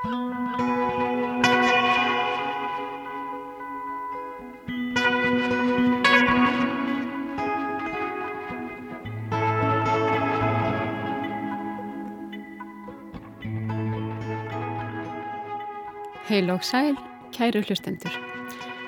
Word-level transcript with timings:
Heil 0.00 0.12
og 16.50 16.64
sæl, 16.64 16.96
kæru 17.36 17.60
hlustendur. 17.60 18.08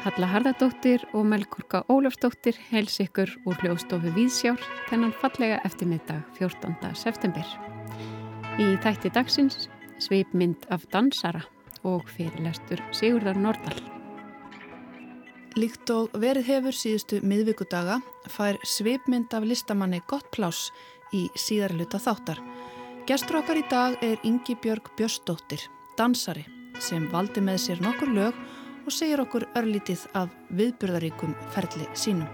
Halla 0.01 0.27
Harðardóttir 0.27 1.05
og 1.13 1.27
Melgurka 1.27 1.83
Ólafsdóttir 1.93 2.57
heils 2.71 2.97
ykkur 3.05 3.29
úr 3.45 3.61
hljóðstofu 3.61 4.15
Víðsjár 4.17 4.65
þennan 4.89 5.13
fallega 5.21 5.61
eftirmiddag 5.69 6.25
14. 6.41 6.73
september. 6.97 7.45
Í 8.57 8.81
þætti 8.81 9.13
dagsins 9.13 9.69
sveipmynd 10.03 10.67
af 10.75 10.87
dansara 10.93 11.43
og 11.87 12.09
fyrirlestur 12.17 12.83
Sigurðar 12.95 13.39
Nordal. 13.39 13.79
Líkt 15.59 15.91
og 15.93 16.15
verið 16.17 16.49
hefur 16.49 16.77
síðustu 16.77 17.21
miðvíkudaga 17.27 18.01
fær 18.33 18.59
sveipmynd 18.67 19.35
af 19.37 19.47
listamanni 19.47 20.01
gott 20.11 20.31
plás 20.35 20.71
í 21.13 21.27
síðarluta 21.37 22.01
þáttar. 22.01 22.41
Gestur 23.07 23.43
okkar 23.43 23.61
í 23.61 23.65
dag 23.71 23.99
er 24.03 24.21
Ingi 24.27 24.57
Björg 24.63 24.93
Björsdóttir, 24.97 25.67
dansari 25.99 26.47
sem 26.81 27.09
valdi 27.13 27.43
með 27.45 27.61
sér 27.67 27.83
nokkur 27.85 28.11
lög 28.15 28.39
og 28.87 28.95
segir 28.95 29.23
okkur 29.23 29.47
örlítið 29.59 30.07
af 30.19 30.33
viðburðaríkum 30.57 31.35
ferli 31.55 31.87
sínum. 31.95 32.31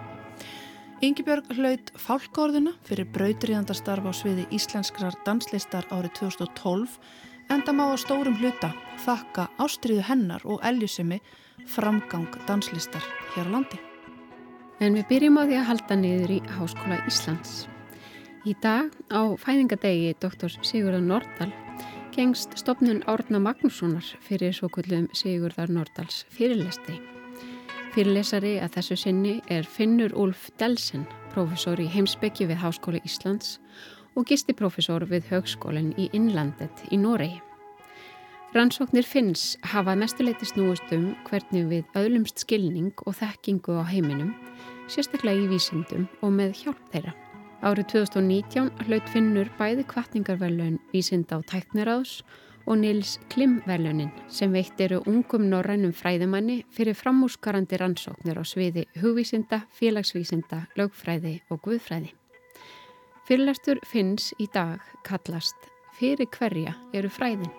Yngibjörg 0.98 1.52
hlaut 1.54 1.92
fálkórðuna 1.94 2.72
fyrir 2.82 3.06
brautriðandarstarf 3.14 4.08
á 4.08 4.12
sviði 4.18 4.48
íslenskrar 4.56 5.14
danslistar 5.22 5.86
árið 5.94 6.16
2012 6.24 6.96
enda 7.52 7.72
má 7.72 7.84
að 7.88 8.00
stórum 8.04 8.36
hluta 8.40 8.72
þakka 9.04 9.48
ástriðu 9.62 10.04
hennar 10.08 10.44
og 10.44 10.62
elljusemi 10.66 11.20
framgang 11.68 12.28
danslistar 12.46 13.04
hér 13.34 13.48
á 13.48 13.52
landi. 13.56 13.78
En 14.80 14.94
við 14.94 15.08
byrjum 15.10 15.38
á 15.38 15.42
því 15.42 15.56
að 15.58 15.68
halda 15.72 15.96
niður 15.98 16.34
í 16.36 16.38
Háskóla 16.54 16.98
Íslands. 17.10 17.66
Í 18.46 18.54
dag 18.62 18.92
á 19.10 19.34
fæðingadegi 19.34 20.14
Dr. 20.22 20.54
Sigurðar 20.62 21.02
Nordal 21.02 21.50
gengst 22.14 22.54
stopnun 22.58 23.02
Árna 23.10 23.40
Magnússonar 23.42 24.06
fyrir 24.22 24.54
svo 24.54 24.70
kullum 24.70 25.08
Sigurðar 25.14 25.70
Nordals 25.74 26.24
fyrirlesti. 26.34 27.00
Fyrirlesari 27.94 28.58
að 28.62 28.76
þessu 28.78 28.96
sinni 29.02 29.34
er 29.50 29.66
Finnur 29.66 30.14
Úlf 30.14 30.48
Delsen, 30.60 31.08
profesor 31.34 31.80
í 31.82 31.88
heimsbyggi 31.90 32.46
við 32.46 32.60
Háskóli 32.62 33.00
Íslands 33.02 33.56
og 33.58 33.97
gistiprofesor 34.26 35.04
við 35.06 35.28
Högskólinn 35.30 35.92
í 36.00 36.08
Innlandet 36.16 36.82
í 36.90 36.98
Noregi. 36.98 37.38
Rannsóknir 38.54 39.04
Finns 39.04 39.58
hafa 39.74 39.92
mestuleiti 39.94 40.46
snúist 40.48 40.88
um 40.96 41.10
hvernig 41.28 41.66
við 41.68 41.98
öðlumst 42.00 42.40
skilning 42.42 42.94
og 43.04 43.18
þekkingu 43.18 43.76
á 43.76 43.84
heiminum, 43.84 44.32
sérstaklega 44.88 45.44
í 45.44 45.50
vísindum 45.50 46.06
og 46.24 46.32
með 46.32 46.54
hjálp 46.62 46.80
þeirra. 46.94 47.12
Árið 47.60 47.90
2019 47.92 48.70
hlaut 48.86 49.08
finnur 49.12 49.50
bæði 49.58 49.84
kvartningarverlaun 49.90 50.78
vísinda 50.94 51.36
á 51.36 51.44
tækniráðs 51.44 52.22
og 52.68 52.80
Nils 52.80 53.16
Klim-verlaunin 53.32 54.12
sem 54.32 54.52
veitt 54.52 54.80
eru 54.80 55.00
ungum 55.08 55.48
norrænum 55.50 55.94
fræðumanni 55.96 56.62
fyrir 56.74 56.96
framúskarandi 56.98 57.80
rannsóknir 57.80 58.40
á 58.40 58.44
sviði 58.48 58.88
hugvísinda, 59.00 59.64
félagsvísinda, 59.76 60.66
lögfræði 60.76 61.38
og 61.52 61.62
guðfræði. 61.64 62.17
Fyrirlastur 63.28 63.76
finns 63.84 64.30
í 64.40 64.46
dag 64.48 64.80
kallast 65.04 65.66
Fyrir 65.98 66.30
hverja 66.32 66.70
eru 66.96 67.10
fræðin. 67.12 67.50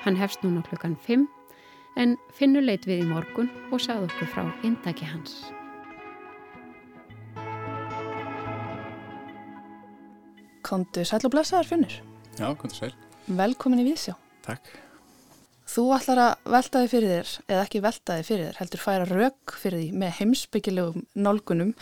Hann 0.00 0.16
hefst 0.16 0.40
núna 0.40 0.62
klukkan 0.64 0.94
5 1.04 1.26
en 2.00 2.14
finnur 2.32 2.64
leit 2.64 2.86
við 2.88 3.02
í 3.02 3.08
morgun 3.10 3.50
og 3.68 3.82
sað 3.84 4.06
okkur 4.06 4.30
frá 4.32 4.46
indaki 4.64 5.04
hans. 5.10 5.34
Kondu 10.64 11.04
sæl 11.04 11.20
og 11.20 11.34
blessaðar 11.36 11.68
finnur. 11.68 11.98
Já, 12.40 12.48
kondu 12.56 12.78
sæl. 12.78 12.94
Velkomin 13.28 13.84
í 13.84 13.86
Vísjá. 13.90 14.16
Takk. 14.48 14.72
Þú 15.68 15.88
ætlar 15.98 16.24
að 16.30 16.50
veltaði 16.56 16.92
fyrir 16.94 17.16
þér, 17.18 17.36
eða 17.44 17.68
ekki 17.68 17.84
veltaði 17.84 18.28
fyrir 18.30 18.48
þér, 18.48 18.60
heldur 18.62 18.86
færa 18.88 19.12
rauk 19.12 19.58
fyrir 19.60 19.84
því 19.84 19.94
með 20.00 20.18
heimsbyggilegum 20.22 21.08
nálgunum 21.12 21.76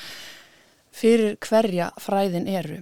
fyrir 0.94 1.36
hverja 1.46 1.90
fræðin 2.00 2.48
eru. 2.50 2.80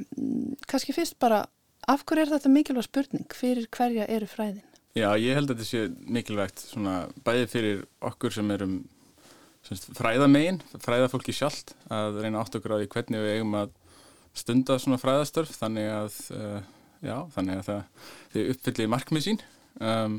Kanski 0.69 0.95
fyrst 0.97 1.19
bara, 1.21 1.45
af 1.89 2.05
hverju 2.09 2.25
er 2.27 2.33
þetta 2.35 2.53
mikilvæg 2.53 2.89
spurning? 2.89 3.29
Fyrir 3.35 3.69
hverja 3.75 4.09
eru 4.09 4.29
fræðin? 4.31 4.65
Já, 4.97 5.13
ég 5.21 5.37
held 5.37 5.53
að 5.53 5.59
þetta 5.59 5.69
sé 5.69 5.83
mikilvægt 6.11 6.63
svona 6.65 6.95
bæði 7.27 7.51
fyrir 7.53 7.83
okkur 8.09 8.35
sem 8.35 8.49
erum 8.55 8.79
fræðamegin, 9.69 10.63
fræðafólki 10.81 11.35
sjálft 11.37 11.75
að 11.93 12.23
reyna 12.23 12.41
átt 12.41 12.57
okkur 12.57 12.79
á 12.79 12.81
því 12.81 12.89
hvernig 12.95 13.25
við 13.25 13.37
eigum 13.37 13.57
að 13.59 13.75
stunda 14.39 14.79
svona 14.81 15.01
fræðastörf 15.01 15.53
þannig 15.59 15.89
að, 15.93 16.19
uh, 16.33 16.59
já, 17.05 17.17
þannig 17.35 17.61
að 17.61 17.69
það, 17.69 18.11
þau 18.33 18.43
uppfyllir 18.55 18.93
markmið 18.95 19.27
sín 19.27 19.41
um, 19.83 20.19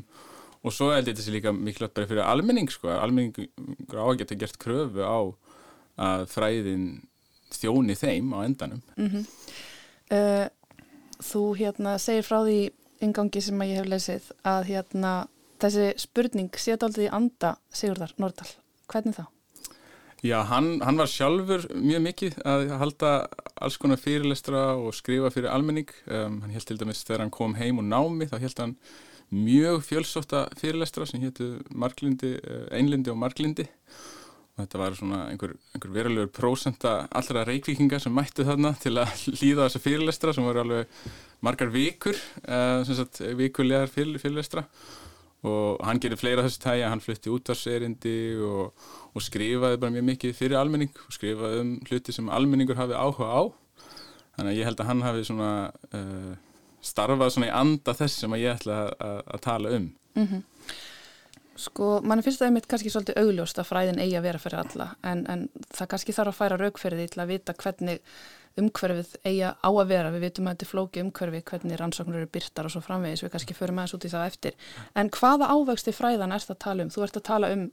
og 0.60 0.76
svo 0.76 0.90
held 0.92 1.08
ég 1.08 1.14
þetta 1.16 1.26
sé 1.26 1.34
líka 1.34 1.54
mikilvægt 1.56 1.96
bara 1.96 2.10
fyrir 2.10 2.26
almenning 2.26 2.70
sko, 2.70 2.92
almenning 2.94 3.34
á 3.90 4.04
að 4.04 4.20
geta 4.22 4.38
gert 4.38 4.60
kröfu 4.62 5.02
á 5.02 5.20
að 6.00 6.26
fræðin 6.30 6.86
þjóni 7.56 7.96
þeim 7.98 8.32
á 8.34 8.38
endanum 8.44 8.82
mm 8.96 9.08
-hmm. 9.08 9.24
uh, 10.16 10.48
Þú 11.20 11.42
hérna 11.58 11.98
segir 12.00 12.24
frá 12.24 12.40
því 12.46 12.70
yngangi 13.04 13.42
sem 13.44 13.62
ég 13.66 13.76
hef 13.80 13.88
lesið 13.88 14.30
að 14.44 14.62
hérna 14.70 15.12
þessi 15.60 15.92
spurning 16.00 16.56
sétt 16.56 16.82
aldrei 16.82 17.06
í 17.08 17.12
anda 17.12 17.58
Sigurðar 17.72 18.14
Nordal, 18.16 18.48
hvernig 18.88 19.18
þá? 19.18 19.26
Já, 20.20 20.42
hann, 20.44 20.82
hann 20.84 21.00
var 21.00 21.08
sjálfur 21.08 21.62
mjög 21.72 22.02
mikið 22.04 22.34
að 22.44 22.72
halda 22.76 23.10
alls 23.56 23.78
konar 23.80 24.00
fyrirlestra 24.00 24.74
og 24.76 24.92
skrifa 24.92 25.30
fyrir 25.32 25.48
almenning. 25.48 25.88
Um, 26.12 26.42
hann 26.44 26.52
held 26.52 26.66
til 26.68 26.76
dæmis 26.80 27.00
þegar 27.08 27.24
hann 27.24 27.32
kom 27.32 27.54
heim 27.56 27.80
og 27.80 27.86
námi 27.88 28.28
þá 28.28 28.36
held 28.42 28.60
hann 28.60 28.74
mjög 29.32 29.80
fjölsóta 29.86 30.42
fyrirlestra 30.60 31.06
sem 31.08 31.22
héttu 31.24 31.54
Einlindi 32.68 33.12
og 33.12 33.16
Marklindi. 33.16 33.64
Og 34.56 34.64
þetta 34.64 34.80
var 34.80 34.96
svona 34.98 35.20
einhver, 35.30 35.54
einhver 35.74 35.92
verulegur 35.94 36.32
prósenta 36.34 36.94
allra 37.16 37.44
reykvíkinga 37.48 38.00
sem 38.02 38.12
mættu 38.14 38.44
þarna 38.44 38.74
til 38.82 38.96
að 39.00 39.12
líða 39.42 39.66
þessa 39.66 39.82
fyrirlestra 39.84 40.34
sem 40.36 40.46
voru 40.46 40.64
alveg 40.64 41.04
margar 41.44 41.70
vikur, 41.72 42.18
uh, 42.44 42.82
sem 42.84 42.98
sagt 42.98 43.22
vikulegar 43.38 43.88
fyrirlestra. 43.92 44.66
Og 45.48 45.80
hann 45.86 46.00
gerir 46.02 46.20
fleira 46.20 46.44
þessu 46.44 46.60
tægi 46.60 46.84
hann 46.84 47.00
flutti 47.00 47.32
út 47.32 47.48
á 47.48 47.56
serindi 47.56 48.12
og, 48.44 48.74
og 49.16 49.24
skrifaði 49.24 49.78
bara 49.80 49.94
mjög 49.94 50.04
mikið 50.10 50.36
fyrir 50.36 50.60
almenning 50.60 50.92
og 51.06 51.14
skrifaði 51.16 51.62
um 51.62 51.70
hluti 51.88 52.12
sem 52.12 52.28
almenningur 52.28 52.76
hafi 52.76 52.92
áhuga 52.92 53.30
á. 53.32 53.42
Þannig 54.36 54.52
að 54.52 54.58
ég 54.58 54.68
held 54.68 54.82
að 54.82 54.90
hann 54.90 55.06
hafi 55.06 55.24
svona 55.30 55.52
uh, 55.96 56.34
starfað 56.84 57.32
svona 57.32 57.48
í 57.48 57.56
anda 57.56 57.96
þess 57.96 58.20
sem 58.20 58.36
að 58.36 58.44
ég 58.44 58.60
ætla 58.60 58.82
að 59.00 59.42
tala 59.46 59.72
um. 59.78 59.88
Mm 60.18 60.26
-hmm. 60.26 60.44
Sko, 61.60 61.92
mann 62.06 62.22
finnst 62.24 62.40
það 62.40 62.50
einmitt 62.50 62.68
kannski 62.70 62.92
svolítið 62.92 63.18
augljóst 63.20 63.58
að 63.60 63.68
fræðin 63.68 64.00
eigi 64.00 64.16
að 64.16 64.26
vera 64.28 64.40
fyrir 64.40 64.60
alla 64.62 64.86
en, 65.04 65.24
en 65.28 65.48
það 65.76 65.90
kannski 65.92 66.14
þarf 66.16 66.32
að 66.32 66.38
færa 66.38 66.60
raukferði 66.60 67.08
til 67.12 67.20
að 67.20 67.32
vita 67.34 67.54
hvernig 67.60 68.00
umhverfið 68.58 69.12
eiga 69.24 69.52
á 69.62 69.70
að 69.70 69.90
vera, 69.92 70.10
við 70.14 70.24
vitum 70.26 70.48
að 70.48 70.56
þetta 70.56 70.66
er 70.66 70.70
flóki 70.70 71.02
umhverfi, 71.04 71.42
hvernig 71.50 71.78
rannsóknur 71.78 72.20
eru 72.20 72.30
byrtar 72.34 72.66
og 72.66 72.74
svo 72.74 72.82
framvegis, 72.84 73.22
við 73.24 73.32
kannski 73.34 73.56
förum 73.56 73.78
aðeins 73.78 73.94
út 73.96 74.06
í 74.06 74.10
það 74.12 74.26
eftir. 74.26 74.56
En 74.98 75.10
hvaða 75.14 75.50
ávegsti 75.54 75.94
fræðan 75.94 76.34
ert 76.34 76.50
að 76.50 76.58
tala 76.64 76.84
um? 76.84 76.90
Þú 76.90 77.04
ert 77.06 77.20
að 77.20 77.26
tala 77.30 77.52
um 77.54 77.64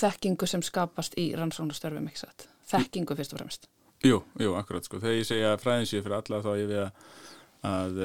þekkingu 0.00 0.48
sem 0.48 0.64
skapast 0.64 1.16
í 1.20 1.26
rannsóknustörfum, 1.36 2.08
ekki 2.10 2.24
satt? 2.24 2.48
Þekkingu 2.70 3.16
fyrst 3.18 3.36
og 3.36 3.42
fremst. 3.42 3.68
Jú, 4.06 4.22
jú, 4.40 4.54
akkurat 4.56 4.86
sko. 4.86 5.00
Þegar 5.02 5.18
ég 5.18 5.28
segja 5.28 5.56
fræðin 5.60 5.88
séu 5.90 6.04
fyrir 6.04 6.16
alla 6.16 6.42
þá 6.44 6.50
ég 6.56 6.70
við 6.70 6.82
að, 6.86 8.00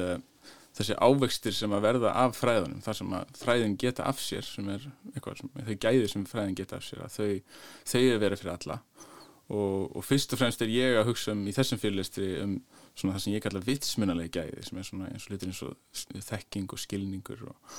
þessi 0.76 0.96
ávegstir 1.00 1.56
sem 1.56 1.72
að 1.72 1.86
verða 1.86 2.12
af 2.24 2.36
fræðunum, 2.36 2.82
þar 2.84 2.98
sem 2.98 3.12
að 3.16 3.36
fræðin 3.40 3.76
geta 3.80 4.06
af 4.10 4.20
sér, 4.20 4.44
sem 4.44 4.68
er 4.74 4.88
eitthvað 5.14 5.40
sem, 5.40 5.52
þau 5.68 5.76
gæðir 5.86 6.12
sem 6.12 6.26
fræðin 6.28 6.58
geta 6.58 6.76
af 6.76 6.84
sér, 6.84 7.04
að 7.06 7.16
þau, 7.16 7.60
þau 7.92 8.02
er 8.02 8.22
verið 8.24 8.42
fyrir 8.42 8.54
alla. 8.56 8.80
Og, 9.46 9.92
og 9.94 10.02
fyrst 10.02 10.32
og 10.34 10.40
fremst 10.40 10.62
er 10.64 10.72
ég 10.74 10.96
að 10.98 11.12
hugsa 11.12 11.30
um 11.30 11.44
í 11.46 11.54
þessum 11.54 11.78
fyrirlistri 11.78 12.32
um 12.42 12.56
svona 12.96 13.16
það 13.16 13.22
sem 13.22 13.36
ég 13.36 13.44
kalla 13.44 13.62
vitsmunalegi 13.62 14.32
gæði 14.34 14.64
sem 14.66 14.80
er 14.80 14.88
svona 14.88 15.10
eins 15.12 15.26
og 15.26 15.32
hlutir 15.32 15.52
eins 15.52 15.60
og 15.66 16.24
þekking 16.30 16.72
og 16.72 16.80
skilningur 16.82 17.44
og, 17.50 17.76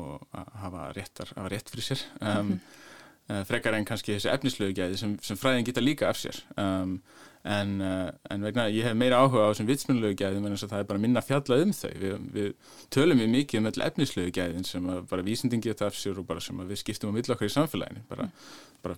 og 0.00 0.26
að 0.36 0.50
hafa 0.64 0.88
réttar, 0.96 1.32
að 1.32 1.40
hafa 1.40 1.52
rétt 1.54 1.72
fyrir 1.72 1.86
sér. 1.86 2.04
Um, 2.20 2.28
mm 2.28 2.58
-hmm. 2.58 3.44
frekar 3.48 3.74
en 3.74 3.84
kannski 3.84 4.14
þessi 4.14 4.32
efnislegu 4.32 4.74
gæði 4.74 4.96
sem, 4.96 5.18
sem 5.22 5.36
fræðin 5.36 5.64
geta 5.64 5.80
líka 5.80 6.08
af 6.08 6.16
sér. 6.16 6.42
Um, 6.56 7.02
en, 7.46 7.72
uh, 7.80 8.10
en 8.32 8.44
vegna 8.46 8.66
ég 8.72 8.88
hef 8.88 8.96
meira 8.98 9.20
áhuga 9.22 9.46
á 9.46 9.50
þessum 9.52 9.68
vitsmunalegu 9.70 10.18
gæðum 10.18 10.48
en 10.48 10.58
það 10.58 10.78
er 10.80 10.88
bara 10.88 11.02
minna 11.02 11.22
fjallað 11.22 11.64
um 11.66 11.74
þau. 11.76 11.90
Við, 12.02 12.14
við 12.34 12.76
tölum 12.94 13.22
við 13.22 13.32
mikið 13.34 13.60
um 13.60 13.68
all 13.70 13.84
efnislegu 13.86 14.32
gæðin 14.34 14.66
sem 14.66 14.88
bara 15.10 15.26
vísindin 15.26 15.62
geta 15.64 15.86
af 15.86 15.98
sér 15.98 16.18
og 16.20 16.26
bara 16.28 16.42
sem 16.42 16.62
við 16.66 16.82
skiptum 16.82 17.14
á 17.14 17.16
millokkar 17.16 17.50
í 17.50 17.54
samfélaginu. 17.54 18.02
Bara 18.10 18.28
mm. 18.28 18.46
bara, 18.86 18.96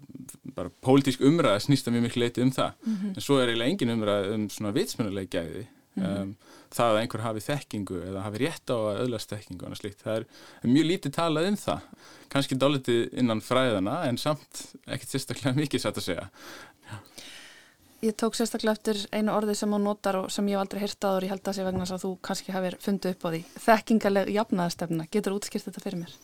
bara 0.56 0.72
pólitísk 0.84 1.24
umræða 1.24 1.64
snýsta 1.66 1.92
mjög 1.92 2.08
miklu 2.08 2.24
leiti 2.24 2.44
um 2.44 2.52
það. 2.54 2.72
Mm 2.84 2.94
-hmm. 2.94 3.14
en 3.16 3.26
svo 3.26 3.38
er 3.38 3.48
eiginlega 3.48 3.70
engin 3.70 3.94
umræða 3.96 4.34
um 4.34 4.48
svona 4.50 4.72
vitsmjönuleg 4.72 5.28
gæði 5.28 5.66
mm 5.66 6.04
-hmm. 6.04 6.22
um, 6.22 6.36
það 6.70 6.90
að 6.92 7.00
einhver 7.00 7.20
hafi 7.20 7.40
þekkingu 7.40 7.96
eða 8.08 8.22
hafi 8.22 8.38
rétt 8.38 8.70
á 8.70 8.76
að 8.76 9.00
öðlast 9.04 9.30
þekkingu 9.32 9.64
og 9.66 9.76
slíkt, 9.76 10.02
það 10.04 10.16
er 10.16 10.68
mjög 10.68 10.86
lítið 10.90 11.12
talað 11.12 11.48
um 11.48 11.56
það. 11.56 11.80
Kannski 12.28 12.54
dálitið 12.54 13.08
innan 13.12 13.40
fræðana 13.40 14.04
en 14.08 14.18
samt 14.18 14.74
ekkert 14.86 15.10
sérstaklega 15.10 15.56
mikið 15.62 15.80
satt 15.80 15.96
að 15.96 16.04
segja. 16.04 16.30
Já. 16.88 16.96
Ég 17.98 18.14
tók 18.14 18.36
sérstaklega 18.38 18.76
eftir 18.76 18.98
einu 19.10 19.32
orði 19.34 19.56
sem 19.58 19.72
hún 19.74 19.82
notar 19.82 20.20
og 20.20 20.28
sem 20.30 20.46
ég 20.46 20.54
hef 20.54 20.62
aldrei 20.62 20.84
hýrt 20.84 21.02
áður, 21.02 21.24
ég 21.26 21.32
held 21.32 21.48
að 21.50 21.56
sé 21.56 21.64
vegna 21.66 21.86
að 21.86 22.04
þú 22.04 22.10
kannski 22.28 22.54
hafið 22.54 22.76
fundið 22.84 23.16
upp 23.16 23.26
á 23.26 23.28
því. 23.32 23.40
Þekkingaleg 23.64 24.30
jafnaðastefna, 24.36 25.06
getur 25.10 25.34
útskýrt 25.34 25.66
þetta 25.66 25.82
fyrir 25.82 26.00
mér? 26.04 26.14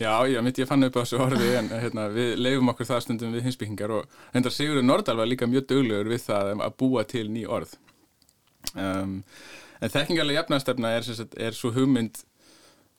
Já, 0.00 0.12
ég 0.28 0.40
myndi 0.44 0.64
ég 0.64 0.70
fann 0.70 0.88
upp 0.88 0.96
á 0.96 1.00
þessu 1.02 1.20
orði 1.20 1.50
en 1.58 1.68
hérna, 1.72 2.06
við 2.12 2.32
leifum 2.40 2.72
okkur 2.72 2.88
það 2.88 3.04
stundum 3.04 3.36
við 3.36 3.46
hinsbyggingar 3.50 3.94
og 3.98 4.18
hendar 4.32 4.56
Sigurður 4.56 4.88
Nordal 4.88 5.18
var 5.20 5.28
líka 5.28 5.48
mjög 5.48 5.68
döglegur 5.74 6.10
við 6.14 6.24
það 6.30 6.52
að 6.56 6.74
búa 6.80 7.04
til 7.12 7.26
ný 7.32 7.44
orð. 7.44 7.76
Um, 8.72 9.18
en 9.80 9.92
þekkingaleg 9.92 10.40
jafnaðastefna 10.40 10.96
er, 10.96 11.12
er 11.48 11.56
svo 11.56 11.76
hugmynd 11.76 12.24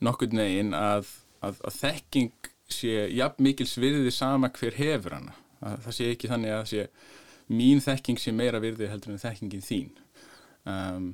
nokkur 0.06 0.34
negin 0.38 0.70
að, 0.78 1.10
að, 1.42 1.62
að 1.66 1.78
þekking 1.82 2.50
sé 2.70 3.08
jafn 3.10 3.42
mikil 3.42 3.66
svirði 3.66 4.14
sama 4.14 4.54
hver 4.54 4.78
hefur 4.78 5.18
hana. 5.18 5.34
Að, 5.58 5.80
það 5.86 5.96
sé 5.98 6.12
ekki 6.14 6.30
þannig 6.30 6.60
að 6.60 6.68
sé 6.70 6.92
mín 7.52 7.82
þekking 7.84 8.20
sé 8.20 8.34
meira 8.34 8.60
virði 8.62 8.90
heldur 8.90 9.14
en 9.14 9.22
þekkingin 9.22 9.64
þín. 9.64 9.90
Um, 10.68 11.12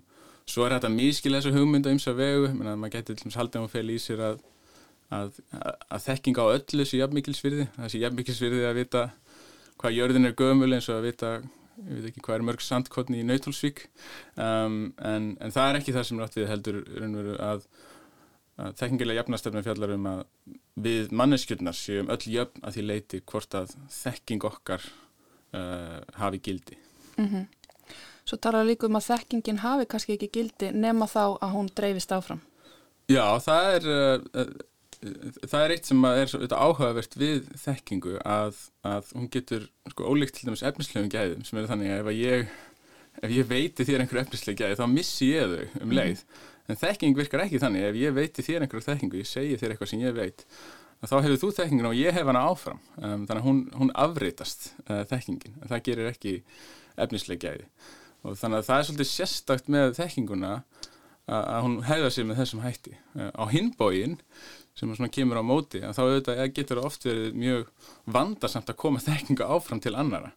svo 0.48 0.66
er 0.66 0.76
þetta 0.76 0.92
miskil 0.92 1.34
þessu 1.36 1.54
hugmynda 1.54 1.92
um 1.92 2.00
þess 2.00 2.12
að 2.12 2.20
vegu. 2.22 2.52
Maður 2.58 2.94
getur 2.96 3.14
til 3.14 3.24
dæmis 3.24 3.40
haldið 3.40 3.66
á 3.66 3.74
fel 3.74 3.86
í 3.90 3.98
sér 4.02 4.24
að, 4.30 4.40
að, 5.14 5.42
að 5.88 6.06
þekking 6.08 6.40
á 6.40 6.44
öllu 6.46 6.88
sé 6.88 7.02
jafnmikilsvirði 7.02 7.68
það 7.76 7.92
sé 7.92 8.02
jafnmikilsvirði 8.02 8.64
að 8.68 8.80
vita 8.80 9.04
hvað 9.80 9.98
jörðin 9.98 10.28
er 10.28 10.38
gömul 10.38 10.72
eins 10.72 10.88
og 10.88 10.98
að 10.98 11.08
vita 11.10 11.30
ég 11.82 11.98
veit 11.98 12.10
ekki 12.10 12.22
hvað 12.24 12.38
er 12.38 12.46
mörg 12.48 12.62
sandkotni 12.62 13.20
í 13.20 13.26
Nautalsvík 13.26 13.86
um, 14.38 14.92
en, 15.02 15.32
en 15.42 15.54
það 15.54 15.70
er 15.70 15.78
ekki 15.80 15.94
það 15.96 16.06
sem 16.08 16.20
rátt 16.22 16.36
við 16.38 16.50
heldur 16.50 16.80
að, 17.42 17.64
að 18.62 18.76
þekkingilega 18.80 19.22
jafnastefnum 19.22 19.66
fjallar 19.66 19.94
um 19.96 20.10
að 20.12 20.22
við 20.84 21.14
manneskjurnar 21.14 21.76
séum 21.78 22.10
öll 22.14 22.22
jöfn 22.30 22.62
að 22.62 22.76
því 22.76 22.86
leiti 22.86 23.22
hvort 23.30 23.58
að 23.58 23.74
þekking 23.94 24.46
okkar 24.46 24.86
uh, 25.54 26.00
hafi 26.20 26.40
gildi. 26.42 26.78
Mm 27.16 27.28
-hmm. 27.28 27.46
Svo 28.24 28.36
talar 28.36 28.66
líka 28.66 28.86
um 28.86 28.96
að 28.96 29.08
þekkingin 29.10 29.62
hafi 29.62 29.86
kannski 29.86 30.16
ekki 30.16 30.30
gildi 30.32 30.72
nema 30.72 31.06
þá 31.06 31.38
að 31.40 31.50
hún 31.56 31.68
dreifist 31.76 32.12
áfram. 32.12 32.40
Já, 33.08 33.38
það 33.38 33.74
er, 33.74 33.88
uh, 33.88 34.20
uh 34.40 34.54
það 35.44 35.64
er 35.64 35.74
eitt 35.74 35.88
sem 35.88 36.04
er 36.08 36.30
áhugavert 36.54 37.16
við 37.18 37.48
þekkingu 37.60 38.18
að, 38.24 38.56
að 38.86 39.10
hún 39.12 39.28
getur 39.32 39.66
sko, 39.90 40.06
ólíkt 40.08 40.38
til 40.38 40.48
dæmis 40.48 40.64
efnislegum 40.64 41.10
gæðum 41.12 41.44
sem 41.44 41.58
er 41.60 41.68
þannig 41.68 41.92
að 41.92 42.00
ef, 42.00 42.06
að 42.06 42.20
ég, 42.20 42.54
ef 43.20 43.30
ég 43.30 43.50
veiti 43.50 43.84
þér 43.84 44.04
einhverju 44.04 44.22
efnisleg 44.24 44.56
gæði 44.60 44.78
þá 44.80 44.86
missi 44.94 45.30
ég 45.32 45.52
þau 45.52 45.82
um 45.82 45.92
leið. 45.98 46.22
Mm 46.22 46.22
-hmm. 46.22 46.50
En 46.64 46.80
þekking 46.80 47.18
virkar 47.18 47.44
ekki 47.44 47.60
þannig 47.60 47.84
ef 47.90 47.98
ég 48.00 48.16
veiti 48.16 48.42
þér 48.44 48.64
einhverju 48.64 48.86
þekkingu, 48.86 49.20
ég 49.20 49.28
segi 49.28 49.58
þér 49.60 49.74
eitthvað 49.74 49.90
sem 49.90 50.00
ég 50.00 50.14
veit 50.16 50.46
þá 51.10 51.16
hefur 51.18 51.40
þú 51.42 51.50
þekkingin 51.58 51.90
og 51.90 51.98
ég 51.98 52.16
hef 52.16 52.30
hana 52.30 52.46
áfram. 52.48 52.80
Um, 52.98 53.26
þannig 53.28 53.40
að 53.40 53.46
hún, 53.48 53.60
hún 53.80 53.92
afreitast 54.06 54.72
uh, 54.86 55.02
þekkingin, 55.10 55.60
það 55.68 55.84
gerir 55.88 56.10
ekki 56.10 56.34
efnisleikjæði 57.04 57.68
og 58.24 58.36
þannig 58.40 58.60
að 58.60 58.68
það 58.68 58.78
er 58.80 58.86
svolítið 58.88 59.10
sérstakt 59.10 59.66
með 59.72 59.96
þekkinguna 59.98 60.52
að, 61.24 61.56
hún 61.64 61.78
hefða 61.88 62.12
sér 62.12 62.28
með 62.28 62.38
þessum 62.42 62.62
hætti. 62.64 62.94
Uh, 63.16 63.30
á 63.36 63.44
hinbógin 63.52 64.18
sem 64.74 64.90
svona 64.90 65.12
kemur 65.12 65.38
á 65.38 65.44
móti, 65.46 65.80
þá 65.84 66.00
auðvitað 66.02 66.40
getur 66.56 66.80
það 66.80 66.88
oft 66.88 67.04
verið 67.06 67.36
mjög 67.38 67.68
vandarsamt 68.16 68.72
að 68.72 68.80
koma 68.82 69.02
þekkinga 69.08 69.50
áfram 69.54 69.82
til 69.82 69.94
annara 69.94 70.32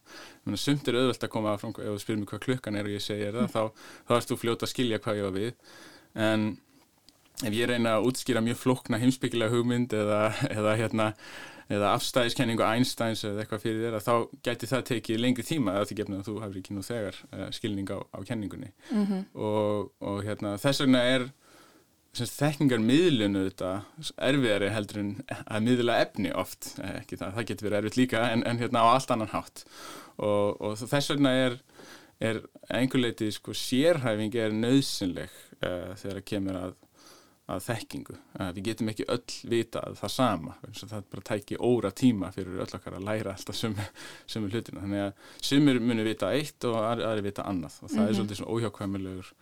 sumt 0.56 0.88
er 0.88 1.00
auðvitað 1.00 1.26
að 1.26 1.32
koma 1.34 1.54
áfram 1.56 1.74
ef 1.74 1.90
þú 1.90 2.00
spyrir 2.02 2.20
mér 2.20 2.30
hvað 2.30 2.44
klukkan 2.46 2.78
er 2.78 2.88
og 2.88 2.94
ég 2.94 3.04
segir 3.04 3.34
það, 3.34 3.50
þá, 3.52 3.90
þá 4.08 4.14
erst 4.16 4.32
þú 4.32 4.38
fljóta 4.40 4.64
að 4.68 4.72
skilja 4.72 5.00
hvað 5.02 5.18
ég 5.18 5.26
var 5.26 5.34
við. 5.34 5.74
En 6.28 6.46
ef 7.46 7.54
ég 7.54 7.68
reyna 7.70 7.98
að 7.98 8.08
útskýra 8.10 8.42
mjög 8.44 8.58
flokna 8.62 8.98
heimsbyggilega 9.02 9.54
hugmynd 9.54 9.94
eða, 9.94 10.20
eða, 10.50 10.74
hérna, 10.80 11.08
eða 11.70 11.92
afstæðiskenningu 11.96 12.64
Einsteins 12.66 13.24
eða 13.28 13.44
eitthvað 13.44 13.64
fyrir 13.64 13.84
þér 13.84 14.06
þá 14.06 14.14
gæti 14.48 14.70
það 14.70 14.86
tekið 14.92 15.20
lengri 15.22 15.46
tíma 15.46 15.76
að 15.78 15.90
því 15.90 15.98
gefnum 16.00 16.22
að 16.22 16.30
þú 16.30 16.38
hafur 16.42 16.62
ekki 16.62 16.76
nú 16.76 16.86
þegar 16.86 17.20
uh, 17.30 17.44
skilning 17.54 17.92
á, 17.94 17.98
á 18.02 18.18
kenningunni 18.26 18.72
mm 18.90 19.04
-hmm. 19.04 19.26
og, 19.34 19.92
og 20.00 20.24
hérna, 20.26 20.56
þess 20.58 20.82
vegna 20.84 21.04
er 21.14 21.28
þekkingar 22.18 22.80
miðlunu 22.82 23.44
þetta 23.46 23.70
erfiðari 24.16 24.72
heldur 24.74 24.98
en 24.98 25.10
að 25.46 25.62
miðla 25.62 26.00
efni 26.02 26.32
oft, 26.34 26.74
ekki 26.82 27.18
það, 27.20 27.34
það 27.36 27.48
getur 27.50 27.68
verið 27.68 27.78
erfitt 27.78 27.98
líka 28.00 28.24
en, 28.32 28.42
en 28.42 28.58
hérna 28.58 28.82
á 28.82 28.86
allt 28.96 29.10
annan 29.10 29.30
hátt 29.30 29.62
og, 30.16 30.58
og 30.58 30.74
þess 30.80 31.12
vegna 31.12 31.30
er 31.30 31.60
er 32.18 32.40
einhverleiti 32.74 33.30
sko 33.30 33.54
sérhæfing 33.54 34.34
er 34.34 34.50
nöðsynleg 34.50 35.30
uh, 35.62 35.94
þegar 35.94 36.18
það 36.18 36.24
kemur 36.32 36.58
að 36.58 36.72
að 37.48 37.62
þekkingu. 37.64 38.16
Að 38.44 38.50
við 38.58 38.66
getum 38.68 38.90
ekki 38.92 39.06
öll 39.14 39.36
vita 39.48 39.82
að 39.88 39.96
það 40.02 40.12
sama. 40.14 40.56
Það 40.78 41.06
bara 41.14 41.26
tæki 41.30 41.58
óra 41.64 41.90
tíma 41.96 42.30
fyrir 42.34 42.60
öll 42.64 42.74
okkar 42.78 42.98
að 42.98 43.06
læra 43.08 43.34
alltaf 43.34 43.56
sömu, 43.56 44.50
hlutina. 44.52 44.82
Þannig 44.84 45.04
að 45.06 45.30
sömur 45.50 45.80
muni 45.80 46.04
vita 46.06 46.32
eitt 46.36 46.66
og 46.68 46.76
aðri 46.82 47.24
vita 47.24 47.46
annað 47.48 47.78
og 47.80 47.88
það 47.88 47.94
mm 47.94 47.98
-hmm. 47.98 48.08
er 48.08 48.12
mhm. 48.12 48.18
svolítið 48.18 48.40
svona 48.40 48.52
óhjákvæmulegur 48.54 49.32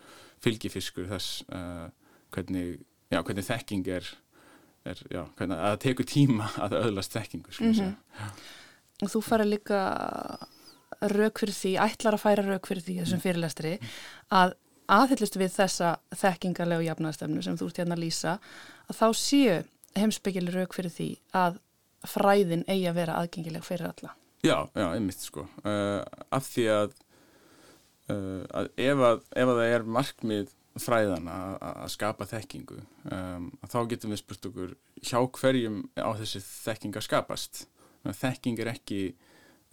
fylgifiskur 0.44 1.08
þess 1.10 1.42
uh, 1.48 1.88
hvernig, 2.30 2.78
já, 3.10 3.22
hvernig 3.22 3.44
þekking 3.44 3.88
er, 3.88 4.10
er 4.84 5.02
já, 5.10 5.22
hvernig, 5.36 5.56
að 5.56 5.72
það 5.72 5.80
teku 5.86 6.04
tíma 6.04 6.50
að 6.58 6.78
öðlast 6.82 7.12
þekkingu. 7.12 7.50
Mm 7.60 7.72
-hmm. 7.72 7.94
Og 9.02 9.10
þú 9.10 9.22
fara 9.22 9.44
líka 9.44 9.80
rauk 11.00 11.38
fyrir 11.38 11.54
því, 11.54 11.72
ætlar 11.82 12.14
að 12.14 12.22
færa 12.22 12.46
rauk 12.46 12.66
fyrir 12.66 12.82
því 12.82 13.00
þessum 13.00 13.20
fyrirlestri 13.20 13.78
að 14.30 14.54
aðhyllist 14.92 15.38
við 15.38 15.54
þessa 15.56 15.94
þekkingarlegu 16.14 16.86
jafnæðastöfnu 16.86 17.44
sem 17.44 17.56
þú 17.58 17.70
ert 17.70 17.80
hérna 17.82 17.96
að 17.96 18.04
lýsa 18.04 18.36
að 18.86 19.00
þá 19.00 19.06
séu 19.20 19.56
heimsbyggjali 19.96 20.54
rauk 20.54 20.76
fyrir 20.76 20.92
því 20.92 21.08
að 21.36 21.58
fræðin 22.06 22.64
eigi 22.68 22.86
að 22.90 22.98
vera 23.00 23.18
aðgengileg 23.20 23.64
fyrir 23.66 23.90
alla. 23.90 24.12
Já, 24.44 24.58
já, 24.76 24.86
einmitt 24.92 25.22
sko. 25.22 25.46
Uh, 25.64 26.02
af 26.34 26.46
því 26.52 26.66
að, 26.70 26.94
uh, 28.12 28.42
að 28.60 28.70
ef 28.76 29.02
að 29.08 29.22
ef 29.32 29.50
að 29.50 29.60
það 29.60 29.74
er 29.74 29.88
markmið 29.96 30.52
fræðan 30.76 31.28
að 31.32 31.86
skapa 31.88 32.26
þekkingu 32.28 32.76
um, 33.08 33.46
að 33.64 33.70
þá 33.72 33.78
getum 33.92 34.12
við 34.12 34.20
spurt 34.20 34.48
okkur 34.50 34.74
hjá 35.00 35.18
hverjum 35.38 35.78
á 35.96 36.12
þessi 36.20 36.42
þekking 36.44 36.98
að 37.00 37.06
skapast. 37.06 37.62
Þekking 38.04 38.60
er 38.62 38.70
ekki 38.74 39.00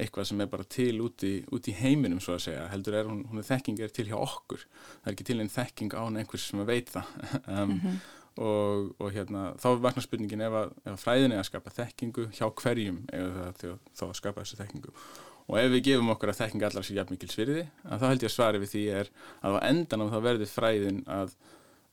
eitthvað 0.01 0.27
sem 0.29 0.41
er 0.41 0.49
bara 0.49 0.65
til 0.65 0.95
út 1.05 1.23
í, 1.27 1.33
út 1.53 1.69
í 1.69 1.75
heiminum 1.77 2.21
svo 2.23 2.35
að 2.37 2.45
segja, 2.47 2.65
heldur 2.71 2.97
er 2.97 3.09
hún, 3.09 3.21
hún 3.29 3.41
er 3.41 3.47
þekking 3.47 3.81
er 3.83 3.93
til 3.93 4.07
hjá 4.09 4.17
okkur, 4.17 4.63
það 5.03 5.09
er 5.09 5.15
ekki 5.15 5.27
til 5.29 5.37
einn 5.43 5.53
þekking 5.53 5.95
án 5.99 6.19
einhvers 6.21 6.47
sem 6.49 6.63
veit 6.65 6.89
það 6.93 7.11
um, 7.53 7.59
mm 7.59 7.75
-hmm. 7.83 7.99
og, 8.47 8.89
og 8.97 9.11
hérna 9.13 9.43
þá 9.61 9.67
vaknar 9.85 10.07
spurningin 10.07 10.41
ef 10.47 10.57
að, 10.61 10.73
ef 10.85 10.91
að 10.95 11.03
fræðin 11.05 11.35
er 11.35 11.43
að 11.43 11.49
skapa 11.51 11.75
þekkingu 11.77 12.27
hjá 12.33 12.47
hverjum 12.49 12.99
eða 13.13 13.53
þá 13.93 14.05
að 14.09 14.17
skapa 14.21 14.41
þessu 14.41 14.61
þekkingu? 14.63 14.97
Og 15.43 15.57
ef 15.59 15.71
við 15.71 15.83
gefum 15.83 16.09
okkur 16.09 16.29
að 16.31 16.39
þekking 16.39 16.63
allar 16.63 16.83
sér 16.83 16.97
jafn 16.97 17.11
mikil 17.11 17.29
svirði, 17.29 17.65
þá 17.83 18.05
held 18.07 18.23
ég 18.23 18.29
að 18.29 18.37
svari 18.37 18.59
við 18.63 18.69
því 18.73 18.83
er 18.99 19.09
að 19.43 19.57
á 19.59 19.65
endan 19.67 20.01
á 20.01 20.05
þá 20.07 20.19
verður 20.23 20.47
fræðin 20.47 21.03
að, 21.05 21.35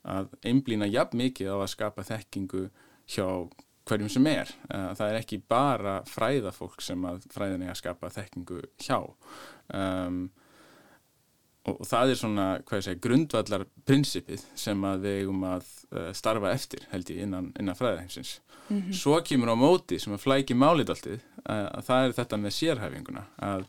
að 0.07 0.29
einblýna 0.47 0.87
jafn 0.87 1.19
mikið 1.19 1.51
á 1.51 1.57
að 1.59 1.73
skapa 1.75 2.07
þekkingu 2.07 2.71
hjá 3.11 3.27
hverjum 3.89 4.11
sem 4.13 4.27
er. 4.31 4.53
Eh, 4.71 4.91
það 4.99 5.07
er 5.07 5.21
ekki 5.21 5.41
bara 5.51 6.01
fræðafólk 6.09 6.85
sem 6.85 7.09
að 7.09 7.25
fræðin 7.33 7.65
er 7.67 7.75
að 7.75 7.81
skapa 7.83 8.13
þekkingu 8.15 8.61
hjá 8.81 8.99
um, 9.01 10.29
og 11.69 11.83
það 11.85 12.13
er 12.13 12.19
svona, 12.19 12.45
hvað 12.67 12.79
ég 12.79 12.87
segja, 12.87 13.01
grundvallar 13.05 13.67
prinsipið 13.89 14.45
sem 14.59 14.87
að 14.89 15.03
við 15.05 15.19
eigum 15.21 15.43
að 15.45 15.67
uh, 15.93 16.07
starfa 16.17 16.55
eftir 16.57 16.87
held 16.93 17.13
ég 17.13 17.27
innan, 17.27 17.51
innan 17.61 17.77
fræðaheimsins. 17.77 18.39
Mm 18.71 18.79
-hmm. 18.81 18.97
Svo 18.97 19.21
kemur 19.27 19.53
á 19.53 19.57
móti 19.61 19.99
sem 20.01 20.15
að 20.15 20.25
flæki 20.25 20.57
málið 20.57 20.95
alltið 20.95 21.21
að, 21.45 21.67
að 21.77 21.85
það 21.89 22.05
er 22.05 22.17
þetta 22.19 22.37
með 22.37 22.57
sérhæfinguna 22.59 23.25
að, 23.37 23.69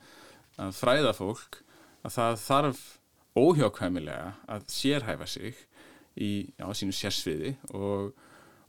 að 0.57 0.71
fræðafólk 0.79 1.61
að 2.03 2.11
það 2.15 2.39
þarf 2.45 2.81
óhjákvæmilega 3.35 4.33
að 4.47 4.67
sérhæfa 4.67 5.27
sig 5.27 5.55
í, 6.15 6.51
á 6.59 6.67
sínu 6.75 6.95
sérsviði 6.95 7.55
og 7.73 8.13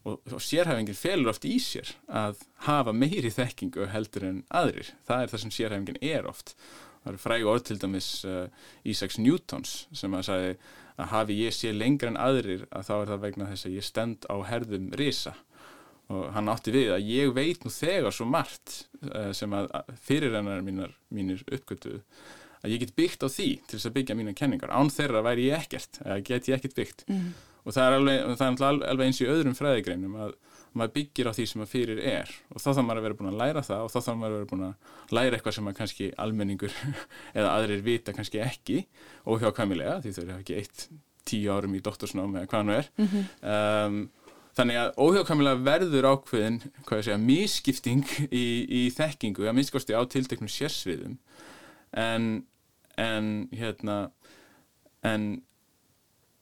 og, 0.04 0.20
og 0.32 0.40
sérhæfingin 0.42 0.98
felur 0.98 1.32
oft 1.32 1.46
í 1.46 1.56
sér 1.62 1.94
að 2.10 2.42
hafa 2.66 2.94
meiri 2.96 3.30
þekkingu 3.32 3.88
heldur 3.92 4.26
en 4.28 4.40
aðrir. 4.50 4.92
Það 5.06 5.22
er 5.22 5.32
það 5.32 5.44
sem 5.44 5.54
sérhæfingin 5.58 6.02
er 6.02 6.28
oft. 6.30 6.56
Það 7.02 7.12
eru 7.12 7.22
fræg 7.22 7.46
orð 7.50 7.64
til 7.68 7.78
dæmis 7.82 8.10
uh, 8.28 8.44
Isaacs 8.86 9.18
Newtons 9.18 9.76
sem 9.96 10.14
að 10.14 10.26
sagði 10.28 10.52
að 11.00 11.08
hafi 11.14 11.38
ég 11.40 11.56
sé 11.56 11.72
lengra 11.74 12.12
en 12.12 12.20
aðrir 12.20 12.66
að 12.70 12.86
þá 12.88 12.92
er 12.98 13.10
það 13.12 13.24
vegna 13.24 13.48
þess 13.50 13.66
að 13.68 13.78
ég 13.78 13.86
stend 13.86 14.28
á 14.28 14.36
herðum 14.46 14.92
risa 14.98 15.32
og 16.12 16.28
hann 16.34 16.50
átti 16.52 16.74
við 16.74 16.92
að 16.92 17.08
ég 17.08 17.32
veit 17.34 17.64
nú 17.64 17.72
þegar 17.72 18.14
svo 18.14 18.26
margt 18.28 18.84
uh, 19.08 19.32
sem 19.34 19.54
að 19.56 19.70
fyrirrennar 20.04 20.62
mínir 20.62 21.44
uppgötuð 21.46 22.02
að 22.62 22.74
ég 22.74 22.84
get 22.84 22.94
byggt 22.98 23.24
á 23.26 23.28
því 23.32 23.48
til 23.66 23.78
þess 23.78 23.88
að 23.88 23.96
byggja 23.96 24.18
mína 24.18 24.34
kenningar 24.38 24.74
án 24.74 24.92
þeirra 24.92 25.24
væri 25.26 25.48
ég 25.48 25.64
ekkert, 25.64 25.98
get 26.26 26.50
ég 26.50 26.58
ekkert 26.58 26.76
byggt 26.78 27.04
mm. 27.08 27.32
Og 27.62 27.74
það 27.74 27.84
er 27.84 27.98
alveg, 27.98 28.32
það 28.40 28.64
er 28.66 28.88
alveg 28.90 29.06
eins 29.06 29.20
í 29.22 29.28
öðrum 29.30 29.58
fræðigreinum 29.58 30.16
að 30.24 30.34
maður 30.72 30.94
byggir 30.96 31.28
á 31.28 31.32
því 31.36 31.46
sem 31.48 31.60
maður 31.60 31.72
fyrir 31.72 32.00
er. 32.00 32.32
Og 32.52 32.62
þá 32.62 32.68
þarf 32.70 32.86
maður 32.86 33.00
að 33.00 33.06
vera 33.06 33.18
búin 33.18 33.30
að 33.32 33.38
læra 33.42 33.62
það 33.66 33.84
og 33.84 33.92
þá 33.92 33.98
þarf 33.98 34.18
maður 34.20 34.32
að 34.32 34.38
vera 34.38 34.50
búin 34.52 34.64
að 34.66 35.16
læra 35.18 35.38
eitthvað 35.38 35.56
sem 35.56 35.66
maður 35.66 35.78
kannski 35.82 36.08
almenningur 36.24 36.76
eða 37.38 37.52
aðrir 37.52 37.84
vita 37.86 38.16
kannski 38.16 38.42
ekki 38.42 38.78
óhjákvæmilega 39.28 39.98
því 40.02 40.14
þau 40.16 40.22
eru 40.24 40.38
ekki 40.38 40.58
eitt 40.62 40.86
tíu 41.28 41.52
árum 41.54 41.76
í 41.76 41.82
doktorsnám 41.84 42.40
eða 42.40 42.50
hvað 42.50 42.66
nú 42.66 42.76
er. 42.78 42.90
Mm 42.96 43.10
-hmm. 43.12 43.26
um, 43.52 44.00
þannig 44.56 44.80
að 44.80 44.94
óhjákvæmilega 45.04 45.64
verður 45.68 46.08
ákveðin 46.12 46.58
hvað 46.86 46.98
ég 46.98 47.04
segja, 47.04 47.20
mískipting 47.28 48.08
í, 48.30 48.46
í 48.68 48.82
þekkingu, 48.96 49.46
að 49.46 49.56
minnskosti 49.58 49.94
á 49.96 50.02
tilteknum 50.04 50.50
sérsviðum. 50.50 51.18
En, 51.92 52.46
en 52.96 53.48
hérna 53.52 54.10
en 55.02 55.42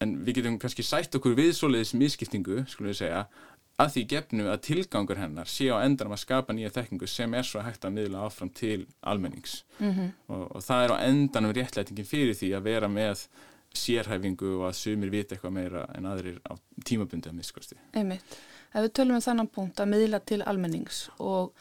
en 0.00 0.16
við 0.24 0.40
getum 0.40 0.58
kannski 0.60 0.84
sætt 0.86 1.14
okkur 1.18 1.36
við 1.38 1.52
svoleiðis 1.58 1.94
mískiptingu, 1.98 2.64
skulum 2.70 2.92
við 2.92 3.00
segja 3.02 3.24
að 3.80 3.92
því 3.94 4.02
gefnu 4.12 4.48
að 4.52 4.62
tilgangur 4.66 5.20
hennar 5.20 5.48
sé 5.48 5.70
á 5.72 5.80
endanum 5.80 6.12
að 6.16 6.24
skapa 6.24 6.56
nýja 6.56 6.72
þekkingu 6.74 7.08
sem 7.08 7.34
er 7.36 7.46
svo 7.48 7.62
hægt 7.64 7.86
að 7.86 7.94
miðla 7.96 8.26
áfram 8.26 8.50
til 8.52 8.86
almennings 9.00 9.62
mm 9.78 9.92
-hmm. 9.92 10.10
og, 10.28 10.56
og 10.56 10.62
það 10.62 10.84
er 10.84 10.92
á 10.92 10.96
endanum 11.08 11.54
réttlætingin 11.56 12.10
fyrir 12.12 12.34
því 12.34 12.52
að 12.56 12.66
vera 12.68 12.88
með 12.88 13.26
sérhæfingu 13.74 14.56
og 14.58 14.68
að 14.68 14.78
sumir 14.78 15.10
vita 15.10 15.34
eitthvað 15.34 15.54
meira 15.54 15.84
en 15.94 16.06
aðrir 16.06 16.40
á 16.50 16.58
tímabundi 16.84 17.30
að 17.30 17.38
miskosti. 17.38 17.76
Einmitt. 17.94 18.38
Ef 18.74 18.82
við 18.82 18.92
tölum 18.98 19.14
um 19.14 19.22
þannan 19.22 19.48
punkt 19.48 19.80
að 19.80 19.92
miðla 19.92 20.20
til 20.26 20.42
almennings 20.42 21.08
og, 21.18 21.52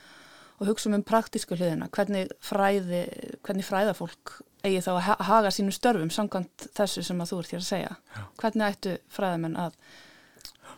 og 0.59 0.67
hugsa 0.67 0.91
um 0.91 1.03
praktísku 1.07 1.55
hliðina, 1.57 1.89
hvernig 1.95 2.29
fræði, 2.43 3.05
hvernig 3.45 3.67
fræða 3.67 3.95
fólk 3.97 4.39
eigi 4.65 4.81
þá 4.83 4.91
að 4.97 5.25
haga 5.29 5.51
sínu 5.55 5.71
störfum 5.71 6.11
samkvæmt 6.11 6.69
þessu 6.75 7.03
sem 7.07 7.21
að 7.23 7.31
þú 7.31 7.41
ert 7.41 7.53
hér 7.53 7.61
að 7.61 7.69
segja. 7.69 7.91
Já. 8.15 8.23
Hvernig 8.41 8.65
ættu 8.67 8.95
fræðamenn 9.15 9.59
að, 9.59 9.77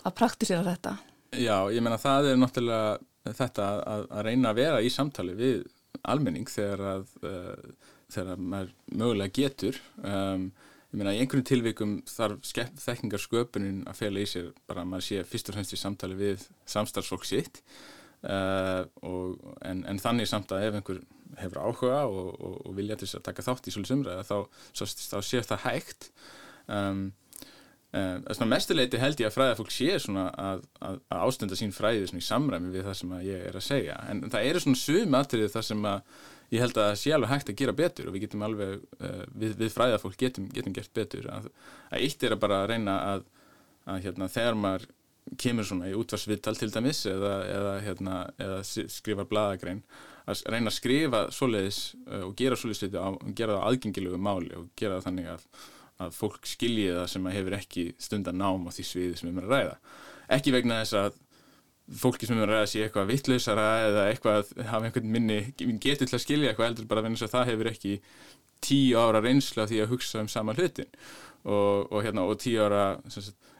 að 0.03 0.17
praktísera 0.19 0.65
þetta? 0.67 0.97
Já, 1.31 1.57
ég 1.73 1.81
menna 1.81 1.97
það 2.01 2.31
er 2.31 2.41
náttúrulega 2.41 3.33
þetta 3.37 3.69
að, 3.85 4.03
að 4.09 4.25
reyna 4.27 4.51
að 4.51 4.59
vera 4.61 4.81
í 4.81 4.91
samtali 4.93 5.37
við 5.37 5.63
almenning 6.09 6.49
þegar 6.49 6.83
að 6.95 7.15
uh, 7.25 7.71
þegar 8.11 8.41
maður 8.41 8.75
mögulega 8.91 9.35
getur 9.37 9.79
um, 10.03 10.49
ég 10.91 10.99
menna 10.99 11.13
í 11.15 11.21
einhvern 11.23 11.45
tilvíkum 11.47 11.95
þarf 12.09 12.53
þekkingar 12.81 13.23
sköpunin 13.23 13.81
að 13.87 14.01
fela 14.01 14.21
í 14.21 14.29
sér 14.29 14.51
bara 14.67 14.83
að 14.83 14.91
maður 14.91 15.07
sé 15.07 15.25
fyrst 15.27 15.51
og 15.51 15.57
fremst 15.57 15.75
í 15.75 15.79
samtali 15.79 16.17
við 16.19 16.47
samstarfsfólk 16.69 17.27
sitt 17.27 17.61
uh, 18.27 18.83
og, 19.07 19.41
en, 19.67 19.85
en 19.89 20.01
þannig 20.01 20.29
samt 20.29 20.53
að 20.53 20.67
ef 20.67 20.79
einhver 20.79 21.01
hefur 21.39 21.61
áhuga 21.63 22.03
og, 22.09 22.33
og, 22.35 22.59
og 22.67 22.75
vilja 22.75 22.99
til 22.99 23.07
að 23.17 23.25
taka 23.29 23.45
þátt 23.45 23.69
í 23.69 23.73
svolítið 23.73 23.93
sumræða 23.93 24.27
þá, 24.27 24.37
þá 24.75 25.17
sé 25.23 25.43
það 25.47 25.65
hægt. 25.69 26.11
Um, 26.67 27.09
Um, 27.91 28.23
mestuleiti 28.47 28.99
held 29.01 29.19
ég 29.19 29.27
að 29.27 29.33
fræðafólk 29.35 29.71
sé 29.75 29.97
að, 29.99 30.27
að, 30.39 30.99
að 31.11 31.23
ástunda 31.25 31.57
sín 31.59 31.73
fræði 31.75 32.05
í 32.07 32.21
samræmi 32.23 32.69
við 32.71 32.85
það 32.87 32.93
sem 33.01 33.15
ég 33.25 33.41
er 33.49 33.57
að 33.59 33.65
segja. 33.65 33.97
En 34.07 34.21
það 34.31 34.45
eru 34.47 34.61
svona 34.63 34.79
sum 34.79 35.17
aðtrið 35.19 35.49
það 35.51 35.65
sem 35.67 35.81
að 35.89 36.21
ég 36.55 36.63
held 36.63 36.77
að 36.77 36.87
það 36.87 37.01
sé 37.01 37.11
alveg 37.17 37.33
hægt 37.33 37.51
að 37.51 37.57
gera 37.59 37.75
betur 37.81 38.07
og 38.07 38.15
við 38.15 38.23
getum 38.23 38.45
alveg, 38.47 38.85
uh, 39.01 39.25
við, 39.43 39.57
við 39.59 39.75
fræðafólk 39.75 40.15
getum, 40.23 40.47
getum 40.55 40.77
gert 40.77 40.93
betur. 40.95 41.27
Að, 41.35 41.51
að 41.89 42.07
eitt 42.07 42.23
er 42.23 42.37
að 42.37 42.41
bara 42.45 42.61
reyna 42.71 42.95
að 43.09 43.27
hérna, 44.05 44.31
þegar 44.31 44.59
maður 44.63 44.87
kemur 45.41 45.67
svona 45.67 45.89
í 45.91 45.97
útvarsviðtal 45.97 46.55
til 46.57 46.71
dæmis 46.73 47.03
eða, 47.09 47.35
eða, 47.49 47.75
hérna, 47.85 48.15
eða 48.41 48.61
skrifar 48.65 49.29
bladagrein 49.29 49.83
að 50.29 50.41
reyna 50.53 50.69
að 50.69 50.77
skrifa 50.77 51.21
svoleiðis 51.33 51.81
uh, 52.07 52.23
og 52.27 52.33
gera 52.39 52.57
svoleiðis 52.57 52.97
og 53.01 53.29
gera 53.37 53.57
það 53.57 53.67
aðgengilegu 53.69 54.19
máli 54.21 54.51
og 54.57 54.67
gera 54.79 54.99
það 54.99 55.07
þannig 55.09 55.31
að 55.35 55.47
að 56.01 56.15
fólk 56.17 56.47
skilji 56.49 56.91
það 56.95 57.09
sem 57.13 57.27
hefur 57.35 57.57
ekki 57.57 57.83
stundan 58.01 58.39
nám 58.41 58.67
á 58.67 58.71
því 58.73 58.85
sviði 58.87 59.17
sem 59.17 59.27
við 59.27 59.33
erum 59.33 59.43
að 59.43 59.53
ræða. 59.55 59.75
Ekki 60.37 60.53
vegna 60.55 60.79
þess 60.81 60.97
að 61.01 61.19
fólki 62.01 62.27
sem 62.27 62.37
við 62.37 62.45
erum 62.45 62.59
að 62.59 62.69
sé 62.71 62.83
eitthvað 62.85 63.09
vittlausara 63.11 63.67
eða 63.87 64.05
eitthvað 64.11 64.53
hafa 64.69 64.87
einhvern 64.87 65.11
minni 65.15 65.39
getur 65.83 66.07
til 66.07 66.17
að 66.17 66.23
skilja 66.23 66.51
eitthvað 66.51 66.71
eldur 66.71 66.87
bara 66.91 67.03
að 67.05 67.33
það 67.35 67.51
hefur 67.51 67.71
ekki 67.71 67.97
tíu 68.61 69.01
ára 69.01 69.23
reynsla 69.23 69.67
því 69.69 69.83
að 69.83 69.93
hugsa 69.95 70.21
um 70.21 70.29
sama 70.29 70.55
hlutin 70.57 70.89
og, 71.43 71.91
og, 71.91 71.99
hérna, 72.05 72.25
og 72.27 72.39
tíu 72.41 72.61
ára 72.61 72.99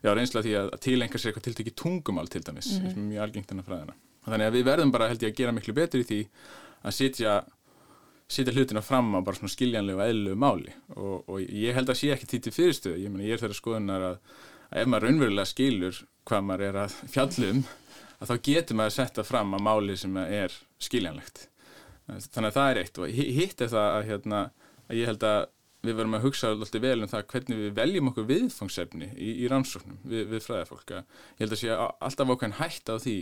reynsla 0.04 0.44
því 0.46 0.58
að 0.60 0.72
tilenga 0.84 1.18
sér 1.18 1.32
eitthvað 1.32 1.48
tiltekki 1.50 1.76
tungumál 1.78 2.30
til 2.30 2.44
dæmis 2.44 2.72
mm 2.72 2.78
-hmm. 2.78 2.94
sem 2.94 3.00
er 3.00 3.10
mjög 3.14 3.24
algengt 3.24 3.52
enn 3.52 3.60
að 3.60 3.70
fræðina. 3.70 3.96
Þannig 4.26 4.48
að 4.48 4.54
við 4.54 4.66
verðum 4.66 4.92
bara 4.92 5.08
held 5.08 5.24
ég 5.24 5.32
að 5.32 5.38
gera 5.38 5.52
miklu 5.52 5.74
betur 5.74 6.00
í 6.02 6.04
því 6.04 6.28
að 6.84 6.92
sitja 6.94 7.44
setja 8.32 8.54
hlutina 8.54 8.82
fram 8.82 9.12
á 9.16 9.20
bara 9.20 9.36
svona 9.36 9.52
skiljanlegu 9.52 10.00
og 10.00 10.06
eðlulegu 10.08 10.40
máli 10.40 10.74
og, 10.96 11.30
og 11.30 11.42
ég 11.42 11.76
held 11.76 11.90
að 11.92 12.00
sé 12.00 12.14
ekki 12.14 12.30
títi 12.32 12.54
fyrirstöðu, 12.56 13.02
ég, 13.04 13.12
meni, 13.12 13.28
ég 13.28 13.36
er 13.36 13.44
þeirra 13.44 13.58
skoðunar 13.58 14.08
að, 14.08 14.18
að 14.72 14.82
ef 14.82 14.88
maður 14.92 15.08
raunverulega 15.08 15.52
skilur 15.52 16.02
hvað 16.30 16.46
maður 16.48 16.68
er 16.70 16.80
að 16.86 16.98
fjallum 17.12 17.64
að 18.22 18.32
þá 18.32 18.36
getur 18.48 18.80
maður 18.80 18.94
að 18.94 18.98
setja 19.00 19.26
fram 19.28 19.56
á 19.58 19.60
máli 19.68 19.98
sem 20.00 20.20
er 20.24 20.56
skiljanlegt 20.80 21.48
þannig 22.08 22.52
að 22.52 22.58
það 22.60 22.70
er 22.70 22.82
eitt 22.82 23.02
og 23.02 23.18
hitt 23.18 23.66
er 23.66 23.74
það 23.74 23.90
að, 23.90 24.08
hérna, 24.10 24.42
að 24.88 25.02
ég 25.02 25.12
held 25.12 25.28
að 25.28 25.42
við 25.82 25.98
verum 25.98 26.18
að 26.18 26.26
hugsa 26.28 26.52
alltaf 26.54 26.82
vel 26.82 26.98
um 27.02 27.12
það 27.12 27.28
hvernig 27.34 27.62
við 27.62 27.78
veljum 27.78 28.10
okkur 28.12 28.28
viðfangsefni 28.30 29.12
í, 29.18 29.30
í 29.44 29.52
rannsóknum 29.52 30.02
við, 30.04 30.26
við 30.34 30.44
fræðarfólk 30.46 30.98
ég 30.98 31.40
held 31.40 31.56
að 31.56 31.62
sé 31.64 31.78
alltaf 31.78 32.36
okkur 32.36 32.60
hægt 32.60 32.92
á 32.92 32.96
því 33.02 33.18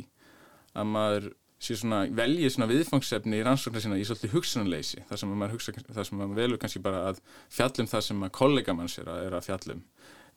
að 0.75 0.91
maður 0.95 1.31
Svona, 1.59 2.05
veljið 2.15 2.53
svona 2.53 2.69
viðfangsefni 2.69 3.35
í 3.35 3.43
rannsóknar 3.43 3.83
sína 3.83 3.97
í 3.99 4.05
svolítið 4.07 4.31
hugsunanleysi 4.31 5.01
þar 5.09 5.19
sem 5.19 5.31
maður, 5.35 5.57
hugsa, 5.57 5.73
þar 5.75 6.05
sem 6.07 6.15
maður 6.21 6.37
velur 6.37 6.59
kannski 6.61 6.79
bara 6.79 7.01
að 7.09 7.19
fjallum 7.51 7.89
það 7.91 8.05
sem 8.05 8.21
að 8.23 8.31
kollega 8.37 8.75
manns 8.77 8.95
er 9.01 9.09
að, 9.11 9.19
er 9.25 9.35
að 9.35 9.43
fjallum 9.49 9.81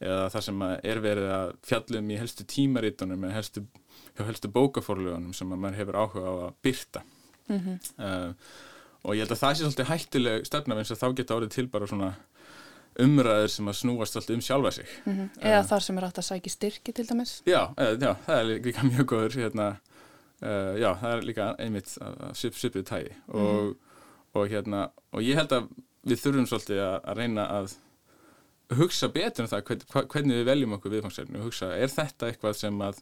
eða 0.02 0.24
það 0.34 0.44
sem 0.48 0.64
er 0.66 1.00
verið 1.04 1.30
að 1.36 1.52
fjallum 1.68 2.10
í 2.10 2.18
helstu 2.18 2.46
tímarítunum 2.50 3.28
eða 3.28 3.36
helstu, 3.38 3.62
helstu 4.18 4.50
bókaforlugunum 4.50 5.36
sem 5.36 5.54
maður 5.54 5.78
hefur 5.78 6.00
áhuga 6.02 6.26
á 6.26 6.34
að 6.48 6.58
byrta 6.66 7.04
mm 7.46 7.58
-hmm. 7.60 7.78
uh, 8.02 8.34
og 9.02 9.16
ég 9.16 9.24
held 9.24 9.34
að 9.34 9.42
það 9.42 9.54
sé 9.54 9.64
svolítið 9.64 9.90
hættileg 9.90 10.46
stefna 10.46 10.78
eins 10.78 10.92
og 10.94 11.00
þá 11.00 11.08
geta 11.18 11.38
árið 11.38 11.54
til 11.56 11.66
bara 11.72 11.88
svona 11.90 12.12
umræður 13.02 13.48
sem 13.48 13.70
að 13.70 13.78
snúast 13.78 14.16
alltaf 14.16 14.34
um 14.34 14.42
sjálfa 14.44 14.70
sig 14.70 14.88
mm 15.04 15.12
-hmm. 15.12 15.28
Eða 15.40 15.60
uh, 15.60 15.66
þar 15.66 15.82
sem 15.82 15.98
er 15.98 16.04
átt 16.04 16.18
að 16.18 16.28
sækja 16.28 16.52
styrki 16.52 16.92
til 16.92 17.06
dæmis 17.08 17.42
Já, 17.46 17.72
eða, 17.76 17.96
já 17.98 18.16
það 18.26 18.38
er 18.38 18.44
líka 18.44 18.82
mjög 18.82 19.06
góður 19.06 19.36
hérna 19.36 19.76
Uh, 20.42 20.74
já, 20.74 20.88
það 20.98 21.12
er 21.12 21.20
líka 21.22 21.44
einmitt 21.62 21.92
svipið 22.34 22.82
tægi 22.82 23.12
og, 23.28 23.68
mm. 23.68 23.74
og 24.34 24.48
hérna 24.50 24.80
og 25.14 25.22
ég 25.22 25.38
held 25.38 25.52
að 25.54 25.68
við 26.02 26.18
þurfum 26.18 26.48
svolítið 26.50 26.80
að, 26.82 26.96
að 27.04 27.20
reyna 27.20 27.44
að 27.46 27.74
hugsa 28.80 29.08
betur 29.14 29.44
um 29.44 29.50
það 29.52 29.62
hvern, 29.68 30.08
hvernig 30.10 30.40
við 30.40 30.48
veljum 30.48 30.74
okkur 30.74 30.94
viðfangsefni 30.96 31.38
og 31.38 31.46
hugsa 31.46 31.68
er 31.76 31.92
þetta 31.94 32.26
eitthvað 32.26 32.58
sem 32.58 32.82
að 32.82 32.98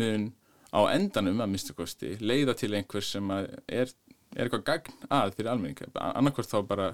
mun 0.00 0.24
á 0.72 0.80
endanum 0.94 1.44
að 1.44 1.52
minnstakosti 1.52 2.14
leiða 2.24 2.56
til 2.56 2.72
einhver 2.72 3.04
sem 3.04 3.34
er, 3.36 3.92
er 4.36 4.48
eitthvað 4.48 4.64
gagn 4.64 5.08
að 5.08 5.34
fyrir 5.36 5.52
almenninga 5.52 6.10
annarkvært 6.12 6.52
þá 6.52 6.60
bara 6.68 6.90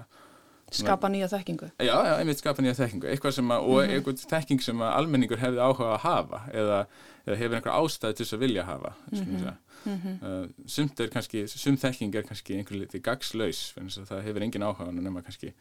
skapa 0.73 1.09
nýja 1.11 1.27
þekkingu. 1.29 1.69
Já, 1.77 1.93
já, 1.93 2.13
einmitt 2.19 2.41
skapa 2.41 2.63
nýja 2.63 2.75
þekkingu. 2.79 3.09
Eitthvað 3.11 3.35
sem 3.37 3.51
að, 3.51 3.59
mm 3.61 3.65
-hmm. 3.65 3.75
og 3.75 3.95
eitthvað 3.95 4.23
þekking 4.31 4.63
sem 4.65 4.81
að 4.81 4.93
almenningur 4.99 5.41
hefði 5.41 5.61
áhuga 5.61 5.91
að 5.93 5.99
hafa 6.05 6.39
eða, 6.51 6.79
eða 7.25 7.37
hefur 7.41 7.57
einhver 7.59 7.75
ástæði 7.75 8.15
til 8.15 8.25
þess 8.25 8.37
að 8.37 8.43
vilja 8.45 8.63
hafa 8.63 8.93
mm 9.11 9.19
-hmm. 9.19 9.53
mm 9.85 9.99
-hmm. 10.03 10.53
sumt 10.65 10.99
er 10.99 11.09
kannski 11.09 11.47
sumt 11.47 11.81
þekking 11.81 12.15
er 12.15 12.23
kannski 12.23 12.57
einhver 12.57 12.77
litið 12.77 13.01
gagslaus 13.01 13.73
það 14.09 14.23
hefur 14.23 14.41
engin 14.41 14.63
áhuga 14.63 14.91
nema 14.91 15.21
kannski 15.21 15.53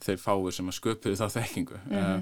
þeir 0.00 0.18
fáur 0.20 0.52
sem 0.52 0.68
að 0.68 0.78
sköpuðu 0.78 1.16
þá 1.16 1.28
þekkingu. 1.40 1.78
Uh, 1.90 2.20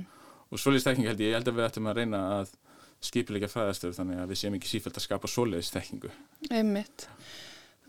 og 0.51 0.59
svoleiðis 0.59 0.87
þekking 0.87 1.09
held 1.09 1.21
ég, 1.21 1.29
ég 1.29 1.35
held 1.35 1.49
að 1.49 1.57
við 1.57 1.67
ættum 1.67 1.87
að 1.91 1.97
reyna 1.99 2.21
að 2.41 2.53
skipilega 3.01 3.49
fræðastöður 3.51 3.97
þannig 3.99 4.21
að 4.23 4.29
við 4.29 4.39
séum 4.41 4.55
ekki 4.55 4.69
sífælt 4.69 4.97
að 4.97 5.07
skapa 5.07 5.29
svoleiðis 5.29 5.73
þekkingu. 5.75 6.11
Einmitt 6.51 7.09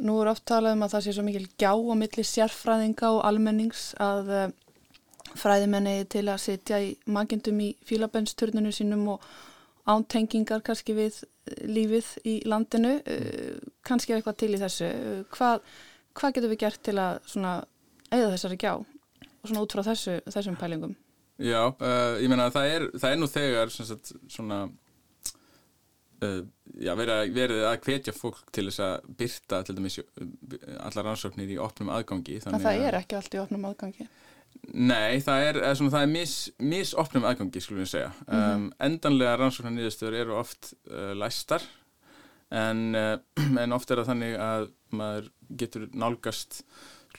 Nú 0.04 0.18
er 0.20 0.28
oft 0.28 0.44
talað 0.48 0.76
um 0.76 0.84
að 0.84 0.94
það 0.96 1.04
sé 1.06 1.16
svo 1.16 1.24
mikil 1.24 1.46
gjá 1.56 1.72
á 1.72 1.96
milli 1.96 2.24
sérfræðinga 2.28 3.12
og 3.16 3.22
almennings 3.30 3.84
að 4.04 4.32
uh, 4.36 4.48
fræðimenni 5.40 5.96
til 6.12 6.26
að 6.28 6.42
sitja 6.44 6.82
í 6.84 6.90
magindum 7.08 7.62
í 7.64 7.70
fílabennsturninu 7.88 8.74
sínum 8.76 9.06
og 9.16 9.24
ántengingar 9.88 10.64
kannski 10.66 10.96
við 10.98 11.22
eh, 11.22 11.64
lífið 11.70 12.12
í 12.28 12.36
landinu. 12.50 12.98
Uh, 13.08 13.56
kannski 13.88 14.12
er 14.12 14.20
eitthvað 14.20 14.40
til 14.44 14.52
í 14.52 14.62
þessu. 14.66 14.92
Uh, 14.92 15.24
hvað, 15.32 15.64
hvað 16.20 16.38
getur 16.38 16.52
við 16.52 16.64
gert 16.66 16.84
til 16.84 16.98
að 17.00 17.22
eða 18.12 18.32
þessari 18.36 18.60
gjá 18.60 18.74
og 18.76 19.48
svona 19.48 19.64
út 19.64 19.76
frá 19.78 19.86
þessu, 19.94 20.20
þessum 20.28 20.60
pælingum? 20.60 20.96
Já, 21.36 21.68
ég 22.24 22.30
menna 22.32 22.46
að 22.48 22.56
það 22.56 22.70
er, 22.72 22.84
það 22.96 23.12
er 23.12 23.18
nú 23.20 23.28
þegar 23.28 23.72
sagt, 23.76 24.12
svona 24.32 24.60
uh, 24.66 24.74
já, 26.82 26.92
verið, 26.98 27.34
verið 27.36 27.64
að 27.70 27.80
hvetja 27.88 28.14
fólk 28.16 28.44
til 28.56 28.68
þess 28.70 28.84
að 28.86 29.10
byrta 29.22 29.62
til 29.66 29.76
dæmis 29.78 30.00
allar 30.80 31.10
rannsóknir 31.10 31.56
í 31.56 31.60
opnum 31.62 31.92
aðgangi 31.96 32.42
En 32.44 32.60
það 32.64 32.88
er 32.88 33.00
ekki 33.02 33.20
allt 33.20 33.38
í 33.38 33.42
opnum 33.42 33.68
aðgangi? 33.70 34.08
Nei, 34.72 35.20
það 35.22 35.46
er, 35.46 35.60
svona, 35.78 35.94
það 35.94 36.06
er 36.06 36.12
mis, 36.14 36.36
mis 36.64 36.94
opnum 36.98 37.26
aðgangi, 37.28 37.62
skulum 37.62 37.84
við 37.84 37.92
segja 37.92 38.12
mm 38.12 38.36
-hmm. 38.36 38.54
um, 38.56 38.68
Endanlega 38.88 39.38
rannsóknar 39.40 39.76
nýðustöður 39.76 40.20
eru 40.24 40.38
oft 40.40 40.74
uh, 40.90 41.14
læstar 41.14 41.66
en, 42.50 42.96
uh, 42.96 43.18
en 43.64 43.76
oft 43.76 43.92
er 43.92 44.02
það 44.02 44.12
þannig 44.14 44.38
að 44.40 44.70
maður 44.96 45.32
getur 45.60 45.90
nálgast 45.94 46.64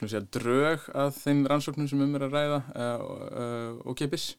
segja, 0.05 0.21
drög 0.21 0.83
að 0.93 1.15
þeim 1.17 1.45
rannsóknum 1.49 1.87
sem 1.89 2.01
um 2.01 2.17
er 2.17 2.27
að 2.27 2.35
ræða 2.37 2.59
uh, 2.75 3.71
og 3.87 3.97
kepis. 3.97 4.35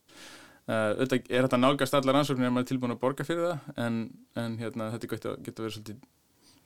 Auðvitað 0.68 1.30
er 1.32 1.46
þetta 1.46 1.60
nálgast 1.62 1.94
allar 1.96 2.18
rannsóknir 2.18 2.50
ef 2.50 2.52
maður 2.52 2.66
er 2.66 2.70
tilbúin 2.72 2.92
að 2.92 3.00
borga 3.00 3.24
fyrir 3.24 3.46
það 3.46 3.84
en, 3.86 3.94
en 4.36 4.56
hérna, 4.60 4.90
þetta 4.92 5.08
getur 5.08 5.30
að 5.32 5.62
vera 5.62 5.74
svolítið 5.76 6.02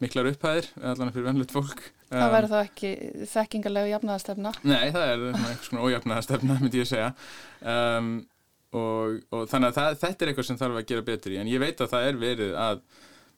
miklar 0.03 0.29
upphæðir, 0.33 0.69
allan 0.83 1.13
fyrir 1.15 1.29
vennlegt 1.29 1.55
fólk. 1.55 1.85
Það 2.11 2.25
um, 2.25 2.35
verður 2.35 2.53
þá 2.53 2.59
ekki 2.65 2.91
þekkingarlegu 3.31 3.93
jafnaðastefna? 3.93 4.53
Nei, 4.67 4.91
það 4.95 5.07
er 5.07 5.25
eitthvað 5.29 5.69
svona 5.69 5.87
ójafnaðastefna, 5.87 6.59
myndi 6.65 6.83
ég 6.83 6.91
segja. 6.91 7.13
Um, 7.63 8.11
og, 8.75 9.23
og 9.31 9.47
þannig 9.53 9.71
að 9.71 9.79
það, 9.79 9.97
þetta 10.03 10.25
er 10.25 10.33
eitthvað 10.33 10.49
sem 10.49 10.61
þarf 10.65 10.81
að 10.81 10.91
gera 10.91 11.07
betur 11.13 11.37
í, 11.37 11.39
en 11.39 11.53
ég 11.53 11.63
veit 11.63 11.85
að 11.85 11.95
það 11.95 12.09
er 12.09 12.21
verið 12.25 12.59
að 12.59 12.85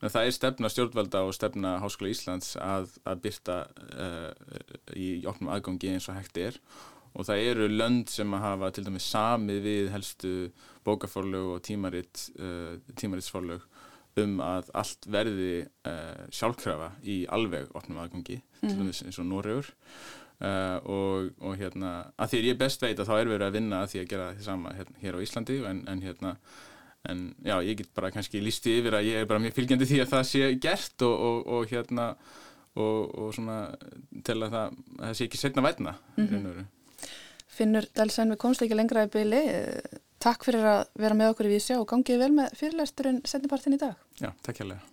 það 0.04 0.20
er 0.22 0.34
stefna 0.36 0.70
stjórnvalda 0.72 1.22
og 1.24 1.36
stefna 1.36 1.76
Háskóla 1.82 2.10
Íslands 2.12 2.54
að, 2.60 2.90
að 3.08 3.22
byrta 3.24 3.60
uh, 3.94 4.56
í 4.96 5.08
opnum 5.28 5.52
aðgangi 5.54 5.94
eins 5.94 6.08
og 6.10 6.18
hægt 6.18 6.40
er 6.40 6.58
og 7.14 7.28
það 7.28 7.46
eru 7.50 7.68
lönd 7.70 8.10
sem 8.10 8.34
að 8.34 8.44
hafa 8.48 8.70
til 8.74 8.84
dæmis 8.88 9.06
samið 9.12 9.60
við 9.68 9.92
helstu 9.94 10.32
bókaforlög 10.86 11.54
og 11.54 11.62
tímaritt, 11.64 12.26
uh, 12.40 12.74
tímarittsforlög 12.98 13.64
um 14.22 14.36
að 14.44 14.68
allt 14.78 15.08
verði 15.10 15.54
uh, 15.88 16.26
sjálfkrafa 16.34 16.92
í 17.02 17.24
alveg 17.34 17.72
opnum 17.74 18.02
aðgangi, 18.02 18.38
mm. 18.38 18.60
til 18.60 18.74
mhm. 18.74 18.82
dæmis 18.82 19.02
eins 19.06 19.18
og 19.22 19.26
Noregur 19.30 19.70
uh, 19.70 20.78
og, 20.82 21.32
og 21.40 21.56
hérna 21.58 21.96
að 22.14 22.34
því 22.34 22.42
að 22.42 22.50
ég 22.50 22.60
best 22.60 22.84
veit 22.84 22.98
að 22.98 23.10
þá 23.10 23.16
er 23.16 23.32
verið 23.32 23.48
að 23.48 23.58
vinna 23.58 23.82
að 23.82 23.90
því 23.94 24.04
að 24.04 24.12
gera 24.12 24.30
því 24.36 24.46
sama 24.46 24.76
hérna, 24.78 25.02
hér 25.02 25.18
á 25.18 25.24
Íslandi 25.26 25.58
en, 25.70 25.82
en 25.90 26.04
hérna 26.04 26.36
en 27.04 27.26
já, 27.44 27.58
ég 27.60 27.76
get 27.76 27.90
bara 27.96 28.10
kannski 28.14 28.40
lísti 28.40 28.78
yfir 28.78 28.96
að 28.96 29.10
ég 29.10 29.20
er 29.20 29.28
bara 29.28 29.42
mjög 29.42 29.58
fylgjandi 29.58 29.88
því 29.90 29.98
að 30.02 30.12
það 30.14 30.22
sé 30.30 30.46
gert 30.62 31.04
og, 31.04 31.14
og, 31.28 31.40
og 31.52 31.66
hérna 31.68 32.14
og 32.74 33.28
svona 33.36 33.58
til 34.26 34.40
að 34.42 34.54
það, 34.56 34.78
að 34.96 35.04
það 35.04 35.18
sé 35.18 35.26
ekki 35.28 35.38
setna 35.38 35.62
vætna 35.62 35.92
mm 36.16 36.24
-hmm. 36.26 36.64
Finnur 37.54 37.86
Delsen, 37.94 38.32
við 38.34 38.40
komst 38.42 38.64
ekki 38.64 38.76
lengra 38.78 39.06
í 39.06 39.12
byli 39.12 39.44
Takk 40.24 40.46
fyrir 40.46 40.64
að 40.64 40.86
vera 40.96 41.16
með 41.18 41.34
okkur 41.34 41.46
í 41.50 41.52
vísja 41.52 41.74
og 41.76 41.88
gangið 41.90 42.22
vel 42.22 42.30
með 42.32 42.54
fyrirlæsturinn 42.56 43.18
setnipartin 43.28 43.74
í 43.76 43.78
dag. 43.82 43.98
Já, 44.16 44.30
takk 44.46 44.62
hérlega. 44.62 44.86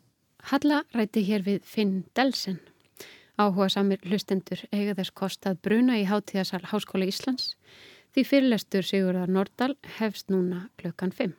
Halla 0.49 0.81
ræti 0.91 1.23
hér 1.23 1.45
við 1.45 1.61
Finn 1.63 2.01
Delsen. 2.17 2.57
Áhuga 3.39 3.69
samir 3.71 4.01
hlustendur 4.03 4.65
eiga 4.75 4.97
þess 4.97 5.13
kostað 5.15 5.61
bruna 5.63 5.95
í 6.01 6.03
Háttíðasal 6.09 6.65
Háskóla 6.67 7.07
Íslands 7.07 7.53
því 8.11 8.25
fyrirlæstur 8.27 8.83
Sigurðar 8.83 9.31
Nordal 9.31 9.77
hefst 10.01 10.27
núna 10.33 10.65
klukkan 10.81 11.15
5. 11.15 11.37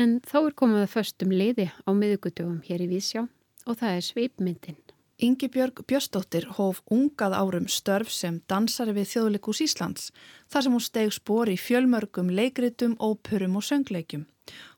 En 0.00 0.18
þá 0.26 0.38
er 0.40 0.56
komið 0.58 0.88
að 0.88 0.94
föstum 0.96 1.30
liði 1.30 1.68
á 1.70 1.90
miðugutugum 1.94 2.58
hér 2.66 2.82
í 2.82 2.90
vísjá 2.90 3.28
og 3.68 3.78
það 3.78 3.94
er 3.94 4.06
sveipmyndin. 4.08 4.80
Ingi 5.20 5.50
Björg 5.52 5.82
Björstóttir 5.84 6.46
hóf 6.56 6.78
ungað 6.88 7.34
árum 7.36 7.66
störf 7.68 8.08
sem 8.08 8.38
dansari 8.48 8.94
við 8.96 9.10
Þjóðleikus 9.10 9.58
Íslands 9.66 10.06
þar 10.48 10.64
sem 10.64 10.76
hún 10.76 10.84
steg 10.84 11.10
spór 11.12 11.50
í 11.52 11.58
fjölmörgum 11.60 12.30
leikritum, 12.32 12.94
ópurum 12.96 13.58
og 13.60 13.66
söngleikum. 13.66 14.22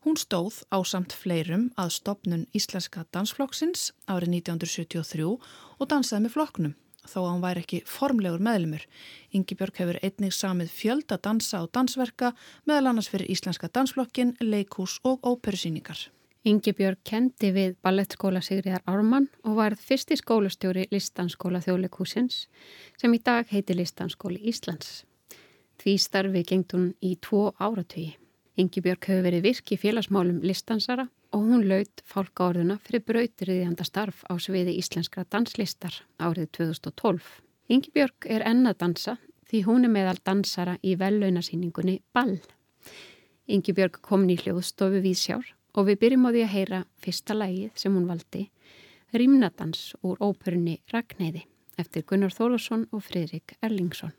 Hún 0.03 0.19
stóð 0.19 0.65
á 0.75 0.83
samt 0.83 1.15
fleirum 1.15 1.69
að 1.79 1.93
stopnun 1.95 2.49
Íslenska 2.59 3.05
dansflokksins 3.15 3.93
árið 4.11 4.41
1973 4.41 5.29
og 5.31 5.91
dansaði 5.93 6.25
með 6.25 6.35
flokknum 6.35 6.75
þó 7.07 7.19
að 7.21 7.29
hún 7.29 7.45
væri 7.45 7.63
ekki 7.63 7.81
formlegur 7.87 8.43
meðlumur. 8.43 8.83
Ingi 9.31 9.59
Björg 9.59 9.79
hefur 9.79 10.01
einnig 10.03 10.35
samið 10.35 10.75
fjölda 10.75 11.21
dansa 11.23 11.63
og 11.63 11.71
dansverka 11.71 12.33
meðal 12.67 12.91
annars 12.91 13.11
fyrir 13.15 13.31
Íslenska 13.31 13.71
dansflokkin, 13.71 14.35
leikús 14.43 14.99
og 15.07 15.23
óperusýningar. 15.23 16.09
Ingebjörg 16.43 16.99
kendi 17.07 17.53
við 17.55 17.77
ballettskóla 17.87 18.41
Sigriðar 18.43 18.83
Ármann 18.91 19.29
og 19.47 19.61
varð 19.61 19.79
fyrsti 19.79 20.17
skólastjóri 20.19 20.89
Listanskóla 20.91 21.61
þjóðleikúsins 21.63 22.49
sem 22.99 23.15
í 23.15 23.21
dag 23.23 23.47
heiti 23.47 23.77
Listanskóli 23.79 24.41
Íslands. 24.51 25.05
Því 25.79 25.95
starfi 26.03 26.43
gengt 26.49 26.75
hún 26.75 26.89
í 26.99 27.13
tvo 27.23 27.53
áratögi. 27.63 28.17
Ingebjörg 28.59 29.07
hefur 29.07 29.23
verið 29.29 29.47
virk 29.47 29.71
í 29.71 29.81
félagsmálum 29.85 30.43
listansara 30.43 31.07
og 31.31 31.47
hún 31.47 31.63
laud 31.71 32.03
fálkaorðuna 32.11 32.81
fyrir 32.83 33.07
brautriðjanda 33.07 33.87
starf 33.87 34.27
á 34.27 34.35
sviði 34.43 34.75
íslenskra 34.83 35.23
danslistar 35.31 36.03
árið 36.19 36.51
2012. 36.59 37.23
Ingebjörg 37.71 38.27
er 38.27 38.49
enna 38.51 38.75
dansa 38.75 39.21
því 39.47 39.65
hún 39.71 39.87
er 39.87 39.95
meðal 39.95 40.19
dansara 40.27 40.75
í 40.83 40.99
vellaunasýningunni 40.99 42.01
Ball. 42.11 42.41
Ingebjörg 43.47 44.03
kom 44.03 44.27
nýj 44.27 44.49
hljóðstofu 44.49 45.07
við 45.07 45.21
sjár 45.23 45.59
og 45.75 45.88
við 45.88 46.00
byrjum 46.02 46.26
á 46.29 46.31
því 46.31 46.43
að 46.45 46.55
heyra 46.57 46.81
fyrsta 47.02 47.37
lægið 47.37 47.71
sem 47.85 47.95
hún 47.97 48.09
valdi, 48.11 48.49
Rímnadans 49.12 49.92
úr 50.01 50.20
óperunni 50.25 50.79
Ragnæði 50.92 51.44
eftir 51.81 52.05
Gunnar 52.09 52.33
Þólasson 52.33 52.87
og 52.92 53.05
Fridrik 53.05 53.57
Erlingsson. 53.61 54.14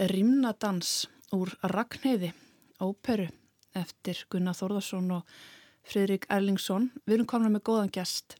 Rímnadans 0.00 1.10
úr 1.36 1.50
Ragnheiði, 1.60 2.30
óperu 2.80 3.26
eftir 3.76 4.22
Gunnar 4.32 4.56
Þórðarsson 4.56 5.10
og 5.12 5.34
Fridrik 5.84 6.24
Erlingsson. 6.32 6.86
Við 7.04 7.18
erum 7.18 7.28
komin 7.28 7.52
með 7.52 7.66
góðan 7.68 7.92
gæst. 7.92 8.38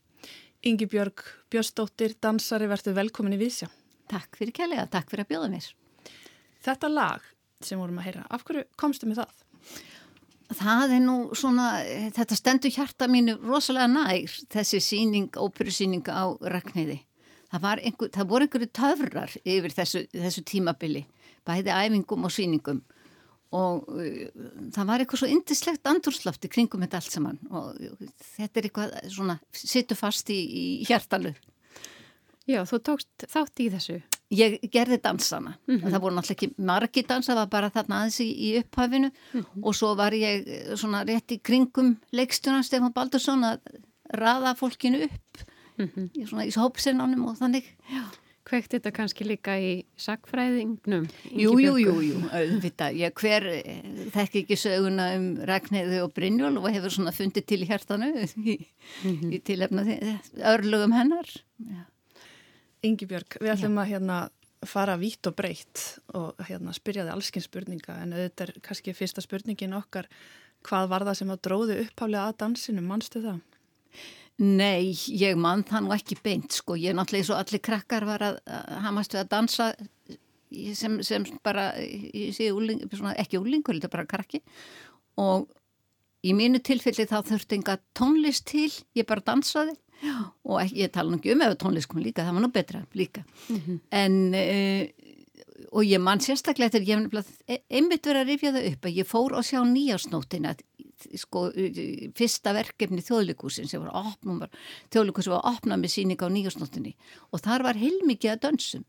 Ingi 0.65 0.89
Björg 0.89 1.21
Björnsdóttir, 1.53 2.15
dansari, 2.17 2.69
verður 2.71 2.97
velkomin 2.97 3.37
í 3.37 3.41
Vísja. 3.43 3.69
Takk 4.09 4.41
fyrir 4.41 4.57
kælega, 4.57 4.87
takk 4.89 5.13
fyrir 5.13 5.27
að 5.27 5.35
bjóða 5.35 5.51
mér. 5.53 5.69
Þetta 6.65 6.93
lag 6.95 7.29
sem 7.61 7.81
vorum 7.81 8.01
að 8.01 8.09
heyra, 8.09 8.25
af 8.33 8.47
hverju 8.49 8.65
komstu 8.81 9.11
með 9.11 9.21
það? 9.21 9.45
Það 10.63 10.97
er 10.97 11.05
nú 11.05 11.19
svona, 11.37 11.69
þetta 12.17 12.41
stendur 12.41 12.73
hjarta 12.73 13.05
mínu 13.13 13.37
rosalega 13.45 13.93
nær, 13.93 14.41
þessi 14.49 14.81
síning, 14.81 15.29
óperusíning 15.37 16.09
á 16.09 16.25
Ragnheiði 16.41 17.03
það, 17.51 17.83
einhver, 17.85 18.11
það 18.15 18.29
voru 18.31 18.47
einhverju 18.47 18.71
töfrar 18.77 19.33
yfir 19.43 19.75
þessu, 19.75 20.05
þessu 20.15 20.45
tímabili 20.47 21.05
bæði 21.47 21.75
æfingum 21.75 22.27
og 22.27 22.35
síningum 22.35 22.83
og 23.51 23.89
uh, 23.91 24.27
það 24.75 24.87
var 24.87 25.03
eitthvað 25.03 25.23
svo 25.23 25.31
indislegt 25.31 25.89
andurslafti 25.91 26.51
kringum 26.53 26.85
þetta 26.85 27.01
allt 27.01 27.17
saman 27.17 27.41
og 27.51 27.81
uh, 27.83 28.13
þetta 28.37 28.61
er 28.61 28.69
eitthvað 28.69 28.95
svona 29.11 29.39
sittu 29.51 29.99
fast 29.99 30.31
í, 30.31 30.39
í 30.39 30.65
hjartalu 30.89 31.35
Já, 32.49 32.65
þú 32.67 32.81
tókst 32.83 33.29
þátt 33.31 33.63
í 33.63 33.69
þessu 33.71 34.01
Ég 34.31 34.61
gerði 34.71 35.01
dansana 35.03 35.57
mm 35.67 35.77
-hmm. 35.77 35.91
það 35.91 36.03
voru 36.03 36.15
náttúrulega 36.15 36.37
ekki 36.37 36.65
margi 36.71 37.03
dansa 37.03 37.33
það 37.33 37.41
var 37.41 37.51
bara 37.51 37.71
þarna 37.75 37.97
aðeins 37.99 38.21
í, 38.23 38.29
í 38.31 38.49
upphafinu 38.61 39.11
mm 39.11 39.41
-hmm. 39.41 39.63
og 39.63 39.75
svo 39.75 39.95
var 39.99 40.13
ég 40.15 40.47
uh, 40.47 40.77
svona 40.77 41.05
rétt 41.05 41.35
í 41.35 41.43
kringum 41.43 41.97
leikstjónan 42.13 42.63
Stefán 42.63 42.95
Baldursson 42.95 43.45
að 43.45 43.59
raða 44.15 44.55
fólkinu 44.55 45.03
upp 45.05 45.45
mm 45.79 45.89
-hmm. 45.89 46.27
svona 46.27 46.47
í 46.47 46.55
hópsinnánum 46.55 47.27
og 47.29 47.39
þannig 47.39 47.65
já. 47.91 48.05
Hvegt 48.49 48.73
þetta 48.73 48.91
kannski 48.97 49.27
líka 49.29 49.55
í 49.61 49.73
sakfræðingnum? 50.01 51.07
Jú, 51.29 51.53
jú, 51.61 51.75
jú, 51.83 51.95
jú, 52.03 52.23
auðvitað. 52.33 52.97
Ég 52.99 53.15
hver 53.21 53.47
eh, 53.53 53.85
þekk 54.15 54.41
ekki 54.43 54.59
söguna 54.59 55.11
um 55.19 55.29
Ragnæðu 55.51 56.01
og 56.07 56.15
Brynjól 56.17 56.57
og 56.59 56.71
hefur 56.73 56.95
svona 56.95 57.13
fundið 57.15 57.47
til 57.53 57.61
hjartanu 57.69 58.11
í, 58.25 58.57
mm 58.57 59.15
-hmm. 59.15 59.33
í 59.37 59.43
tilefna 59.45 59.85
örlugum 60.55 60.97
hennar. 60.97 61.29
Já. 61.59 61.85
Ingi 62.83 63.07
Björg, 63.07 63.37
við 63.41 63.53
ætlum 63.53 63.77
Já. 63.77 63.83
að 63.83 63.91
hérna 63.93 64.19
fara 64.67 64.97
vítt 64.97 65.27
og 65.29 65.37
breytt 65.37 66.01
og 66.17 66.37
hérna 66.49 66.73
spyrja 66.77 67.05
þið 67.05 67.15
allskinn 67.15 67.45
spurninga 67.45 67.97
en 68.03 68.13
auðvitað 68.13 68.49
er 68.49 68.61
kannski 68.65 68.95
fyrsta 68.97 69.23
spurningin 69.25 69.77
okkar 69.77 70.09
hvað 70.69 70.91
var 70.93 71.05
það 71.09 71.19
sem 71.21 71.33
að 71.33 71.43
dróðu 71.47 71.79
upphálega 71.85 72.27
að 72.29 72.39
dansinu, 72.43 72.85
mannstu 72.85 73.23
það? 73.25 73.41
Nei, 74.41 74.95
ég 75.21 75.37
mann 75.37 75.63
það 75.69 75.85
nú 75.85 75.95
ekki 75.95 76.17
beint 76.25 76.55
sko, 76.57 76.77
ég 76.81 76.93
er 76.93 76.97
náttúrulega 76.97 77.27
eins 77.27 77.33
og 77.35 77.41
allir 77.43 77.61
krakkar 77.61 78.07
var 78.09 78.23
að, 78.25 78.39
að 78.49 78.79
hamastu 78.87 79.19
að 79.21 79.33
dansa 79.35 79.67
sem, 80.75 80.97
sem 81.05 81.27
bara 81.45 81.71
ég 81.79 82.33
sé 82.37 82.49
úling, 82.55 82.81
svona, 82.95 83.13
ekki 83.21 83.41
úlingur, 83.41 83.77
þetta 83.77 83.91
er 83.91 83.97
bara 83.99 84.09
krakki. 84.09 84.41
Og 85.21 85.51
í 86.25 86.33
mínu 86.37 86.63
tilfelli 86.65 87.05
þá 87.11 87.21
þurfti 87.29 87.59
enga 87.59 87.77
tónlist 87.97 88.49
til, 88.49 88.71
ég 88.97 89.09
bara 89.09 89.25
dansaði. 89.29 89.77
Og 90.49 90.57
ekki, 90.63 90.81
ég 90.87 90.95
tala 90.95 91.13
nú 91.13 91.21
ekki 91.21 91.35
um 91.35 91.45
ef 91.45 91.59
tónlist 91.61 91.91
kom 91.91 92.01
líka, 92.01 92.25
það 92.25 92.39
var 92.39 92.47
nú 92.47 92.53
betra 92.55 92.83
líka. 92.97 93.25
Mm 93.49 93.61
-hmm. 93.61 93.81
en 93.91 94.15
uh, 94.35 95.11
og 95.73 95.85
ég 95.85 96.01
mann 96.01 96.21
sérstaklega 96.21 96.71
þegar 96.75 96.89
ég 96.89 97.13
hef 97.13 97.31
e, 97.47 97.59
einmitt 97.69 98.07
verið 98.07 98.21
að 98.21 98.31
rifja 98.33 98.53
það 98.53 98.69
upp 98.73 98.87
að 98.87 98.97
ég 98.97 99.09
fór 99.09 99.37
og 99.37 99.45
sjá 99.47 99.61
nýjásnótina 99.67 100.55
sko, 101.21 101.49
fyrsta 102.19 102.55
verkefni 102.57 103.05
þjóðlikúsin 103.05 103.69
sem 103.71 103.83
var 103.83 103.93
að 103.93 104.13
opna 104.15 104.49
þjóðlikúsin 104.93 105.35
var 105.35 105.43
að 105.45 105.59
opna 105.59 105.81
með 105.81 105.95
síning 105.97 106.25
á 106.25 106.29
nýjásnótinni 106.33 106.97
og 107.31 107.45
þar 107.45 107.69
var 107.69 107.81
heilmikið 107.81 108.35
að 108.35 108.43
dönsum 108.47 108.89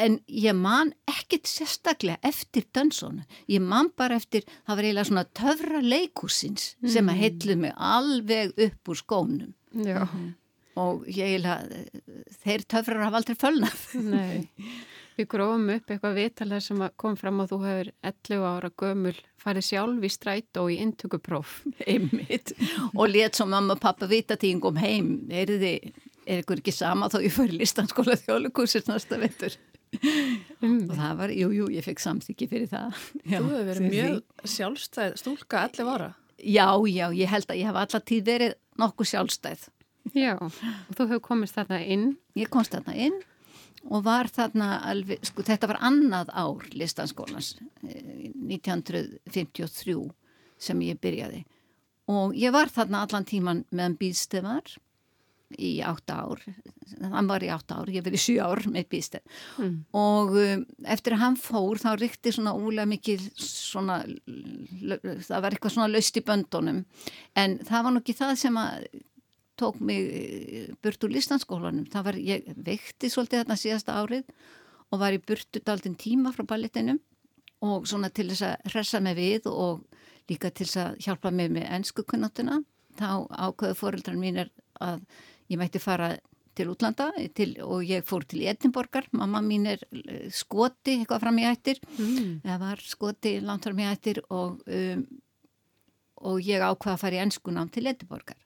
en 0.00 0.18
ég 0.26 0.56
man 0.56 0.92
ekkit 1.10 1.48
sérstaklega 1.50 2.20
eftir 2.26 2.66
dönsónu 2.74 3.24
ég 3.50 3.62
man 3.62 3.90
bara 3.96 4.18
eftir, 4.20 4.46
það 4.66 4.76
var 4.76 4.88
eiginlega 4.88 5.08
svona 5.10 5.26
töfra 5.40 5.80
leikúsins 5.84 6.74
mm. 6.80 6.92
sem 6.94 7.08
að 7.08 7.16
mm. 7.16 7.22
heitlu 7.24 7.56
mig 7.64 7.74
alveg 7.76 8.54
upp 8.68 8.92
úr 8.92 9.00
skónum 9.00 9.54
Já. 9.86 10.04
og 10.80 11.04
ég 11.10 11.34
heila 11.36 11.60
þeir 12.42 12.66
töfrar 12.70 13.04
hafa 13.06 13.20
aldrei 13.20 13.38
fölnað 13.40 13.84
Nei, 14.00 14.48
við 15.20 15.28
grófum 15.34 15.70
upp 15.74 15.90
eitthvað 15.92 16.18
vitalega 16.18 16.64
sem 16.64 16.84
kom 17.00 17.16
fram 17.18 17.42
að 17.42 17.52
þú 17.52 17.58
hefur 17.64 17.90
11 18.10 18.44
ára 18.50 18.70
gömul 18.82 19.16
farið 19.40 19.66
sjálf 19.68 20.04
í 20.06 20.12
stræt 20.12 20.60
og 20.60 20.70
í 20.72 20.78
intökupróf 20.84 21.56
einmitt. 21.90 22.54
Og 22.94 23.10
let 23.12 23.38
svo 23.38 23.48
mamma 23.50 23.76
og 23.76 23.82
pappa 23.82 24.08
vita 24.10 24.38
tíngum 24.40 24.80
heim. 24.80 25.12
Er 25.32 25.52
þið, 25.52 25.90
er 26.26 26.44
ykkur 26.44 26.62
ekki 26.62 26.74
sama 26.74 27.10
þó 27.12 27.20
ég 27.24 27.34
fyrir 27.34 27.60
listanskóla 27.60 28.18
þjólukursir 28.20 28.86
næsta 28.88 29.20
vettur 29.20 29.58
mm. 29.98 30.86
og 30.86 30.94
það 30.94 31.18
var, 31.18 31.34
jújú, 31.34 31.50
jú, 31.56 31.68
ég 31.74 31.86
fekk 31.86 32.02
samþyggi 32.04 32.48
fyrir 32.50 32.70
það. 32.70 33.02
Já, 33.24 33.38
Þú 33.38 33.50
hefur 33.50 33.68
verið 33.70 33.88
mjög 33.88 34.46
sjálfstæð 34.54 35.18
stúlka 35.20 35.64
11 35.68 35.92
ára. 35.96 36.12
Já, 36.40 36.68
já, 36.88 37.06
ég 37.12 37.28
held 37.28 37.50
að 37.50 37.60
ég 37.60 37.68
hef 37.68 37.80
alltaf 37.82 38.06
tíð 38.08 38.22
verið 38.30 38.54
nokkuð 38.80 39.10
sjálfstæð. 39.12 39.66
Já, 40.16 40.32
og 40.40 40.94
þú 40.96 41.08
hefur 41.10 41.24
komist 41.26 41.58
þarna 41.58 41.82
inn? 41.84 42.06
Ég 42.38 42.48
komst 42.52 42.72
þarna 42.72 42.94
inn 42.96 43.18
og 43.88 44.04
var 44.04 44.28
þarna 44.28 44.74
alveg, 44.90 45.22
sko 45.24 45.44
þetta 45.46 45.70
var 45.70 45.80
annað 45.86 46.32
ár 46.36 46.66
listanskólans, 46.76 47.54
1953 47.86 49.94
eh, 49.94 50.12
sem 50.60 50.84
ég 50.84 51.00
byrjaði. 51.00 51.44
Og 52.10 52.36
ég 52.36 52.52
var 52.52 52.72
þarna 52.72 53.04
allan 53.06 53.28
tíman 53.28 53.64
meðan 53.70 53.96
býðstöðar 54.00 54.76
í 55.58 55.80
átta 55.82 56.20
ár, 56.22 56.42
hann 57.00 57.28
var 57.30 57.42
í 57.42 57.48
átta 57.50 57.80
ár, 57.80 57.90
ég 57.90 58.04
verið 58.06 58.22
sjú 58.22 58.36
ár 58.44 58.60
með 58.70 58.86
býðstöð 58.92 59.40
mm. 59.58 59.72
og 59.98 60.36
um, 60.38 60.62
eftir 60.94 61.16
að 61.16 61.22
hann 61.24 61.38
fór 61.40 61.80
þá 61.82 61.88
ríkti 61.98 62.32
svona 62.36 62.52
úlega 62.54 62.86
mikil 62.86 63.18
svona, 63.34 63.98
það 65.26 65.42
var 65.42 65.56
eitthvað 65.56 65.74
svona 65.74 65.90
löst 65.90 66.20
í 66.20 66.22
böndunum. 66.26 66.84
En 67.38 67.58
það 67.66 67.86
var 67.86 67.96
nokkið 67.96 68.20
það 68.20 68.34
sem 68.44 68.60
að 68.62 68.86
tók 69.60 69.78
mig 69.84 70.08
eh, 70.08 70.72
burt 70.82 71.04
úr 71.04 71.14
listanskólanum, 71.14 71.86
það 71.92 72.08
var, 72.08 72.18
ég 72.20 72.48
vekti 72.56 73.10
svolítið 73.12 73.44
þarna 73.44 73.60
síðasta 73.60 73.98
árið 74.00 74.34
og 74.90 75.02
var 75.02 75.14
í 75.14 75.22
burtu 75.22 75.62
daldinn 75.64 75.98
tíma 76.00 76.32
frá 76.34 76.46
balletinum 76.48 77.00
og 77.66 77.86
svona 77.88 78.10
til 78.14 78.30
þess 78.30 78.46
að 78.48 78.72
hressa 78.72 79.00
mig 79.04 79.18
við 79.18 79.50
og 79.50 79.84
líka 80.30 80.50
til 80.50 80.66
þess 80.66 80.80
að 80.84 80.98
hjálpa 81.06 81.32
mig 81.34 81.52
með 81.52 81.68
ennsku 81.76 82.06
kunnátuna 82.08 82.62
þá 82.98 83.26
ákveðu 83.28 83.78
fóröldran 83.78 84.20
mín 84.20 84.40
er 84.44 84.50
að 84.80 85.04
ég 85.50 85.60
mætti 85.60 85.82
fara 85.82 86.14
til 86.56 86.68
útlanda 86.72 87.10
til, 87.36 87.54
og 87.62 87.84
ég 87.86 88.04
fór 88.04 88.24
til 88.28 88.42
Edinborgar. 88.50 89.06
Mamma 89.16 89.40
mín 89.44 89.68
er 89.70 89.84
eh, 89.94 90.28
skoti 90.34 90.98
eitthvað 90.98 91.22
fram 91.24 91.38
í 91.40 91.46
ættir. 91.48 91.80
Mm. 91.96 92.40
það 92.44 92.62
var 92.64 92.84
skoti 92.84 93.34
langt 93.44 93.68
fram 93.68 93.80
í 93.80 93.86
ættir 93.88 94.22
og, 94.28 94.60
um, 94.66 95.04
og 96.26 96.40
ég 96.44 96.60
ákvaða 96.64 96.96
að 96.96 97.02
fara 97.04 97.20
í 97.20 97.22
ennskunám 97.24 97.70
til 97.72 97.86
Edinborgar 97.90 98.40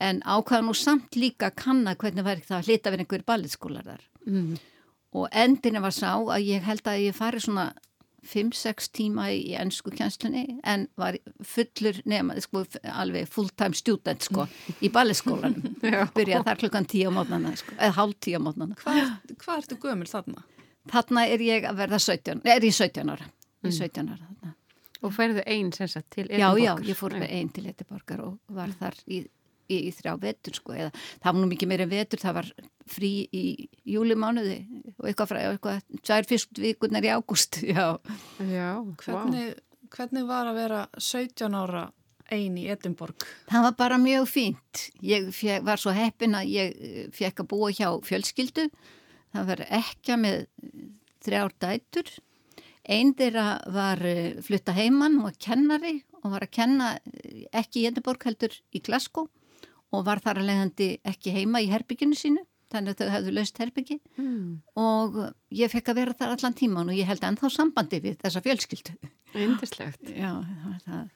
en 0.00 0.22
ákvaða 0.24 0.64
nú 0.66 0.74
samt 0.76 1.16
líka 1.18 1.50
kanna 1.52 1.94
hvernig 1.98 2.26
verður 2.26 2.48
það 2.48 2.58
að 2.58 2.70
hlita 2.70 2.92
verið 2.94 3.06
einhverjir 3.06 3.28
balletskólar 3.28 3.86
þar 3.86 4.02
mm. 4.26 4.50
og 5.20 5.38
endinu 5.44 5.84
var 5.84 5.96
sá 5.96 6.10
að 6.16 6.46
ég 6.48 6.66
held 6.66 6.90
að 6.90 7.04
ég 7.06 7.16
fari 7.16 7.42
svona 7.44 7.70
5-6 8.26 8.90
tíma 8.92 9.30
í 9.32 9.54
ennsku 9.56 9.92
kjænslunni 9.96 10.60
en 10.68 10.86
var 11.00 11.16
fullur 11.46 12.02
nema, 12.08 12.36
sko, 12.44 12.66
alveg 12.84 13.28
full 13.32 13.48
time 13.56 13.76
student 13.76 14.26
sko, 14.26 14.46
í 14.84 14.90
balliskólanum 14.92 15.76
byrjaði 16.16 16.44
þar 16.48 16.60
klukkan 16.60 16.88
10 16.88 17.08
á 17.08 17.10
mótnana 17.16 17.54
sko, 17.56 17.76
eða 17.78 17.96
hálf 17.96 18.18
10 18.20 18.36
á 18.36 18.40
mótnana 18.44 18.80
Hvað 18.80 19.02
hva 19.40 19.56
ertu 19.56 19.80
gömul 19.80 20.08
þarna? 20.10 20.44
Þarna 20.90 21.26
er 21.32 21.44
ég 21.44 21.68
að 21.68 21.80
verða 21.80 22.00
17, 22.04 22.44
er 22.44 22.68
ég 22.68 22.76
17 22.76 23.08
ára 23.08 23.28
mm. 23.30 23.72
17 23.72 24.08
ára 24.08 24.24
þarna 24.24 24.56
Og 25.00 25.12
færðu 25.16 25.40
einn 25.48 25.70
sem 25.72 25.88
sagt 25.88 26.10
til 26.12 26.26
Edinborgar? 26.26 26.58
Já, 26.60 26.76
já, 26.76 26.88
ég 26.90 26.98
fór 26.98 27.14
með 27.16 27.30
einn 27.32 27.52
til 27.56 27.62
Edinborgar 27.70 28.20
og 28.20 28.34
var 28.52 28.72
þar 28.76 28.98
í 29.08 29.22
í, 29.70 29.78
í 29.88 29.94
þrjá 29.94 30.16
vetur 30.22 30.58
sko 30.58 30.76
eða 30.76 30.90
það 30.92 31.30
var 31.30 31.40
nú 31.40 31.48
mikið 31.52 31.72
meira 31.72 31.88
vetur, 31.90 32.22
það 32.22 32.38
var 32.40 32.50
frí 32.90 33.12
í 33.30 33.44
júlimánuði 33.88 34.58
og 34.96 35.08
eitthvað 35.08 35.32
frá, 35.32 35.40
eitthvað, 35.52 35.80
tvær 36.02 36.28
fyrst 36.28 36.60
vikunar 36.60 37.06
í 37.06 37.14
ágúst, 37.14 37.60
já. 37.74 37.96
Já, 38.42 38.70
hvernig, 39.04 39.54
wow. 39.54 39.88
hvernig 39.96 40.28
var 40.28 40.50
að 40.50 40.60
vera 40.64 40.84
17 40.98 41.58
ára 41.62 41.86
eini 42.30 42.66
í 42.66 42.70
Edinborg? 42.72 43.26
Það 43.50 43.66
var 43.66 43.76
bara 43.78 43.98
mjög 44.00 44.26
fínt. 44.30 44.86
Ég 45.02 45.30
fjek, 45.34 45.64
var 45.66 45.80
svo 45.82 45.94
heppin 45.94 46.36
að 46.38 46.52
ég 46.54 46.74
eh, 46.78 47.06
fekk 47.14 47.44
að 47.44 47.50
búa 47.52 47.70
hjá 47.74 47.88
fjölskyldu. 48.06 48.68
Það 49.34 49.48
var 49.52 49.64
ekki 49.80 50.18
með 50.18 50.44
þrjár 51.24 51.56
dætur. 51.62 52.12
Einn 52.90 53.12
þeirra 53.18 53.48
var 53.70 54.02
eh, 54.06 54.38
flutta 54.46 54.74
heimann 54.76 55.20
og 55.20 55.30
var 55.30 55.42
kennari 55.42 55.98
og 56.20 56.34
var 56.34 56.46
að 56.46 56.54
kenna 56.56 56.94
eh, 57.02 57.44
ekki 57.56 57.82
í 57.82 57.90
Edinborg 57.90 58.24
heldur 58.28 58.56
í 58.74 58.82
Glasgow 58.84 59.28
og 59.90 60.06
var 60.06 60.22
þar 60.22 60.40
að 60.40 60.50
leiðandi 60.50 60.88
ekki 61.10 61.34
heima 61.34 61.62
í 61.62 61.70
herbygginu 61.70 62.18
sínu 62.18 62.44
þannig 62.70 62.94
að 62.94 63.00
þau 63.00 63.14
hefðu 63.14 63.32
laust 63.34 63.60
herbyggi 63.60 63.96
mm. 64.20 64.50
og 64.78 65.16
ég 65.58 65.72
fekk 65.72 65.90
að 65.90 66.00
vera 66.00 66.18
þar 66.18 66.34
allan 66.36 66.56
tíman 66.58 66.92
og 66.92 66.98
ég 66.98 67.08
held 67.08 67.24
ennþá 67.26 67.50
sambandi 67.52 68.02
við 68.04 68.20
þessa 68.20 68.42
fjölskyldu. 68.44 68.94
Það. 70.84 71.08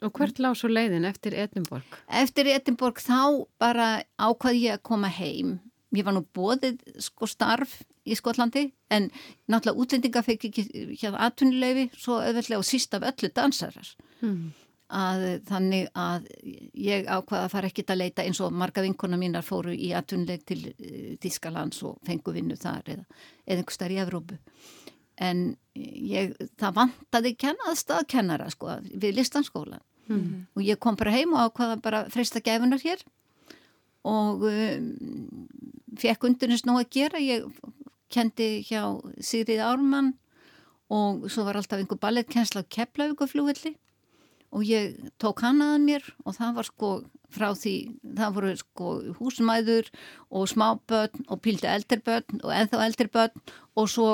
Og 0.00 0.14
hvert 0.16 0.40
lág 0.40 0.56
svo 0.56 0.70
leiðin 0.72 1.04
eftir 1.04 1.36
Edinborg? 1.36 1.98
Eftir 2.22 2.48
Edinborg 2.48 3.02
þá 3.04 3.44
bara 3.60 3.90
ákvaði 4.16 4.64
ég 4.64 4.78
að 4.78 4.86
koma 4.88 5.10
heim. 5.12 5.58
Ég 5.92 6.06
var 6.06 6.16
nú 6.16 6.22
bóðið 6.24 6.80
sko 7.02 7.28
starf 7.28 7.80
í 8.08 8.16
Skotlandi 8.16 8.70
en 8.94 9.10
náttúrulega 9.50 9.82
útlendinga 9.82 10.22
fekk 10.24 10.48
ekki 10.48 10.64
hérna 11.02 11.26
aðtunnileifi 11.26 11.90
svo 11.98 12.22
öðvöldlega 12.22 12.62
og 12.62 12.68
síst 12.68 12.96
af 12.96 13.04
öllu 13.10 13.32
dansarar. 13.36 13.92
Mm 14.24 14.54
að 14.90 15.24
þannig 15.46 15.88
að 15.94 16.26
ég 16.74 17.06
ákvaða 17.06 17.46
að 17.46 17.52
fara 17.52 17.70
ekkit 17.70 17.92
að 17.92 18.00
leita 18.00 18.24
eins 18.26 18.40
og 18.42 18.54
marga 18.54 18.82
vinkona 18.82 19.18
mínar 19.20 19.46
fóru 19.46 19.72
í 19.74 19.92
aðtunleik 19.94 20.42
til 20.48 20.60
Þískalands 21.22 21.82
og 21.86 22.00
fengu 22.06 22.34
vinnu 22.34 22.58
þar 22.58 22.90
eða, 22.96 23.04
eða 23.46 23.62
einhver 23.62 23.76
starf 23.76 23.94
í 23.94 24.00
Evrópu. 24.02 24.38
En 25.20 25.44
ég, 25.76 26.34
það 26.58 26.76
vantaði 26.80 27.34
aðstað 27.68 28.08
kennara 28.08 28.48
sko 28.50 28.78
við 28.90 29.20
listanskólan 29.20 29.82
mm 30.08 30.16
-hmm. 30.16 30.46
og 30.56 30.62
ég 30.62 30.78
kom 30.78 30.96
bara 30.96 31.10
heim 31.10 31.34
og 31.34 31.52
ákvaða 31.52 31.80
bara 31.82 32.08
freysta 32.10 32.40
gefunar 32.40 32.80
hér. 32.80 32.98
Og 34.04 34.42
um, 34.42 35.46
fekk 35.98 36.24
undurnist 36.24 36.66
nú 36.66 36.78
að 36.78 36.90
gera. 36.90 37.18
Ég 37.18 37.44
kendi 38.08 38.64
hjá 38.64 38.98
Sigrið 39.20 39.60
Ármann 39.60 40.14
og 40.88 41.30
svo 41.30 41.44
var 41.44 41.56
alltaf 41.56 41.78
einhver 41.78 41.98
ballettkensla 41.98 42.64
á 42.64 42.70
Keflavíkuflúvilli 42.74 43.76
og 44.50 44.66
ég 44.66 44.98
tók 45.22 45.42
hann 45.44 45.62
að 45.62 45.76
mér 45.84 46.06
og 46.26 46.34
það 46.36 46.54
var 46.58 46.68
sko 46.68 46.90
frá 47.30 47.52
því, 47.54 47.74
það 48.18 48.32
voru 48.34 48.54
sko 48.58 48.88
húsmæður 49.20 49.90
og 50.34 50.48
smábötn 50.50 51.28
og 51.30 51.42
píldi 51.44 51.68
eldirbötn 51.70 52.42
og 52.42 52.54
ennþá 52.54 52.80
eldirbötn 52.88 53.52
og 53.78 53.86
svo 53.90 54.08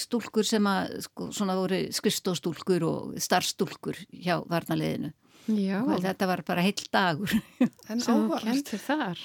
stúlkur 0.00 0.48
sem 0.48 0.64
að 0.68 0.96
sko 1.04 1.28
svona 1.36 1.58
voru 1.58 1.82
skristóstúlkur 1.92 2.86
og 2.88 3.12
starfstúlkur 3.20 4.00
hjá 4.08 4.38
varnaliðinu. 4.48 5.12
Já. 5.44 5.82
Og 5.84 6.00
þetta 6.00 6.26
var 6.30 6.40
bara 6.48 6.64
heil 6.64 6.86
dagur. 6.88 7.34
En? 7.92 8.00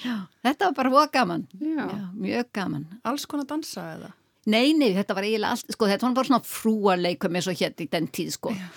Já, 0.04 0.16
þetta 0.44 0.66
var 0.68 0.74
bara 0.76 0.92
voða 0.92 1.08
gaman. 1.14 1.46
Já. 1.56 1.86
Já, 1.88 2.02
mjög 2.12 2.50
gaman. 2.52 2.84
Alls 3.08 3.24
konar 3.24 3.48
dansa 3.48 3.86
eða? 3.94 4.12
Nei, 4.52 4.74
nei, 4.76 4.90
þetta 4.96 5.16
var 5.16 5.24
eiginlega 5.24 5.56
allt, 5.56 5.72
sko 5.72 5.88
þetta 5.88 6.06
var 6.06 6.18
bara 6.18 6.28
svona 6.28 6.44
frúarleikum 6.44 7.36
eins 7.40 7.48
og 7.48 7.56
hér 7.56 7.72
í 7.80 7.88
den 7.88 8.08
tíð 8.12 8.34
sko. 8.36 8.52
Já 8.52 8.68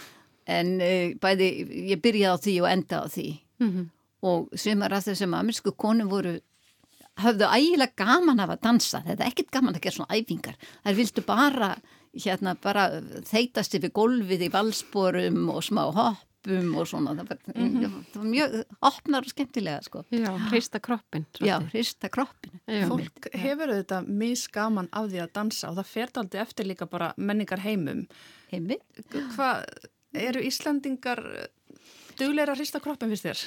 en 0.45 0.73
uh, 0.81 1.13
bæði 1.21 1.49
ég 1.93 2.01
byrjaði 2.01 2.33
á 2.33 2.43
því 2.45 2.55
og 2.61 2.71
enda 2.71 3.03
á 3.03 3.05
því 3.07 3.27
mm 3.59 3.69
-hmm. 3.69 3.85
og 4.21 4.49
svimar 4.55 4.93
að 4.93 5.07
þessum 5.11 5.33
amersku 5.33 5.71
konu 5.71 6.07
voru 6.09 6.39
höfðu 7.21 7.45
ægilega 7.45 7.93
gaman 7.95 8.39
af 8.39 8.49
að 8.49 8.61
dansa, 8.61 9.03
þetta 9.05 9.23
er 9.23 9.29
ekkit 9.29 9.51
gaman 9.51 9.75
að 9.75 9.81
gera 9.81 9.95
svona 9.95 10.15
æfingar, 10.17 10.55
þær 10.83 10.95
vildu 10.97 11.21
bara 11.21 11.75
hérna 12.13 12.53
bara 12.61 12.89
þeitast 13.25 13.79
yfir 13.79 13.93
gólfið 13.93 14.47
í 14.47 14.53
valsporum 14.53 15.49
og 15.53 15.63
smá 15.65 15.83
hoppum 15.93 16.73
og 16.77 16.87
svona 16.89 17.15
það 17.17 17.29
var, 17.29 17.39
mm 17.55 17.69
-hmm. 17.69 17.93
það 18.13 18.19
var 18.21 18.29
mjög 18.33 18.55
opnar 18.81 19.23
og 19.23 19.29
skemmtilega 19.29 19.81
sko. 19.81 20.03
Já, 20.11 20.37
hrista 20.49 20.79
kroppin 20.79 21.25
svolítið. 21.33 21.47
Já, 21.47 21.69
hrista 21.71 22.09
kroppin 22.09 22.59
Já. 22.67 22.87
Fólk 22.87 23.27
hefur 23.33 23.67
auðvitað 23.69 24.07
misgaman 24.07 24.89
af 24.91 25.09
því 25.09 25.19
að 25.23 25.33
dansa 25.33 25.69
og 25.69 25.77
það 25.77 25.85
fer 25.85 26.09
aldrei 26.15 26.41
eftir 26.41 26.65
líka 26.65 26.85
bara 26.85 27.13
menningar 27.17 27.59
heimum. 27.59 28.07
Heimi 28.51 28.77
Hvað 29.35 29.65
eru 30.13 30.41
Íslandingar 30.45 31.21
dugleira 32.19 32.53
að 32.53 32.59
hrista 32.61 32.79
kroppin 32.83 33.09
fyrst 33.09 33.25
þér? 33.25 33.39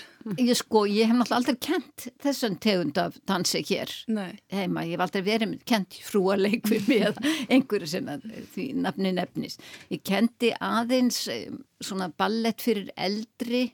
Ég 0.43 0.57
sko, 0.59 0.81
ég 0.91 1.07
hef 1.07 1.15
náttúrulega 1.15 1.37
aldrei 1.39 1.59
kent 1.63 2.07
þessum 2.25 2.57
tegund 2.63 2.99
af 2.99 3.19
dansi 3.31 3.61
hér 3.69 3.93
Nei. 4.11 4.33
heima, 4.51 4.83
ég 4.83 4.97
hef 4.97 5.05
aldrei 5.07 5.23
verið 5.29 5.53
með 5.53 5.61
kent 5.71 5.99
frúaleik 6.03 6.67
við 6.73 6.89
mig 6.91 7.05
eða 7.07 7.35
einhverju 7.55 7.91
sem 7.93 8.09
að 8.11 8.25
því 8.57 8.65
nafni 8.83 9.13
nefnist. 9.15 9.63
Ég 9.95 10.03
kendi 10.07 10.51
aðeins 10.59 11.21
eh, 11.31 11.47
svona 11.81 12.09
ballett 12.19 12.65
fyrir 12.67 12.91
eldri 12.99 13.69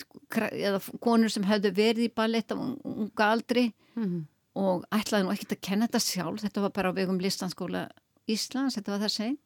sko, 0.00 0.20
eða 0.52 0.82
konur 1.00 1.32
sem 1.32 1.48
hefðu 1.48 1.72
verið 1.80 2.10
í 2.10 2.12
ballett 2.20 2.52
á 2.52 2.56
unga 2.60 3.30
aldri 3.32 3.70
Mhm. 3.96 4.20
og 4.54 4.84
ætlaði 4.94 5.24
nú 5.26 5.32
ekkert 5.32 5.52
að 5.56 5.60
kenna 5.66 5.86
þetta 5.88 6.00
sjálf, 6.04 6.40
þetta 6.44 6.62
var 6.62 6.70
bara 6.76 6.92
á 6.92 6.98
vegum 7.00 7.18
listanskóla 7.20 7.88
Íslands, 8.30 8.76
þetta 8.78 8.92
var 8.94 9.00
það 9.02 9.12
segn 9.16 9.38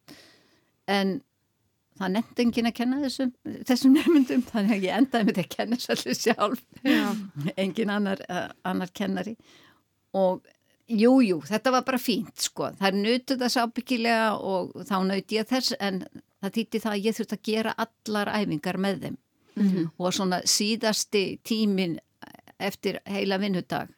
en 0.86 1.14
það 2.00 2.10
nefndi 2.16 2.42
enginn 2.44 2.66
að 2.70 2.74
kenna 2.80 2.96
þessum, 3.04 3.30
þessum 3.68 3.92
nefndum 3.94 4.42
þannig 4.48 4.72
að 4.78 4.84
ég 4.88 4.96
endaði 4.98 5.24
með 5.28 5.36
því 5.38 5.44
að 5.44 5.52
kenna 5.56 5.78
allir 5.94 6.18
sjálf 6.18 6.62
Já. 6.82 7.06
engin 7.64 7.90
annar, 7.94 8.22
annar 8.66 8.90
kennari 8.94 9.36
og 10.14 10.42
jújú, 10.90 11.22
jú, 11.28 11.36
þetta 11.48 11.70
var 11.72 11.84
bara 11.86 11.98
fínt 12.02 12.42
sko, 12.44 12.72
það 12.80 12.98
nutu 13.00 13.36
þess 13.40 13.56
ábyggilega 13.62 14.32
og 14.36 14.72
þá 14.84 14.96
nauti 15.08 15.38
ég 15.38 15.46
þess 15.48 15.76
en 15.80 16.02
það 16.44 16.56
þýtti 16.58 16.80
það 16.84 16.92
að 16.96 17.04
ég 17.06 17.16
þurfti 17.18 17.38
að 17.38 17.46
gera 17.52 17.76
allar 17.86 18.32
æfingar 18.40 18.80
með 18.86 19.04
þeim 19.06 19.20
Mhm. 19.54 19.84
og 20.02 20.10
svona 20.12 20.40
síðasti 20.50 21.20
tímin 21.46 21.92
eftir 22.58 22.96
heila 23.06 23.36
vinnudag 23.38 23.92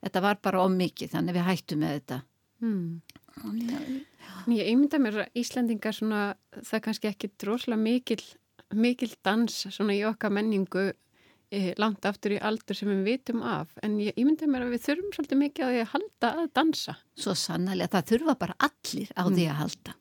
þetta 0.00 0.22
var 0.24 0.38
bara 0.40 0.62
ómikið 0.64 1.10
þannig 1.12 1.36
við 1.36 1.44
hættum 1.50 1.82
með 1.84 1.92
þetta 1.98 2.22
Mm. 2.64 3.00
Já, 3.36 3.76
Ég 4.52 4.68
einmynda 4.68 5.00
mér 5.00 5.22
að 5.24 5.38
Íslandingar 5.40 5.96
svona, 5.96 6.24
það 6.60 6.82
kannski 6.88 7.10
ekki 7.10 7.30
droslega 7.40 7.80
mikil, 7.80 8.20
mikil 8.76 9.10
dans 9.24 9.64
svona 9.70 9.96
í 9.96 10.02
okkar 10.08 10.34
menningu 10.34 10.84
eh, 10.90 11.70
langt 11.80 12.04
aftur 12.08 12.36
í 12.36 12.40
aldur 12.42 12.76
sem 12.78 12.90
við 12.92 13.04
vitum 13.08 13.44
af. 13.46 13.72
En 13.84 13.96
ég 14.02 14.16
einmynda 14.18 14.48
mér 14.50 14.66
að 14.66 14.76
við 14.76 14.86
þurfum 14.88 15.16
svolítið 15.16 15.42
mikið 15.44 15.64
á 15.64 15.70
því 15.70 15.82
að 15.82 15.92
halda 15.94 16.32
að 16.42 16.52
dansa. 16.60 16.96
svo 17.16 17.36
sannlega 17.38 17.92
það 17.96 18.10
þurfa 18.12 18.38
bara 18.44 18.58
allir 18.68 19.12
á 19.16 19.24
því 19.24 19.48
að 19.48 19.60
halda. 19.62 19.96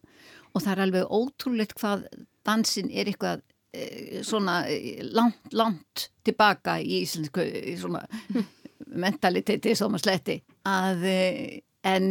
Og 0.53 0.61
það 0.61 0.71
er 0.75 0.83
alveg 0.85 1.17
ótrúleitt 1.17 1.75
hvað 1.79 2.07
dansin 2.45 2.91
er 2.91 3.09
eitthvað 3.09 3.43
eh, 3.73 4.21
svona 4.25 4.63
eh, 4.69 5.03
langt, 5.03 5.53
langt 5.55 6.09
tilbaka 6.25 6.79
í 6.83 7.03
íslensku 7.03 7.47
svona 7.79 8.03
mentaliteti 9.03 9.73
að 9.73 10.01
sletti 10.01 10.39
að 10.69 11.05
eh, 11.09 11.61
en 11.83 12.05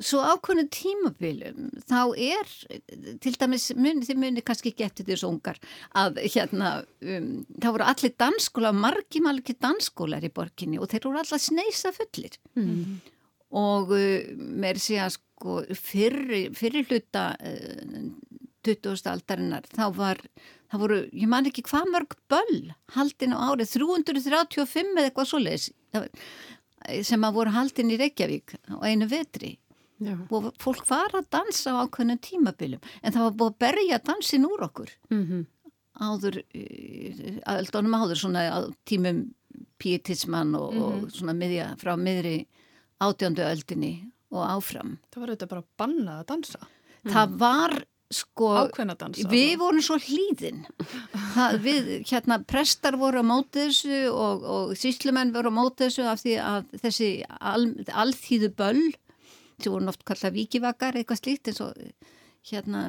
svo 0.00 0.22
ákveðnu 0.24 0.64
tímabilum 0.72 1.66
þá 1.90 1.98
er 2.16 2.52
til 3.20 3.34
dæmis 3.36 3.66
muni, 3.76 4.06
þið 4.08 4.20
muni 4.22 4.44
kannski 4.46 4.72
ekki 4.72 4.86
eftir 4.86 5.08
þessu 5.10 5.28
ungar 5.28 5.58
að 6.00 6.20
hérna 6.32 6.70
um, 7.04 7.28
þá 7.60 7.68
voru 7.74 7.88
allir 7.90 8.14
dansskóla, 8.24 8.72
margi 8.72 9.20
margi 9.24 9.56
dansskólar 9.60 10.24
í 10.24 10.32
borginni 10.32 10.80
og 10.80 10.88
þeir 10.92 11.06
voru 11.10 11.20
allar 11.24 11.44
sneisa 11.44 11.92
fullir 11.96 12.38
Mm. 12.56 12.98
og 13.52 13.92
uh, 13.94 14.32
mér 14.38 14.80
sé 14.80 14.96
að 15.04 15.18
sko 15.18 15.60
fyrri, 15.76 16.48
fyrri 16.56 16.82
hluta 16.88 17.30
uh, 17.36 18.08
20. 18.66 18.96
aldarinnar 19.08 19.64
þá 19.70 19.84
var, 19.96 20.18
það 20.72 20.82
voru, 20.82 20.96
ég 21.16 21.28
man 21.30 21.46
ekki 21.48 21.62
hvað 21.68 21.86
mörg 21.94 22.16
böll 22.28 22.72
haldin 22.96 23.32
á 23.36 23.38
árið 23.52 23.70
335 23.78 24.96
eða 24.96 25.06
eitthvað 25.08 25.30
svoleiðis 25.30 25.68
það 25.94 26.04
var- 26.04 26.24
sem 27.02 27.24
að 27.24 27.38
voru 27.40 27.54
haldin 27.54 27.92
í 27.94 27.98
Reykjavík 28.00 28.56
á 28.72 28.76
einu 28.86 29.08
vetri 29.10 29.56
Já. 29.98 30.14
og 30.30 30.52
fólk 30.62 30.84
var 30.86 31.14
að 31.18 31.30
dansa 31.34 31.74
á 31.74 31.82
ákveðnum 31.82 32.20
tímabilum 32.22 32.82
en 33.02 33.14
það 33.14 33.24
var 33.24 33.38
búið 33.40 33.54
að 33.54 33.62
berja 33.64 34.02
dansin 34.06 34.46
úr 34.46 34.66
okkur 34.68 34.92
Mm 35.10 35.46
áður, 35.98 36.40
uh, 36.54 37.34
aðeldónum 37.48 37.96
áður 37.98 38.22
svona 38.22 38.46
á 38.50 38.58
tímum 38.88 39.24
pietismann 39.78 40.54
og, 40.58 40.74
og 40.74 41.06
svona 41.14 41.34
miðja 41.36 41.72
frá 41.80 41.94
miðri 41.98 42.40
átjöndu 43.02 43.44
öldinni 43.46 43.92
og 44.34 44.42
áfram. 44.44 44.96
Það 45.12 45.22
var 45.22 45.32
auðvitað 45.32 45.52
bara 45.52 45.66
bannað 45.80 46.18
að 46.18 46.26
dansa. 46.32 46.68
Það 47.08 47.36
var 47.40 47.74
sko, 48.14 48.50
Ákveðna 48.64 48.96
dansa. 48.98 49.26
við 49.28 49.56
vorum 49.60 49.84
svo 49.84 49.98
hlýðin. 50.00 50.62
Það, 51.34 51.58
við, 51.64 51.90
hérna, 52.08 52.38
prestar 52.48 52.96
voru 53.00 53.20
á 53.20 53.24
móti 53.26 53.66
þessu 53.66 53.98
og, 54.12 54.46
og 54.48 54.72
síslumenn 54.80 55.34
voru 55.34 55.52
á 55.52 55.58
móti 55.58 55.86
þessu 55.86 56.06
af 56.08 56.22
því 56.24 56.36
að 56.44 56.70
þessi 56.84 57.10
al, 57.38 57.66
alþýðu 58.04 58.52
böll, 58.56 58.86
sem 59.58 59.74
voru 59.74 59.90
oft 59.92 60.06
kallað 60.08 60.38
vikivakar, 60.38 60.96
eitthvað 60.96 61.20
slíkt 61.22 61.52
eins 61.52 61.60
og 61.64 61.76
hérna, 62.48 62.86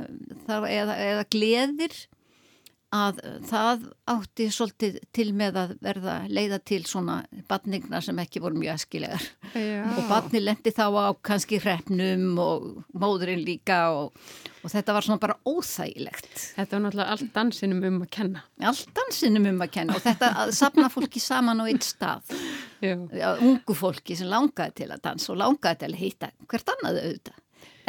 það, 0.47 0.69
eða, 0.71 0.97
eða 1.09 1.27
gleðir, 1.35 1.99
að 2.95 3.19
það 3.45 3.83
átti 4.09 4.45
svolítið 4.49 4.95
til 5.13 5.27
með 5.37 5.57
að 5.61 5.73
verða 5.85 6.13
leiða 6.33 6.57
til 6.65 6.79
svona 6.89 7.19
batningna 7.49 7.99
sem 8.01 8.17
ekki 8.23 8.41
voru 8.41 8.57
mjög 8.57 8.79
askilegar 8.79 9.25
Já. 9.53 9.83
og 9.93 10.07
batni 10.09 10.41
lendi 10.41 10.73
þá 10.73 10.85
á 10.97 11.13
kannski 11.29 11.59
hreppnum 11.61 12.39
og 12.41 12.65
móðurinn 12.97 13.43
líka 13.45 13.77
og, 13.93 14.15
og 14.63 14.73
þetta 14.73 14.95
var 14.97 15.05
svona 15.05 15.21
bara 15.21 15.37
óþægilegt 15.45 16.31
Þetta 16.57 16.75
var 16.79 16.83
náttúrulega 16.87 17.13
allt 17.13 17.29
dansinum 17.35 17.83
um 17.91 17.99
að 18.07 18.09
kenna. 18.17 18.41
allt 18.71 18.89
dansinum 18.97 19.45
um 19.51 19.61
að 19.67 19.73
kenna 19.77 19.97
og 19.99 20.01
þetta 20.07 20.31
að 20.45 20.53
sapna 20.57 20.89
fólki 20.89 21.21
saman 21.21 21.61
á 21.61 21.65
eitt 21.69 21.85
stað 21.85 22.33
Já. 22.81 22.95
Ungu 23.37 23.75
fólki 23.77 24.17
sem 24.17 24.31
langaði 24.31 24.79
til 24.81 24.89
að 24.95 25.05
dansa 25.05 25.33
og 25.35 25.39
langaði 25.43 25.83
til 25.83 25.91
að 25.93 26.01
hitta 26.01 26.31
hvert 26.49 26.73
annað 26.73 26.99
auðvitað 27.03 27.37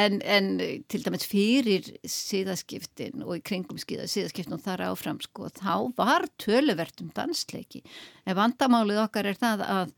en, 0.00 0.20
en 0.22 0.50
til 0.90 1.02
dæmis 1.04 1.26
fyrir 1.28 1.88
síðaskiptin 2.08 3.24
og 3.24 3.38
í 3.38 3.42
kringum 3.44 3.80
síðaskiptin 3.80 4.56
og 4.56 4.62
þar 4.64 4.86
áfram 4.90 5.20
sko 5.24 5.50
þá 5.56 5.90
var 5.98 6.28
töluvert 6.40 7.02
um 7.04 7.10
dansleiki 7.16 7.82
en 8.24 8.38
vandamálið 8.38 9.02
okkar 9.04 9.30
er 9.32 9.40
það 9.40 9.66
að 9.66 9.96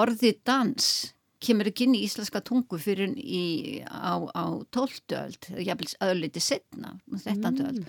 orðið 0.00 0.44
dans 0.46 0.90
kemur 1.40 1.70
ekki 1.70 1.86
inn 1.88 1.96
í 1.96 2.04
íslenska 2.04 2.42
tungu 2.44 2.78
fyrir 2.80 3.14
í, 3.16 3.80
á, 3.88 4.20
á 4.36 4.44
12. 4.76 5.14
öld, 5.16 5.48
jafnvel 5.64 5.94
öðliti 6.10 6.42
setna, 6.44 6.98
13. 7.16 7.62
öld 7.64 7.86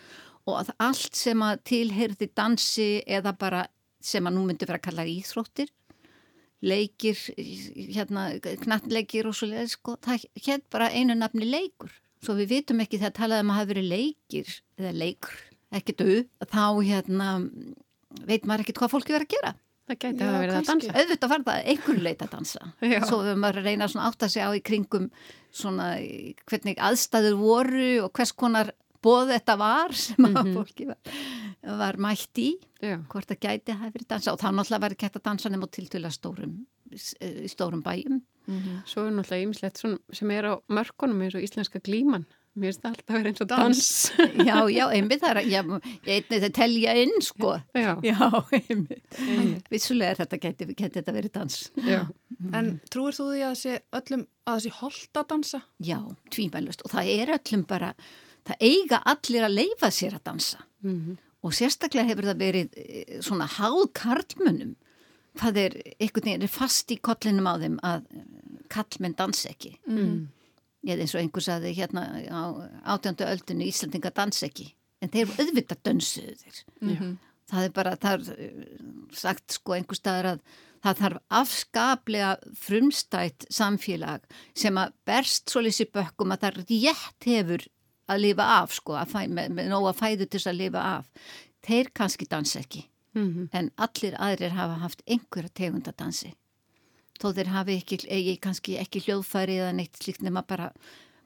og 0.49 0.57
að 0.63 0.71
allt 0.81 1.17
sem 1.17 1.43
að 1.45 1.61
tilheyrði 1.69 2.31
dansi 2.33 2.89
eða 3.05 3.35
bara 3.37 3.65
sem 4.01 4.25
að 4.25 4.37
nú 4.37 4.47
myndi 4.47 4.65
vera 4.65 4.79
að 4.79 4.87
kalla 4.87 5.05
íþróttir 5.05 5.69
leikir, 6.61 7.17
hérna 7.91 8.27
knattleikir 8.63 9.29
og 9.29 9.37
svo 9.37 9.49
leið, 9.49 9.71
sko, 9.73 9.97
það 10.03 10.27
hétt 10.45 10.67
bara 10.73 10.91
einu 10.93 11.17
nafni 11.17 11.47
leikur. 11.49 11.93
Svo 12.21 12.35
við 12.37 12.51
vitum 12.55 12.83
ekki 12.83 12.99
þegar 13.01 13.17
talaðum 13.17 13.53
að 13.53 13.59
hafa 13.59 13.71
verið 13.71 13.89
leikir 13.89 14.53
eða 14.77 14.91
leikur, 14.93 15.39
ekki 15.73 15.97
döð 15.97 16.21
þá 16.51 16.65
hérna 16.85 17.29
veit 18.27 18.45
maður 18.45 18.65
ekkert 18.65 18.81
hvað 18.81 18.93
fólki 18.93 19.15
verið 19.15 19.27
að 19.29 19.35
gera. 19.37 19.53
Það 19.91 19.97
gæti 20.03 20.25
að 20.25 20.35
verið 20.37 20.55
að 20.55 20.67
dansa. 20.69 20.91
auðvitað 20.95 21.31
var 21.31 21.43
það 21.47 21.69
einhver 21.71 22.01
leit 22.05 22.21
að 22.21 22.33
dansa. 22.35 22.67
Já. 22.91 22.99
svo 23.09 23.17
við 23.25 23.39
maður 23.41 23.61
að 23.61 23.67
reyna 23.67 23.87
að 23.89 24.27
segja 24.27 24.47
á 24.47 24.51
í 24.53 24.61
kringum 24.63 25.07
svona 25.51 25.87
hvernig 26.47 26.83
aðstæður 26.89 27.39
voru 27.41 27.89
og 28.05 28.13
hvers 28.15 28.31
konar 28.37 28.71
bóð 29.03 29.31
þetta 29.35 29.57
var 29.57 29.93
sem 29.97 30.25
að 30.25 30.35
Mhm. 30.45 30.53
fólki 30.57 30.87
var, 30.87 30.97
var 31.81 31.97
mætt 31.97 32.37
í 32.41 32.49
Já. 32.81 32.97
hvort 33.07 33.27
það 33.27 33.39
gæti 33.47 33.77
hafi 33.77 33.91
verið 33.97 34.07
dansa 34.07 34.33
og 34.33 34.39
þá 34.39 34.49
náttúrulega 34.51 34.81
var 34.81 34.89
ekki 34.95 35.07
hægt 35.09 35.19
að 35.21 35.27
dansa 35.29 35.49
nema 35.49 35.65
á 35.65 35.73
tiltöla 35.73 36.11
stórum 36.11 36.65
í 36.91 37.47
stórum 37.49 37.81
bæjum 37.83 38.21
Svo 38.85 39.05
er 39.07 39.11
náttúrulega 39.13 39.45
ýmislegt 39.47 39.77
sem 40.13 40.31
er 40.31 40.43
á 40.49 40.53
mörkunum 40.67 41.21
eins 41.23 41.35
og 41.37 41.41
íslenska 41.45 41.79
glíman. 41.79 42.25
Mér 42.57 42.73
finnst 42.73 42.81
það 42.81 42.89
alltaf 42.91 43.07
að 43.07 43.17
vera 43.21 43.29
eins 43.31 43.41
og 43.41 43.47
dans. 43.47 44.11
já, 44.49 44.57
já, 44.67 44.85
einmitt 44.91 45.21
það 45.21 45.29
er 45.31 45.39
að 45.39 45.51
já, 45.53 45.61
einnig 46.03 46.41
það 46.43 46.53
telja 46.57 46.95
inn 46.99 47.21
sko 47.23 47.51
Já. 47.77 47.93
já, 48.03 48.17
einmitt 48.57 49.19
Einmitt. 49.21 49.69
vissulega 49.71 50.09
er 50.11 50.19
þetta 50.25 50.39
gæti, 50.43 50.67
gæti 50.75 50.91
þetta 50.99 51.13
verið 51.15 51.31
dans 51.37 51.71
Já. 51.77 52.01
En 52.51 52.81
trúir 52.91 53.15
þú 53.15 53.29
því 53.29 53.39
að 53.45 53.53
það 53.53 53.61
sé 53.61 53.77
öllum 54.01 54.25
að 54.43 54.51
það 54.57 54.65
sé 54.65 54.73
holdt 54.81 55.21
að 55.21 55.29
dansa? 55.31 55.61
Já, 55.79 55.99
tvímælust 56.33 56.81
og 56.83 56.91
það 56.91 57.13
er 57.21 57.33
öllum 57.37 57.63
bara, 57.71 57.93
það 58.47 58.63
eiga 58.67 59.01
allir 59.05 59.45
að 59.47 59.55
leifa 59.59 59.91
sér 59.93 60.17
að 60.19 60.23
dansa 60.31 60.57
Mhm. 60.83 61.17
og 61.43 61.51
sérstaklega 61.53 62.07
hefur 62.09 62.25
það 62.31 62.37
verið 62.41 62.69
eh, 62.77 63.19
svona 63.21 63.47
háð 63.47 63.91
karlmönnum. 63.93 64.75
Það 65.37 65.57
er 65.57 65.75
einhvern 66.01 66.25
veginn 66.27 66.43
er 66.43 66.47
fast 66.51 66.91
í 66.91 66.97
kollinum 66.99 67.47
á 67.47 67.55
þeim 67.61 67.79
að 67.83 68.05
karlmenn 68.69 69.15
dansa 69.15 69.49
ekki. 69.49 69.77
Mm. 69.87 70.27
Eða 70.85 71.01
eins 71.05 71.13
og 71.15 71.21
einhver 71.21 71.41
saði 71.45 71.73
hérna 71.77 72.03
á 72.29 72.41
átjöndu 72.97 73.25
öldinu 73.29 73.65
Íslandinga 73.69 74.11
dansa 74.13 74.47
ekki. 74.49 74.73
En 75.01 75.09
þeir 75.09 75.27
eru 75.29 75.37
auðvitað 75.45 75.81
dönsuðu 75.85 76.35
þeir. 76.41 76.63
Já. 76.81 77.17
það 77.51 77.63
er 77.65 77.69
bara, 77.75 77.95
það 77.97 78.13
er 78.29 78.43
eh, 78.45 78.67
sagt 79.11 79.51
sko 79.57 79.73
einhver 79.75 79.97
staðar 79.97 80.27
að 80.33 80.41
það 80.81 80.99
þarf 81.01 81.19
afskaplega 81.41 82.29
frumstætt 82.57 83.45
samfélag 83.53 84.21
sem 84.57 84.77
að 84.81 84.93
berst 85.05 85.49
svolítið 85.51 85.77
sér 85.77 85.89
bökkum 85.93 86.31
að 86.33 86.45
það 86.45 86.61
rétt 86.71 87.27
hefur 87.27 87.65
að 88.11 88.23
lifa 88.25 88.47
af 88.59 88.75
sko, 88.75 88.95
að 88.99 89.13
fæ, 89.13 89.19
með, 89.27 89.53
með 89.57 89.69
nóga 89.71 89.93
fæðu 89.97 90.27
til 90.31 90.41
að 90.45 90.59
lifa 90.59 90.85
af. 90.97 91.29
Þeir 91.65 91.91
kannski 91.97 92.27
dansa 92.29 92.61
ekki, 92.61 92.85
mm 93.15 93.27
-hmm. 93.27 93.49
en 93.53 93.71
allir 93.77 94.17
aðrir 94.17 94.57
hafa 94.57 94.79
haft 94.81 95.03
einhverja 95.05 95.49
tegunda 95.53 95.93
dansi. 95.97 96.33
Þó 97.21 97.33
þeir 97.37 97.53
hafi 97.53 97.77
ekki, 97.77 97.99
eigi 98.09 98.37
kannski 98.41 98.77
ekki 98.81 99.03
hljóðfæri 99.05 99.59
eða 99.61 99.75
neitt 99.77 99.97
slíkt 99.97 100.21
nema 100.21 100.41
bara 100.41 100.71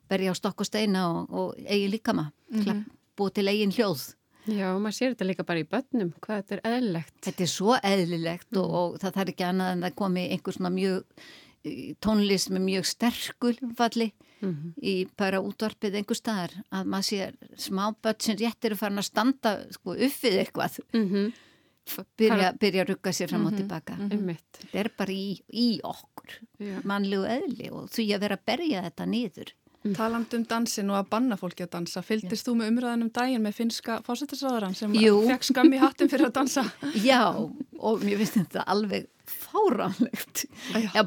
berja 0.09 0.31
á 0.31 0.35
stokk 0.35 0.61
og 0.61 0.65
steina 0.65 1.07
og, 1.09 1.31
og 1.31 1.55
eigi 1.65 1.87
líkama, 1.91 2.31
mm 2.51 2.61
-hmm. 2.61 2.83
búið 3.17 3.33
til 3.33 3.47
eigin 3.47 3.71
hljóð. 3.71 4.15
Já, 4.45 4.77
maður 4.77 4.93
sér 4.93 5.13
þetta 5.15 5.25
líka 5.25 5.43
bara 5.43 5.59
í 5.59 5.65
börnum, 5.65 6.11
hvað 6.21 6.35
þetta 6.37 6.55
er 6.55 6.61
eðlilegt. 6.69 7.15
Þetta 7.25 7.43
er 7.43 7.49
svo 7.49 7.77
eðlilegt 7.81 8.51
mm. 8.51 8.59
og, 8.61 8.73
og 8.73 8.99
það 9.01 9.15
þarf 9.15 9.29
ekki 9.29 9.43
annað 9.43 9.71
en 9.71 9.81
það 9.81 9.95
komi 9.95 10.29
einhver 10.29 10.53
svona 10.53 10.69
mjög 10.69 11.03
tónlist 12.03 12.51
með 12.53 12.61
mjög 12.61 12.85
sterkul 12.85 13.55
falli 13.77 14.11
mm 14.41 14.51
-hmm. 14.51 14.73
í 14.81 15.07
bara 15.17 15.41
útvarpið 15.41 15.97
einhver 15.99 16.19
staðar 16.19 16.53
að 16.69 16.85
maður 16.85 17.09
sér 17.09 17.35
smá 17.57 17.83
börn 18.01 18.19
sem 18.19 18.37
réttir 18.37 18.75
að 18.75 18.81
fara 18.83 18.95
að 18.95 19.09
standa 19.09 19.51
sko, 19.71 19.95
uppið 19.95 20.39
eitthvað 20.41 20.79
mm 20.93 21.09
-hmm. 21.09 21.33
byrja, 22.17 22.53
byrja 22.59 22.83
að 22.83 22.89
rugga 22.89 23.11
sér 23.13 23.29
fram 23.29 23.45
og 23.45 23.51
mhm. 23.51 23.57
tilbaka. 23.57 23.93
-hmm. 23.93 24.37
Þetta 24.57 24.79
er 24.79 24.91
bara 24.97 25.11
í, 25.11 25.39
í 25.53 25.79
okkur, 25.83 26.39
Já. 26.59 26.81
mannlegu 26.83 27.25
eðli 27.25 27.69
og 27.71 27.89
því 27.89 28.05
að 28.15 28.19
vera 28.19 28.35
að 28.35 28.45
berja 28.45 28.81
þetta 28.81 29.05
niður. 29.05 29.53
Mm. 29.85 29.93
Taland 29.93 30.33
um 30.33 30.45
dansin 30.49 30.89
og 30.89 30.97
að 30.97 31.09
banna 31.11 31.35
fólki 31.37 31.65
að 31.65 31.75
dansa. 31.75 32.01
Fylgist 32.05 32.47
þú 32.47 32.55
með 32.57 32.71
umræðanum 32.73 33.11
daginn 33.13 33.43
með 33.45 33.59
finska 33.59 33.99
fósættisraðuran 34.07 34.73
sem 34.77 34.95
fekk 35.29 35.45
skam 35.45 35.69
í 35.73 35.81
hattin 35.81 36.09
fyrir 36.09 36.31
að 36.31 36.39
dansa? 36.39 36.63
Já, 37.05 37.27
og 37.37 38.01
mér 38.01 38.23
finnst 38.23 38.39
þetta 38.39 38.65
alveg 38.73 39.05
fáránlegt. 39.29 40.47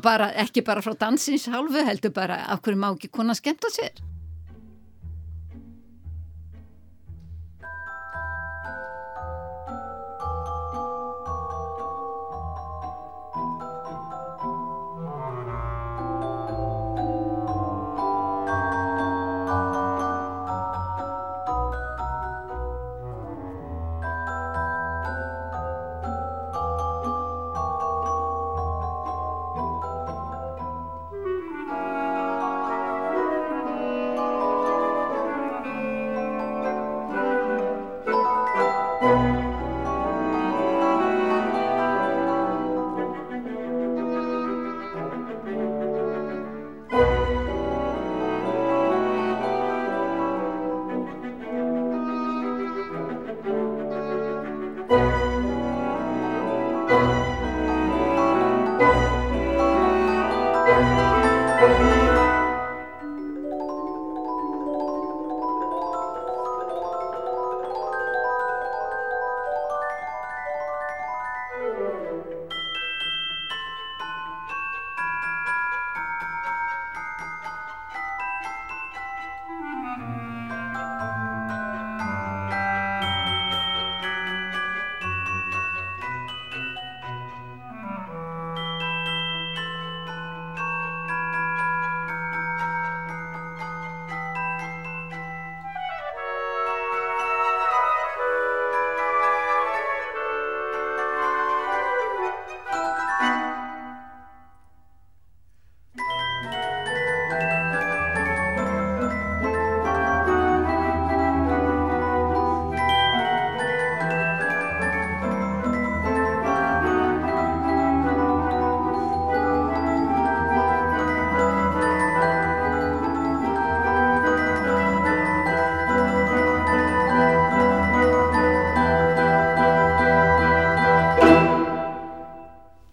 Bara, 0.03 0.31
ekki 0.45 0.63
bara 0.67 0.85
frá 0.85 0.95
dansins 0.99 1.49
hálfu 1.51 1.83
heldur 1.87 2.15
bara 2.15 2.45
af 2.55 2.63
hverju 2.63 2.79
má 2.79 2.93
ekki 2.93 3.11
konar 3.15 3.39
skemta 3.39 3.71
sér 3.75 3.99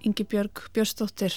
Ingibjörg 0.06 0.68
Björnsdóttir. 0.76 1.34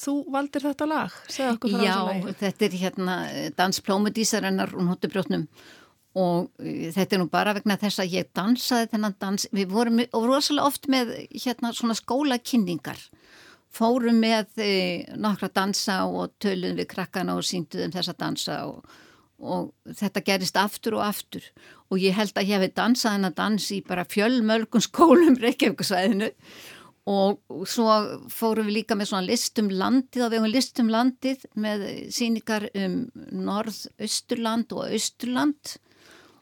Þú 0.00 0.14
valdir 0.32 0.64
þetta 0.64 0.86
lag 0.88 1.16
Já, 1.34 1.96
þetta 2.38 2.64
er 2.64 2.76
hérna 2.78 3.16
dansplómudísarinnar 3.58 4.72
og 4.76 4.86
notubrjótnum 4.86 5.48
og 6.18 6.48
e, 6.58 6.90
þetta 6.94 7.16
er 7.16 7.20
nú 7.22 7.28
bara 7.30 7.54
vegna 7.54 7.76
þess 7.78 8.02
að 8.02 8.14
ég 8.16 8.30
dansaði 8.34 8.88
þennan 8.94 9.18
dans. 9.22 9.46
Við 9.54 9.74
vorum 9.74 10.00
rosalega 10.14 10.66
oft 10.66 10.88
með 10.90 11.12
hérna 11.34 11.74
svona 11.76 11.98
skólakynningar. 11.98 13.02
Fórum 13.70 14.18
með 14.22 14.58
e, 14.62 14.72
nokkra 15.20 15.50
dansa 15.54 16.02
og 16.08 16.34
tölum 16.42 16.80
við 16.80 16.90
krakkana 16.94 17.36
og 17.38 17.46
sínduðum 17.46 17.94
þessa 17.94 18.16
dansa 18.18 18.58
og, 18.70 18.82
og 19.38 19.70
þetta 20.00 20.24
gerist 20.26 20.58
aftur 20.58 20.98
og 20.98 21.06
aftur. 21.06 21.46
Og 21.90 22.02
ég 22.02 22.18
held 22.18 22.34
að 22.38 22.50
ég 22.50 22.64
hef 22.64 22.74
dansað 22.78 23.18
hennar 23.18 23.38
dans 23.38 23.70
í 23.70 23.82
bara 23.86 24.08
fjölmölgun 24.08 24.86
skólum 24.88 25.38
Reykjavíkusvæðinu 25.38 26.30
og 26.30 26.69
svo 27.08 27.92
fórum 28.30 28.68
við 28.68 28.80
líka 28.80 28.96
með 28.98 29.10
svona 29.10 29.28
listum 29.28 29.70
landið 29.72 30.24
og 30.24 30.32
við 30.32 30.38
hefum 30.38 30.54
listum 30.54 30.90
landið 30.92 31.46
með 31.60 31.86
síningar 32.14 32.68
um 32.74 32.98
norð-austurland 33.46 34.74
og 34.76 34.90
austurland. 34.90 35.76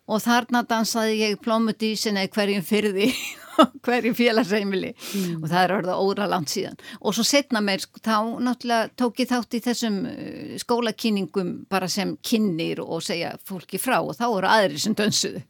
Og 0.09 0.23
þarna 0.25 0.63
dansaði 0.65 1.19
ég 1.21 1.41
plómudísin 1.45 2.17
eða 2.17 2.33
hverjum 2.33 2.65
fyrði 2.65 3.11
hverjum 3.85 4.15
félagsreimili 4.17 4.95
mm. 4.95 5.43
og 5.43 5.51
það 5.51 5.59
er 5.61 5.75
orðið 5.77 6.03
óra 6.07 6.29
langt 6.31 6.53
síðan. 6.53 6.79
Og 7.03 7.17
svo 7.17 7.25
setna 7.27 7.61
mér 7.65 7.85
þá 8.01 8.39
náttúrulega 8.41 8.93
tók 8.99 9.21
ég 9.23 9.31
þátt 9.33 9.59
í 9.59 9.63
þessum 9.65 9.99
uh, 10.09 10.55
skólakýningum 10.63 11.53
bara 11.71 11.91
sem 11.93 12.17
kynir 12.25 12.81
og 12.85 13.05
segja 13.05 13.35
fólki 13.49 13.81
frá. 13.83 13.99
Og 14.01 14.17
þá 14.17 14.27
eru 14.31 14.53
aðri 14.53 14.81
sem 14.81 14.97
dönsuðu 14.97 15.45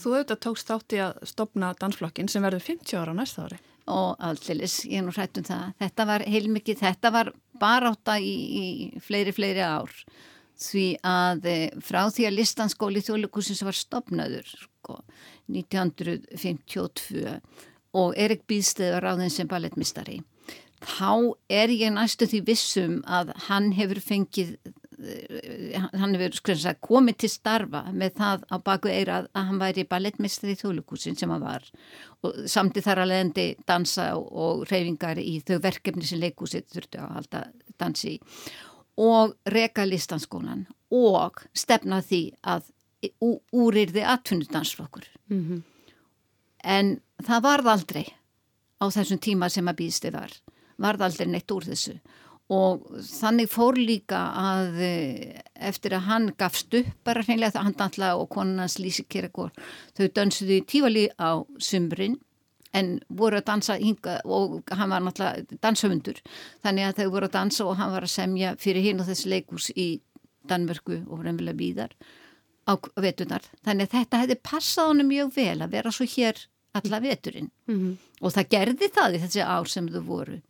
Þú 0.00 0.14
auðvitað 0.14 0.38
tókst 0.46 0.70
þátt 0.70 0.94
í 0.96 1.00
að 1.04 1.18
stopna 1.28 1.74
dansflokkin 1.76 2.30
sem 2.32 2.44
verður 2.44 2.64
50 2.64 2.96
ára 2.96 3.12
á 3.12 3.18
næsta 3.18 3.44
ári. 3.44 3.58
Og 3.90 4.14
allilis, 4.22 4.78
ég 4.88 5.00
er 5.00 5.04
nú 5.04 5.12
hrætt 5.12 5.40
um 5.40 5.44
það. 5.44 5.74
Þetta 5.82 6.06
var 6.08 6.24
heilmikið, 6.32 6.78
þetta 6.80 7.10
var 7.12 7.32
bara 7.60 7.90
átta 7.92 8.16
í, 8.22 8.32
í 8.32 8.64
fleiri, 9.04 9.34
fleiri 9.36 9.64
ár. 9.66 9.92
Því 10.60 10.86
að 11.04 11.48
eh, 11.50 11.66
frá 11.84 12.02
því 12.12 12.28
að 12.28 12.36
listanskóli 12.38 13.02
þjóðleikusins 13.04 13.62
var 13.64 13.76
stopnaður 13.76 14.48
sko, 14.48 14.98
1952 15.52 17.36
og 18.00 18.16
Erik 18.16 18.44
Bíðstöð 18.48 18.94
var 18.96 19.08
ráðin 19.08 19.32
sem 19.32 19.48
ballettmistari. 19.50 20.20
Þá 20.80 21.36
er 21.52 21.72
ég 21.76 21.92
næstu 21.92 22.28
því 22.28 22.44
vissum 22.46 23.00
að 23.04 23.34
hann 23.50 23.72
hefur 23.76 24.00
fengið 24.00 24.56
hann 25.96 26.14
hefur 26.16 26.36
sko, 26.36 26.54
komið 26.84 27.18
til 27.22 27.30
starfa 27.32 27.82
með 27.92 28.16
það 28.18 28.44
á 28.52 28.56
baku 28.64 28.90
eirað 28.92 29.28
að 29.32 29.46
hann 29.48 29.60
væri 29.62 29.84
ballettmestri 29.88 30.54
í 30.54 30.58
þjóðlugúsin 30.60 31.16
sem 31.18 31.32
hann 31.32 31.44
var. 31.44 31.64
Og 32.26 32.42
samtið 32.50 32.86
þar 32.88 33.02
að 33.04 33.10
leðandi 33.12 33.46
dansa 33.68 34.10
og 34.18 34.66
reyfingar 34.70 35.20
í 35.22 35.38
þau 35.46 35.58
verkefni 35.64 36.04
sem 36.06 36.20
leikúsið 36.20 36.68
þurfti 36.74 37.00
að 37.00 37.16
halda 37.16 37.42
dansi 37.80 38.18
og 39.00 39.36
reka 39.48 39.86
listanskólan 39.88 40.66
og 40.92 41.40
stefna 41.56 42.02
því 42.04 42.22
að 42.44 42.68
úrýrði 43.56 44.04
atvinnudansflokkur. 44.04 45.06
Mm 45.30 45.44
-hmm. 45.44 45.62
en 46.64 47.00
það 47.24 47.42
varð 47.42 47.66
aldrei 47.66 48.06
á 48.80 48.84
þessum 48.90 49.18
tíma 49.18 49.48
sem 49.48 49.68
að 49.68 49.78
býðstu 49.80 50.12
var. 50.12 50.32
Varð 50.76 51.02
aldrei 51.02 51.26
neitt 51.26 51.50
úr 51.50 51.64
þessu. 51.64 52.00
og 52.00 52.29
þannig 52.50 53.50
fór 53.50 53.78
líka 53.78 54.20
að 54.34 54.80
eh, 54.82 55.42
eftir 55.54 55.94
að 55.94 56.06
hann 56.08 56.30
gafst 56.38 56.74
upp 56.74 56.88
bara 57.06 57.22
hreinlega 57.22 57.54
það 57.54 57.66
hann 57.68 57.76
dantla 57.78 58.08
og 58.18 58.26
konunans 58.32 58.78
Lísi 58.82 59.04
Kirkor 59.06 59.52
þau 59.94 60.08
dansuðu 60.16 60.56
í 60.58 60.66
tífali 60.66 61.06
á 61.14 61.46
sumrin 61.62 62.18
en 62.76 62.98
voru 63.08 63.40
að 63.40 63.46
dansa 63.50 63.76
hinga 63.80 64.20
og 64.24 64.70
hann 64.70 64.92
var 64.92 65.02
náttúrulega 65.02 65.58
danshöfundur. 65.62 66.20
Þannig 66.62 66.86
að 66.86 67.00
þau 67.00 67.12
voru 67.14 67.28
að 67.28 67.36
dansa 67.36 67.66
og 67.66 67.78
hann 67.80 67.92
var 67.94 68.06
að 68.06 68.14
semja 68.14 68.54
fyrir 68.62 68.86
hinn 68.86 69.02
og 69.02 69.08
þessi 69.10 69.30
leikús 69.32 69.70
í 69.74 69.88
Danmörku 70.50 71.02
og 71.10 71.24
reynilega 71.24 71.58
býðar 71.58 71.94
á 72.70 72.72
vetunar 73.02 73.44
þannig 73.66 73.88
að 73.88 73.96
þetta 73.98 74.20
hefði 74.22 74.36
passað 74.46 74.90
honum 74.92 75.10
mjög 75.10 75.32
vel 75.36 75.56
að 75.58 75.74
vera 75.74 75.92
svo 75.94 76.06
hér 76.08 76.44
alla 76.78 77.00
veturinn. 77.02 77.50
Mm 77.66 77.78
-hmm. 77.78 77.96
og 78.20 78.32
það 78.34 78.50
gerði 78.54 78.88
það 78.94 79.14
í 79.14 79.22
þessi 79.24 79.42
ár 79.42 79.68
sem 79.68 79.88
þau 79.88 80.02
voru 80.06 80.40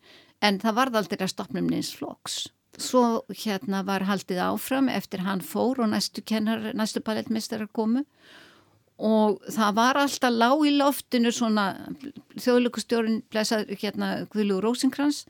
en 0.41 0.61
það 0.62 0.76
varð 0.78 1.01
aldrei 1.01 1.24
að 1.24 1.32
stopnum 1.34 1.68
neins 1.70 1.93
floks. 1.97 2.47
Svo 2.80 3.24
hérna 3.34 3.82
var 3.84 4.07
haldið 4.09 4.41
áfram 4.45 4.88
eftir 4.93 5.24
hann 5.26 5.43
fór 5.45 5.82
og 5.82 5.91
næstu 5.93 6.22
kennar, 6.24 6.70
næstu 6.74 7.03
ballettmestrar 7.05 7.68
komu 7.74 8.05
og 9.01 9.41
það 9.49 9.76
var 9.78 9.97
alltaf 9.97 10.32
lág 10.32 10.62
í 10.68 10.74
loftinu 10.76 11.32
svona 11.32 11.66
þjóðlökustjórun 12.36 13.22
blæsað 13.32 13.72
hérna 13.80 14.11
Rósinkrans 14.61 15.24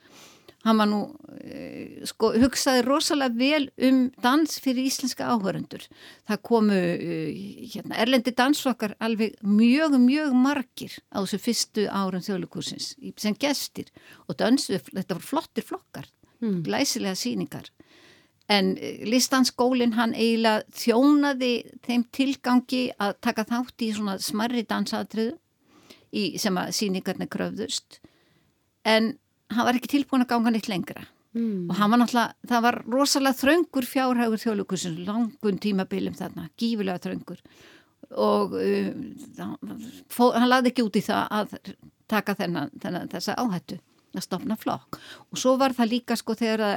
hann 0.66 0.76
var 0.76 0.88
nú, 0.90 1.00
eh, 1.40 2.02
sko, 2.04 2.32
hugsaði 2.36 2.84
rosalega 2.84 3.36
vel 3.36 3.68
um 3.88 4.00
dans 4.22 4.58
fyrir 4.60 4.84
íslenska 4.90 5.24
áhöröndur. 5.32 5.86
Það 6.28 6.42
komu 6.42 6.76
eh, 6.76 7.68
hérna, 7.72 7.96
erlendi 8.02 8.34
dansflokkar 8.36 8.96
alveg 9.00 9.38
mjög, 9.40 9.96
mjög 10.04 10.36
margir 10.36 10.98
á 11.08 11.24
þessu 11.24 11.40
fyrstu 11.40 11.86
árum 11.88 12.24
þjóðlukursins 12.24 12.92
sem 13.16 13.36
gestir 13.40 13.88
og 14.28 14.36
dansu, 14.36 14.76
þetta 14.76 15.16
voru 15.16 15.30
flottir 15.30 15.64
flokkar, 15.64 16.10
mm. 16.44 16.60
glæsilega 16.68 17.16
síningar. 17.16 17.72
En 18.50 18.74
eh, 18.76 19.00
listanskólinn 19.08 19.96
hann 19.96 20.12
eiginlega 20.12 20.66
þjónaði 20.76 21.54
þeim 21.86 22.04
tilgangi 22.12 22.84
að 23.00 23.16
taka 23.24 23.48
þátt 23.48 23.86
í 23.86 23.94
svona 23.96 24.18
smarri 24.20 24.66
dansatriðu 24.68 25.38
sem 26.42 26.56
að 26.58 26.72
síningarnir 26.74 27.28
kröfðust 27.30 28.00
en 28.84 29.12
hann 29.50 29.66
var 29.68 29.78
ekki 29.78 29.94
tilbúin 29.96 30.24
að 30.24 30.32
ganga 30.34 30.54
neitt 30.54 30.70
lengra. 30.70 31.06
Mm. 31.30 31.68
og 31.70 31.76
hann 31.78 31.92
var 31.92 32.00
náttúrulega, 32.00 32.34
það 32.50 32.62
var 32.64 32.76
rosalega 32.90 33.38
þraungur 33.38 33.86
fjárhægur 33.86 34.40
þjóðlukursin 34.42 34.96
langun 35.06 35.60
tímabilum 35.62 36.16
þarna, 36.18 36.48
gífilega 36.58 36.98
þraungur 37.04 37.38
og 38.18 38.56
uh, 38.58 38.88
fó, 40.10 40.32
hann 40.34 40.48
laði 40.50 40.72
ekki 40.72 40.86
út 40.88 40.98
í 40.98 41.04
það 41.06 41.36
að 41.36 41.54
taka 42.10 42.34
þennan, 42.34 42.72
þennan 42.82 43.12
þessa 43.12 43.36
áhættu 43.38 43.78
að 44.10 44.24
stopna 44.26 44.56
flokk. 44.58 44.98
Og 45.30 45.38
svo 45.38 45.54
var 45.60 45.76
það 45.76 45.92
líka 45.92 46.18
sko 46.18 46.34
þegar 46.34 46.64
að 46.66 46.76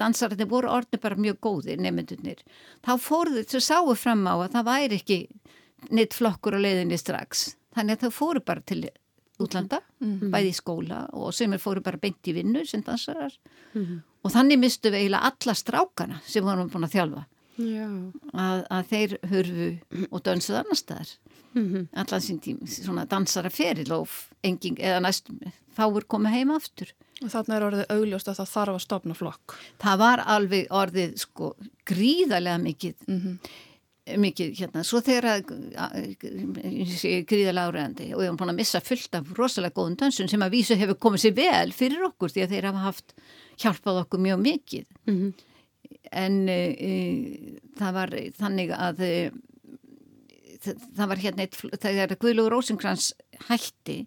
dansararnir 0.00 0.48
voru 0.48 0.72
orðin 0.72 1.02
bara 1.04 1.20
mjög 1.20 1.38
góðir 1.44 1.84
nefndunir, 1.84 2.40
þá 2.84 2.92
fóruðu 3.00 3.44
þau 3.52 3.60
sáu 3.68 3.94
fram 4.00 4.24
á 4.24 4.34
að 4.34 4.56
það 4.56 4.68
væri 4.70 5.00
ekki 5.00 5.18
neitt 5.92 6.16
flokkur 6.16 6.56
á 6.56 6.64
leiðinni 6.64 6.96
strax. 7.00 7.50
Þannig 7.76 7.98
að 7.98 8.06
þau 8.06 8.16
fóru 8.16 8.44
bara 8.44 8.64
til 8.64 8.86
útlanda, 9.42 9.80
mm 10.00 10.18
-hmm. 10.18 10.30
bæði 10.30 10.50
í 10.50 10.56
skóla 10.56 11.08
og 11.12 11.34
sem 11.34 11.52
er 11.52 11.58
fóru 11.58 11.82
bara 11.82 11.98
beint 11.98 12.26
í 12.28 12.34
vinnu 12.34 12.64
sem 12.66 12.82
dansarar. 12.82 13.32
Mm 13.74 13.84
-hmm. 13.84 14.00
og 14.22 14.30
þannig 14.30 14.58
mistu 14.58 14.90
við 14.90 14.94
eiginlega 14.94 15.30
alla 15.30 15.54
strákana 15.54 16.20
sem 16.26 16.44
vorum 16.44 16.70
búin 16.70 16.84
að 16.84 16.94
þjálfa. 16.94 17.24
Að, 18.34 18.66
að 18.70 18.86
þeir 18.90 19.18
hörfu 19.30 19.78
og 20.10 20.22
dansuð 20.22 20.56
annar 20.56 20.76
staðar. 20.76 21.08
Mm 21.54 21.72
-hmm. 21.72 21.88
allan 21.92 22.20
sín 22.20 22.40
tím, 22.40 22.66
svona 22.66 23.04
dansara 23.04 23.50
feril 23.50 23.92
og 23.92 24.08
engin, 24.42 24.76
eða 24.76 25.00
næstum 25.00 25.38
fáur 25.76 26.04
komið 26.04 26.30
heima 26.30 26.56
aftur. 26.56 26.94
Og 27.22 27.30
þarna 27.30 27.56
er 27.56 27.62
orðið 27.62 27.86
augljóst 27.88 28.28
að 28.28 28.36
það 28.36 28.48
þarf 28.48 28.74
að 28.74 28.80
stopna 28.80 29.14
flokk. 29.14 29.54
Það 29.78 29.98
var 29.98 30.18
alveg 30.26 30.66
orðið 30.70 31.16
sko 31.16 31.56
gríðarlega 31.86 32.58
mikið 32.58 32.94
mhm 33.06 33.38
mikið 34.04 34.50
hérna, 34.58 34.82
svo 34.84 35.00
þegar 35.04 35.26
að 35.30 35.46
gríðalega 37.24 37.70
áræðandi 37.70 38.10
og 38.12 38.20
ég 38.20 38.28
hef 38.28 38.36
búin 38.40 38.52
að 38.52 38.58
missa 38.58 38.80
fullt 38.84 39.16
af 39.16 39.30
rosalega 39.38 39.76
góðum 39.78 39.96
dansun 40.02 40.28
sem 40.28 40.44
að 40.44 40.56
vísu 40.58 40.76
hefur 40.76 40.98
komið 41.00 41.22
sér 41.22 41.36
vel 41.38 41.72
fyrir 41.72 42.04
okkur 42.10 42.34
því 42.34 42.44
að 42.44 42.52
þeir 42.52 42.68
hafa 42.68 42.82
haft 42.84 43.14
hjálpað 43.62 44.02
okkur 44.02 44.24
mjög 44.26 44.42
mikið 44.44 44.84
mm 45.06 45.14
-hmm. 45.14 45.32
en 46.12 46.36
e, 46.48 46.60
það 47.78 47.96
var 47.96 48.14
þannig 48.40 48.74
að 48.76 49.00
e, 49.00 49.14
það 50.68 51.08
var 51.08 51.24
hérna 51.24 51.46
eitt, 51.46 51.56
þegar 51.80 52.16
Guðlugur 52.20 52.52
Rósinkrans 52.52 53.14
hætti 53.48 54.06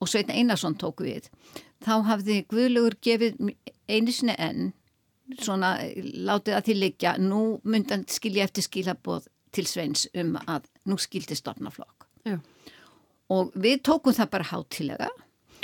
og 0.00 0.08
Sveitn 0.08 0.34
Einarsson 0.34 0.74
tók 0.74 1.00
við 1.00 1.30
þá 1.84 2.02
hafði 2.10 2.42
Guðlugur 2.50 2.98
gefið 2.98 3.54
einu 3.86 4.12
sinni 4.12 4.34
enn 4.38 4.72
svona 5.40 5.76
látið 6.02 6.58
að 6.58 6.72
liggja 6.76 7.16
nú 7.18 7.60
myndan 7.64 8.04
skilja 8.10 8.44
eftir 8.48 8.66
skilaboð 8.66 9.28
til 9.52 9.66
Sveins 9.68 10.06
um 10.14 10.36
að 10.46 10.68
nú 10.88 10.98
skildi 11.00 11.36
stofnaflokk 11.36 12.08
og 13.32 13.52
við 13.54 13.82
tókum 13.86 14.14
það 14.16 14.32
bara 14.34 14.48
hátilega 14.50 15.08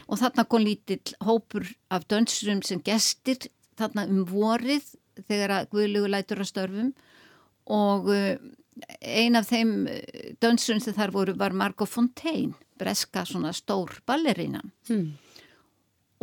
og 0.08 0.20
þarna 0.20 0.44
kom 0.48 0.64
lítill 0.64 1.16
hópur 1.24 1.66
af 1.92 2.06
dönsurum 2.08 2.62
sem 2.64 2.80
gestir 2.84 3.50
þarna 3.78 4.06
um 4.08 4.24
vorið 4.28 4.86
þegar 5.28 5.54
að 5.56 5.70
Guðlugur 5.74 6.12
lætur 6.14 6.42
að 6.42 6.50
störfum. 6.52 6.92
Og 7.74 8.08
eh, 8.14 8.38
ein 9.02 9.36
af 9.38 9.50
þeim 9.50 9.72
eh, 9.90 10.34
dönsurum 10.40 10.80
sem 10.82 10.96
þar 10.96 11.12
voru 11.14 11.36
var 11.38 11.56
Margot 11.56 11.90
Fontaine 11.90 12.56
breska 12.78 13.24
svona 13.26 13.50
stór 13.56 13.98
ballerína 14.06 14.62
hmm 14.88 15.16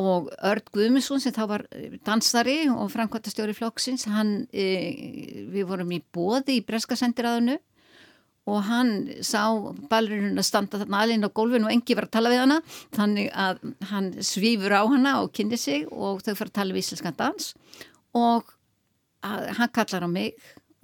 og 0.01 0.27
Örd 0.43 0.67
Guðmusson 0.75 1.21
sem 1.23 1.33
þá 1.35 1.45
var 1.49 1.63
eh, 1.71 1.95
dansari 2.05 2.65
og 2.71 2.89
framkvæmtastjóri 2.91 3.55
flokksins 3.55 4.07
hann, 4.11 4.41
e, 4.51 4.65
við 5.53 5.69
vorum 5.69 5.93
í 5.95 6.01
bóði 6.13 6.59
í 6.59 6.65
Breskasendiræðinu 6.67 7.55
og 8.51 8.59
hann 8.67 8.91
sá 9.25 9.47
balurinn 9.89 10.37
að 10.37 10.45
standa 10.45 10.81
þarna 10.81 10.99
alveg 11.01 11.23
á 11.25 11.37
gólfinu 11.37 11.69
og 11.69 11.73
engi 11.73 11.95
var 11.97 12.05
að 12.05 12.13
tala 12.13 12.29
við 12.29 12.41
hana. 12.43 12.57
Þannig 12.93 13.31
að 13.33 13.63
hann 13.89 14.11
svífur 14.21 14.75
á 14.75 14.83
hana 14.85 15.15
og 15.23 15.31
kynni 15.33 15.57
sig 15.57 15.87
og 15.89 16.21
þau 16.21 16.35
fara 16.35 16.51
að 16.51 16.57
tala 16.59 16.75
við 16.75 16.83
íslenskan 16.83 17.17
dans. 17.17 17.47
Og 18.13 18.51
hann 19.25 19.73
kallar 19.73 20.05
á 20.05 20.09
mig 20.11 20.35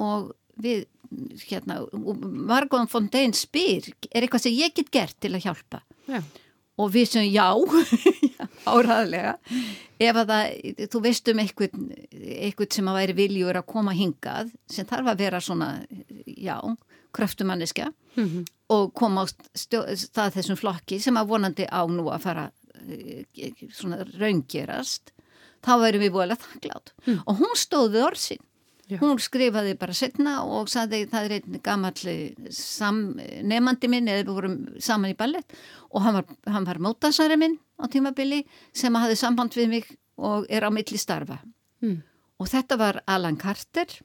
og 0.02 0.32
við 0.58 0.88
hérna, 1.52 1.84
Margon 1.94 2.90
Fontaine 2.90 3.38
spyr 3.38 3.92
er 4.10 4.24
eitthvað 4.24 4.48
sem 4.48 4.58
ég 4.58 4.74
get 4.74 4.90
gert 4.90 5.20
til 5.22 5.36
að 5.36 5.46
hjálpa? 5.46 5.84
Já 6.10 6.24
og 6.82 6.92
við 6.94 7.10
sem 7.14 7.28
já, 7.30 7.48
áraðlega 8.74 9.36
ef 10.02 10.20
að 10.24 10.32
það, 10.34 10.54
þú 10.94 11.02
veist 11.06 11.32
um 11.32 11.42
eitthvað, 11.44 11.82
eitthvað 12.12 12.72
sem 12.78 12.90
að 12.90 13.00
væri 13.00 13.18
viljur 13.22 13.60
að 13.60 13.68
koma 13.70 13.96
hingað 13.98 14.52
sem 14.72 14.88
þarf 14.90 15.12
að 15.14 15.24
vera 15.26 15.42
svona, 15.44 15.70
já, 16.26 16.58
kröftumanniska 17.16 17.92
mm 18.16 18.28
-hmm. 18.28 18.46
og 18.76 18.94
koma 18.94 19.24
á 19.24 19.26
stað 19.54 20.34
þessum 20.38 20.58
flokki 20.58 21.00
sem 21.00 21.18
að 21.18 21.28
vonandi 21.28 21.66
á 21.68 21.82
nú 21.88 22.10
að 22.10 22.22
fara 22.22 22.52
eh, 22.88 23.26
svona 23.72 24.06
raungerast 24.18 25.12
þá 25.62 25.74
værum 25.82 26.02
við 26.02 26.12
búin 26.12 26.32
að 26.32 26.44
þakklátt 26.46 26.94
mm. 27.06 27.20
og 27.26 27.36
hún 27.38 27.56
stóði 27.56 28.02
orðsinn 28.02 28.46
Já. 28.92 28.98
Hún 29.00 29.22
skrifaði 29.24 29.78
bara 29.80 29.94
setna 29.96 30.42
og 30.44 30.68
saði 30.72 31.06
það 31.08 31.28
er 31.28 31.34
einn 31.38 31.60
gammal 31.64 31.94
nefandi 33.48 33.90
minn 33.92 34.10
eða 34.12 34.26
við 34.26 34.32
vorum 34.36 34.58
saman 34.84 35.14
í 35.14 35.18
ballett 35.18 35.56
og 35.92 36.04
hann 36.04 36.18
var, 36.18 36.26
hann 36.52 36.68
var 36.68 36.82
mótansari 36.84 37.38
minn 37.40 37.56
á 37.80 37.88
tímabili 37.88 38.42
sem 38.76 38.96
hafði 39.00 39.16
samband 39.22 39.56
við 39.56 39.72
mig 39.72 39.88
og 40.20 40.50
er 40.52 40.68
á 40.68 40.70
milli 40.76 41.00
starfa. 41.00 41.40
Mm. 41.80 42.02
Og 42.42 42.52
þetta 42.52 42.78
var 42.82 43.00
Alan 43.08 43.40
Carter 43.40 44.02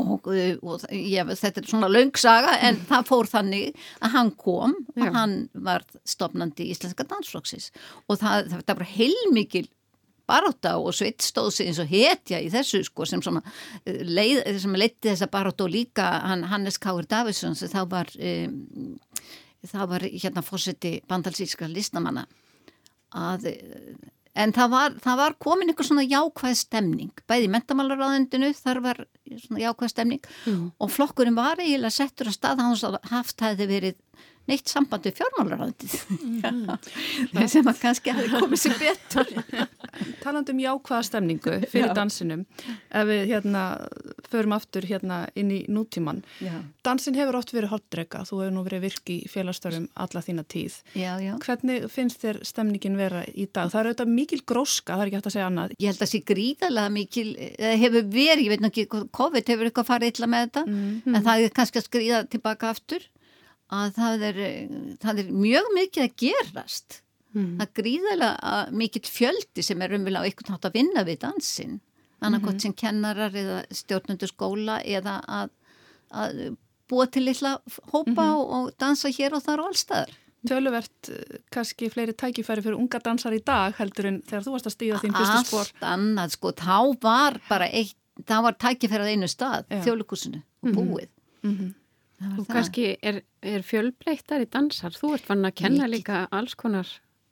og, 0.00 0.28
og 0.28 0.84
ja, 0.92 1.24
þetta 1.24 1.62
er 1.62 1.68
svona 1.70 1.90
laungsaga 1.90 2.58
en 2.60 2.76
mm. 2.76 2.86
það 2.90 3.08
fór 3.08 3.30
þannig 3.30 3.82
að 4.00 4.14
hann 4.18 4.32
kom 4.36 4.76
Já. 4.94 5.02
og 5.06 5.16
hann 5.16 5.36
var 5.66 5.84
stopnandi 6.08 6.68
í 6.68 6.74
Íslenska 6.74 7.06
dansfloksis 7.08 7.70
og 8.06 8.20
það, 8.20 8.52
það 8.66 8.80
var 8.82 8.90
heilmikil 8.94 9.66
baráta 10.30 10.76
og 10.78 10.94
sveit 10.96 11.24
stóð 11.26 11.50
sig 11.56 11.70
eins 11.70 11.80
og 11.82 11.90
hetja 11.90 12.40
í 12.40 12.50
þessu 12.52 12.84
sko 12.86 13.08
sem 13.08 13.22
svona 13.24 13.42
eh, 13.84 14.00
leið, 14.06 14.44
sem 14.62 14.78
leitti 14.78 15.10
þessa 15.10 15.30
baráta 15.32 15.66
og 15.66 15.74
líka 15.74 16.06
hann, 16.24 16.46
Hannes 16.52 16.78
Káur 16.80 17.08
Davidsson 17.10 17.58
sem 17.58 17.72
þá 17.72 17.82
var 17.90 18.14
um, 18.16 18.62
þá 19.66 19.82
var 19.90 20.06
hérna 20.06 20.44
fórseti 20.46 21.00
bandalsíska 21.10 21.68
listamanna 21.68 22.24
að 23.10 23.50
en 24.38 24.52
það 24.54 24.72
var, 24.72 24.96
það 25.02 25.20
var 25.20 25.36
komin 25.42 25.70
eitthvað 25.70 25.88
svona 25.88 26.04
jákvæð 26.06 26.58
stemning, 26.60 27.22
bæði 27.28 27.48
í 27.48 27.52
mentamálaráðendinu 27.54 28.52
þar 28.56 28.82
var 28.84 29.00
svona 29.42 29.64
jákvæð 29.64 29.92
stemning 29.92 30.28
mm. 30.46 30.62
og 30.78 30.92
flokkurinn 30.94 31.38
var 31.38 31.60
eiginlega 31.60 31.96
settur 31.96 32.30
að 32.30 32.38
stað 32.38 32.62
hans 32.64 32.84
að 32.86 33.00
haft 33.10 33.42
hefði 33.44 33.68
verið 33.70 33.98
neitt 34.50 34.70
samband 34.70 35.06
við 35.06 35.18
fjármálaráðendið 35.20 35.96
mm. 36.46 37.44
sem 37.52 37.70
að 37.70 37.82
kannski 37.82 38.14
hefði 38.14 38.38
komið 38.38 38.64
sér 38.64 38.80
betur 38.80 39.34
taland 40.22 40.50
um 40.52 40.60
jákvæða 40.62 41.02
stemningu 41.08 41.56
fyrir 41.70 41.90
Já. 41.90 41.94
dansinum 41.96 42.44
ef 42.90 43.08
við 43.08 43.22
hérna 43.32 43.64
förum 44.30 44.54
aftur 44.56 44.86
hérna 44.86 45.20
inn 45.34 45.50
í 45.50 45.60
nútíman 45.68 46.22
já. 46.40 46.54
dansin 46.86 47.16
hefur 47.18 47.40
oft 47.40 47.54
verið 47.54 47.74
hotdrega 47.74 48.24
þú 48.28 48.42
hefur 48.42 48.54
nú 48.56 48.64
verið 48.66 48.84
virki 48.86 49.18
í 49.24 49.30
félagstörum 49.30 49.88
alla 49.94 50.24
þína 50.24 50.44
tíð 50.44 50.80
já, 50.94 51.12
hvernig 51.44 51.88
finnst 51.92 52.24
þér 52.24 52.42
stemningin 52.46 52.98
vera 52.98 53.24
í 53.34 53.46
dag? 53.46 53.70
Það 53.72 53.80
er 53.80 53.90
auðvitað 53.90 54.14
mikil 54.14 54.40
gróska, 54.46 54.96
það 54.96 55.02
er 55.02 55.10
ekki 55.10 55.20
hægt 55.20 55.30
að 55.30 55.36
segja 55.36 55.48
annað 55.50 55.76
Ég 55.78 55.90
held 55.90 55.96
að 55.96 56.04
það 56.04 56.12
sé 56.12 56.22
gríðalega 56.30 56.94
mikil 56.94 57.28
hefur 57.84 58.10
verið, 58.14 58.44
ég 58.44 58.52
veit 58.54 58.66
ekki, 58.70 58.86
COVID 59.20 59.52
hefur 59.54 59.70
eitthvað 59.70 59.88
farið 59.90 60.12
illa 60.14 60.30
með 60.30 60.46
þetta, 60.46 60.64
mm 60.66 60.80
-hmm. 60.80 61.16
en 61.16 61.26
það 61.28 61.44
er 61.44 61.56
kannski 61.56 61.80
að 61.80 61.88
skriða 61.88 62.22
tilbaka 62.30 62.70
aftur 62.70 63.06
að 63.70 63.94
það 63.98 64.26
er, 64.30 64.40
það 65.02 65.22
er 65.22 65.30
mjög 65.30 65.70
mikið 65.76 66.06
að 66.06 66.16
gerast 66.24 67.00
mm. 67.34 67.52
það 67.58 67.66
er 67.66 67.74
gríðalega 67.82 68.56
mikill 68.82 69.06
fjöldi 69.08 69.64
sem 69.66 69.82
er 69.82 69.94
umvel 69.98 70.18
á 70.18 70.26
einhvern 70.26 70.54
nátt 70.54 70.68
að 70.68 70.76
vinna 70.78 71.04
við 71.08 71.22
dansin 71.26 71.80
annarkot 72.20 72.52
mm 72.52 72.56
-hmm. 72.56 72.62
sem 72.62 72.72
kennarar 72.72 73.32
eða 73.34 73.62
stjórnundur 73.70 74.28
skóla 74.28 74.80
eða 74.84 75.20
að, 75.26 75.50
að 76.10 76.56
búa 76.90 77.06
til 77.06 77.24
litla 77.24 77.58
hópa 77.92 78.10
mm 78.10 78.16
-hmm. 78.16 78.54
og 78.56 78.72
dansa 78.78 79.08
hér 79.08 79.34
og 79.34 79.42
þar 79.42 79.60
og 79.60 79.66
allstaðar 79.72 80.10
Töluvert 80.48 81.10
eh, 81.12 81.40
kannski 81.52 81.90
fleiri 81.92 82.14
tækifæri 82.16 82.62
fyrir 82.64 82.78
unga 82.78 82.98
dansar 83.04 83.34
í 83.36 83.42
dag 83.44 83.74
heldur 83.76 84.06
en 84.06 84.22
þegar 84.22 84.46
þú 84.46 84.54
varst 84.54 84.68
að 84.70 84.76
stíða 84.76 85.00
þín 85.02 85.16
fyrstu 85.18 85.42
spór 85.44 85.66
Allt 85.66 85.82
annað 85.82 86.30
sko, 86.36 86.52
þá 86.56 86.78
var 87.02 87.36
bara 87.48 87.66
eitt, 87.68 87.96
þá 88.24 88.36
var 88.46 88.56
tækifæri 88.56 89.04
að 89.04 89.12
einu 89.12 89.28
stað, 89.28 89.68
þjólukursinu 89.84 90.40
og 90.40 90.70
mhm. 90.70 90.78
búið 90.78 91.08
mm 91.42 91.58
-hmm. 91.58 91.74
Og 92.38 92.46
kannski 92.52 92.98
er, 93.02 93.22
er 93.40 93.62
fjölbreyttar 93.64 94.42
í 94.44 94.48
dansar, 94.52 94.92
þú 94.92 95.14
ert 95.14 95.28
vann 95.28 95.44
að 95.44 95.54
kenna 95.54 95.86
Mikið. 95.86 95.94
líka 95.94 96.28
alls 96.30 96.54
konar 96.54 96.88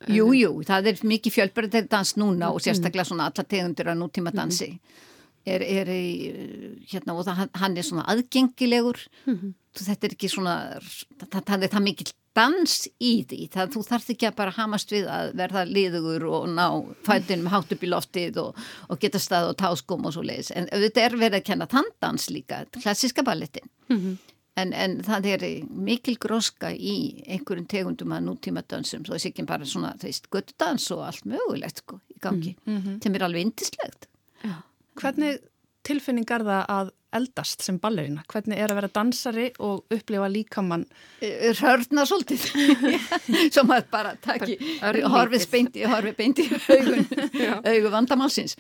Jú, 0.07 0.31
jú, 0.37 0.53
það 0.63 0.93
er 0.93 1.01
mikið 1.11 1.35
fjölbreyttir 1.35 1.89
dans 1.91 2.15
núna 2.21 2.53
og 2.55 2.63
sérstaklega 2.63 3.05
svona 3.09 3.27
alla 3.33 3.45
tegundur 3.45 3.91
að 3.91 3.99
nútíma 3.99 4.31
dansi 4.31 4.77
er, 5.49 5.65
er 5.65 5.91
í, 5.91 6.05
hérna 6.91 7.17
og 7.17 7.27
það, 7.27 7.49
hann 7.59 7.77
er 7.77 7.87
svona 7.87 8.07
aðgengilegur. 8.13 9.01
Mm 9.27 9.35
-hmm. 9.35 9.53
þetta 9.75 10.07
er 10.07 10.15
ekki 10.15 10.31
svona 10.31 10.55
það, 11.31 11.63
er 11.63 11.73
það 11.73 11.87
mikið 11.89 12.13
dans 12.39 12.89
í 13.03 13.13
því. 13.27 13.41
Það 13.55 13.75
þú 13.75 13.83
þarf 13.89 14.11
ekki 14.15 14.29
að 14.29 14.39
bara 14.39 14.55
hamast 14.55 14.93
við 14.93 15.11
að 15.11 15.35
verða 15.35 15.65
liðugur 15.67 16.27
og 16.31 16.49
ná 16.49 16.67
fættinum 17.07 17.51
hátt 17.51 17.73
upp 17.73 17.83
í 17.83 17.91
loftið 17.91 18.39
og, 18.45 18.57
og 18.89 19.01
geta 19.01 19.19
stað 19.19 19.51
og 19.51 19.57
táskum 19.59 20.07
og 20.07 20.15
svo 20.15 20.23
leiðis 20.23 20.53
en 20.55 20.69
auðvitað 20.71 21.05
er 21.05 21.17
verið 21.17 21.41
að 21.41 21.47
kenna 21.51 21.67
tandans 21.67 22.31
líka 22.31 22.65
klassiska 22.83 23.23
balletin 23.23 23.67
mm 23.89 23.97
-hmm. 23.99 24.17
En, 24.59 24.73
en 24.75 24.99
það 25.07 25.27
er 25.33 25.47
mikil 25.71 26.17
gróska 26.21 26.73
í 26.75 26.97
einhverjum 27.29 27.67
tegundum 27.71 28.15
að 28.17 28.25
nútíma 28.27 28.65
dansum, 28.67 29.05
svo 29.07 29.15
þess 29.15 29.31
ekki 29.31 29.47
bara 29.49 29.69
svona, 29.69 29.95
þú 30.01 30.09
veist, 30.09 30.31
göttudans 30.35 30.89
og 30.97 31.05
allt 31.07 31.29
mögulegt 31.31 31.83
sko, 31.85 32.01
í 32.11 32.19
gangi, 32.25 32.57
mm 32.65 32.79
-hmm. 32.79 33.03
sem 33.05 33.15
er 33.15 33.27
alveg 33.27 33.47
indislegt. 33.47 34.09
Hvernig 34.99 35.39
tilfinning 35.87 36.31
er 36.31 36.45
það 36.45 36.65
að 36.75 36.91
eldast 37.15 37.65
sem 37.65 37.79
ballerina? 37.81 38.23
Hvernig 38.29 38.59
er 38.61 38.73
að 38.73 38.81
vera 38.81 38.91
dansari 38.93 39.47
og 39.65 39.95
upplifa 39.95 40.29
líkamann? 40.33 40.85
Hörna 41.61 42.05
svolítið, 42.09 42.47
sem 43.55 43.75
að 43.75 43.91
bara 43.93 44.15
taki, 44.23 44.59
horfið 44.83 45.47
horfið 45.89 46.17
beinti 46.19 46.49
augun, 46.69 47.07
augu 47.73 47.93
vandamálsins. 47.95 48.59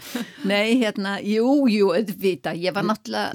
Nei, 0.48 0.78
hérna, 0.82 1.18
jú, 1.24 1.66
jú, 1.70 1.92
auðvita, 1.96 2.54
ég 2.58 2.76
var 2.76 2.86
náttúrulega 2.88 3.34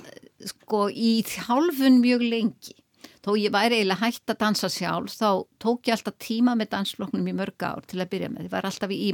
sko 0.54 0.88
í 0.90 1.20
hálfun 1.48 2.02
mjög 2.04 2.26
lengi. 2.28 2.80
Þó 3.24 3.38
ég 3.40 3.54
væri 3.56 3.80
eiginlega 3.80 4.04
hægt 4.04 4.34
að 4.34 4.42
dansa 4.42 4.68
sjálf 4.72 5.14
þá 5.16 5.46
tók 5.64 5.88
ég 5.88 5.96
alltaf 5.96 6.18
tíma 6.20 6.58
með 6.60 6.74
dansfloknum 6.74 7.30
í 7.32 7.36
mörg 7.38 7.64
ár 7.64 7.86
til 7.88 8.02
að 8.04 8.10
byrja 8.12 8.32
með. 8.34 8.50
Ég 8.50 8.52
var 8.52 8.68
alltaf 8.68 8.92
í 8.92 9.14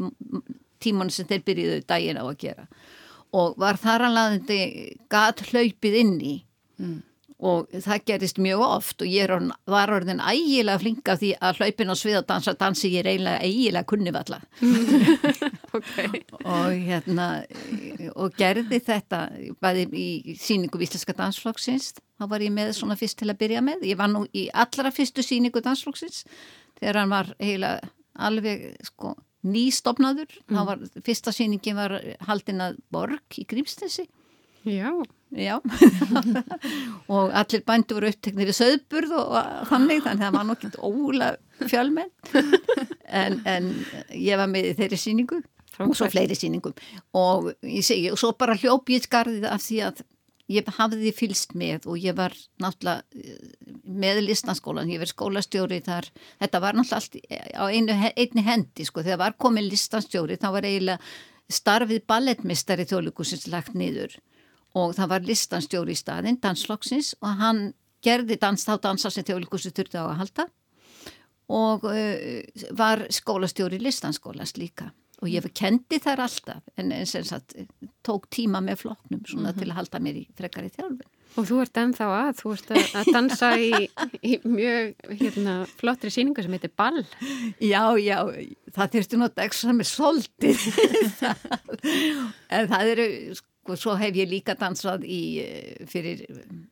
tímanu 0.82 1.14
sem 1.14 1.28
þeir 1.30 1.44
byrjuðu 1.46 1.84
daginn 1.86 2.18
á 2.18 2.26
að 2.26 2.40
gera 2.42 2.66
og 3.36 3.60
var 3.62 3.78
þar 3.82 4.08
alveg 4.10 4.98
gat 5.12 5.44
hlaupið 5.52 6.02
inn 6.02 6.18
í. 6.22 6.36
Mm. 6.80 6.98
Og 7.40 7.70
það 7.72 8.02
gerist 8.10 8.40
mjög 8.44 8.62
oft 8.66 9.04
og 9.04 9.08
ég 9.08 9.30
orðin, 9.32 9.54
var 9.72 9.92
orðin 9.96 10.20
ægilega 10.20 10.82
flinga 10.82 11.14
því 11.22 11.30
að 11.40 11.62
hlaupin 11.62 11.94
á 11.94 11.96
sviðadansa 11.96 12.54
dansi 12.60 12.90
ég 12.92 13.08
eiginlega 13.08 13.46
ægilega 13.48 13.88
kunnivalla 13.88 14.42
okay. 15.78 16.20
og 16.44 16.76
hérna 16.76 17.30
og 18.20 18.36
gerði 18.36 18.82
þetta 18.84 19.22
bæði 19.64 19.86
í 19.96 20.36
síningu 20.36 20.82
Vísleska 20.82 21.16
dansflokksins. 21.16 21.94
Þá 22.20 22.28
var 22.28 22.44
ég 22.44 22.52
með 22.52 22.74
svona 22.76 23.00
fyrst 23.00 23.22
til 23.22 23.30
að 23.32 23.40
byrja 23.40 23.64
með. 23.64 23.88
Ég 23.88 24.02
var 24.02 24.12
nú 24.12 24.26
í 24.36 24.50
allra 24.52 24.92
fyrstu 24.92 25.24
síningu 25.24 25.64
dansflokksins 25.64 26.26
þegar 26.82 27.04
hann 27.06 27.16
var 27.16 27.32
eiginlega 27.40 27.88
alveg 28.20 28.68
sko 28.84 29.16
nýstofnaður. 29.48 30.34
Mm. 30.50 30.60
var 30.68 30.84
fyrsta 31.06 31.34
síningin 31.36 31.80
var 31.80 31.96
haldin 32.28 32.66
að 32.66 32.82
Borg 32.92 33.40
í 33.40 33.46
Grímsnesi. 33.50 34.08
Já. 34.68 34.92
Já, 35.30 35.60
og 37.14 37.30
allir 37.38 37.62
bændu 37.62 37.94
voru 38.00 38.10
uppteknir 38.10 38.50
í 38.50 38.54
söðburð 38.58 39.12
og 39.14 39.36
þannig, 39.70 40.02
þannig 40.02 40.08
að 40.10 40.24
það 40.24 40.34
var 40.34 40.48
nokkið 40.48 40.78
ólega 40.82 41.68
fjölmenn, 41.70 42.10
en, 43.22 43.38
en 43.46 43.68
ég 44.10 44.42
var 44.42 44.50
með 44.50 44.72
þeirri 44.80 44.98
síningu 44.98 45.44
og 45.86 45.94
svo 45.94 46.10
fleiri 46.10 46.34
síningum 46.34 46.74
og 47.14 47.52
ég 47.62 47.86
segi, 47.86 48.10
og 48.10 48.18
svo 48.18 48.34
bara 48.42 48.58
hljóp 48.58 48.90
ég 48.90 49.06
skarðið 49.06 49.46
af 49.52 49.62
því 49.68 49.78
að 49.86 50.02
ég 50.50 50.70
hafði 50.80 51.12
fylst 51.16 51.56
með 51.58 51.88
og 51.92 52.00
ég 52.02 52.16
var 52.18 52.34
náttúrulega 52.62 53.04
eh, 53.16 53.42
með 53.86 54.24
listanskólan, 54.26 54.90
ég 54.90 55.02
verið 55.02 55.14
skólastjóri 55.14 55.82
þar, 55.86 56.10
þetta 56.42 56.62
var 56.64 56.78
náttúrulega 56.78 57.00
allt 57.00 57.60
á 57.60 57.66
einu, 57.70 57.98
einni 58.16 58.46
hendi 58.46 58.88
sko, 58.88 59.04
þegar 59.06 59.24
var 59.26 59.38
komið 59.42 59.70
listanstjóri 59.74 60.40
þá 60.42 60.50
var 60.58 60.70
eiginlega 60.70 61.00
starfið 61.50 62.06
ballettmistari 62.10 62.86
þjóðlugursins 62.90 63.48
lagt 63.50 63.76
niður. 63.78 64.16
Og 64.78 64.94
það 64.98 65.12
var 65.14 65.26
listanstjóri 65.26 65.96
í 65.96 65.98
staðinn, 65.98 66.38
dansflokksins 66.42 67.16
og 67.24 67.40
hann 67.42 67.62
gerði 68.06 68.38
dans 68.40 68.64
þá 68.66 68.76
dansa 68.84 69.10
sem 69.12 69.26
þjóðlíkustu 69.28 69.74
þurfti 69.74 69.98
á 69.98 70.06
að 70.06 70.20
halda. 70.22 70.46
Og 71.50 71.88
uh, 71.90 72.66
var 72.78 73.08
skólastjóri 73.14 73.80
listanskólas 73.82 74.54
líka. 74.62 74.92
Og 75.20 75.32
ég 75.34 75.50
kendi 75.58 75.98
þær 76.00 76.28
alltaf 76.28 76.70
en 76.78 76.94
og 76.94 77.10
sagt 77.10 77.58
tók 78.10 78.28
tíma 78.34 78.62
með 78.66 78.84
flokknum 78.84 79.24
svona 79.24 79.50
mm 79.50 79.56
-hmm. 79.56 79.60
til 79.62 79.70
að 79.70 79.80
halda 79.80 80.04
mér 80.04 80.20
í 80.20 80.28
frekari 80.38 80.74
þjálfin. 80.76 81.10
Og 81.38 81.46
þú 81.46 81.58
ert 81.62 81.78
ennþá 81.78 82.06
að, 82.10 82.32
þú 82.40 82.54
ert 82.56 82.72
að 82.74 83.12
dansa 83.14 83.50
í, 83.62 83.72
í 84.26 84.32
mjög 84.44 84.96
hérna, 85.20 85.54
flottri 85.78 86.10
síningu 86.10 86.42
sem 86.42 86.56
heitir 86.58 86.72
Ball. 86.76 87.06
Já, 87.62 87.84
já, 88.02 88.18
það 88.74 88.92
þurfti 88.96 89.22
ekki 89.46 89.60
sem 89.60 89.80
er 89.80 89.90
soldið 89.92 90.66
en 92.58 92.68
það 92.74 92.92
eru 92.96 93.08
og 93.70 93.78
svo 93.80 93.96
hef 94.00 94.18
ég 94.18 94.30
líka 94.30 94.56
dansað 94.58 95.06
í 95.06 95.22
eh, 95.44 95.88
fyrir, 95.90 96.24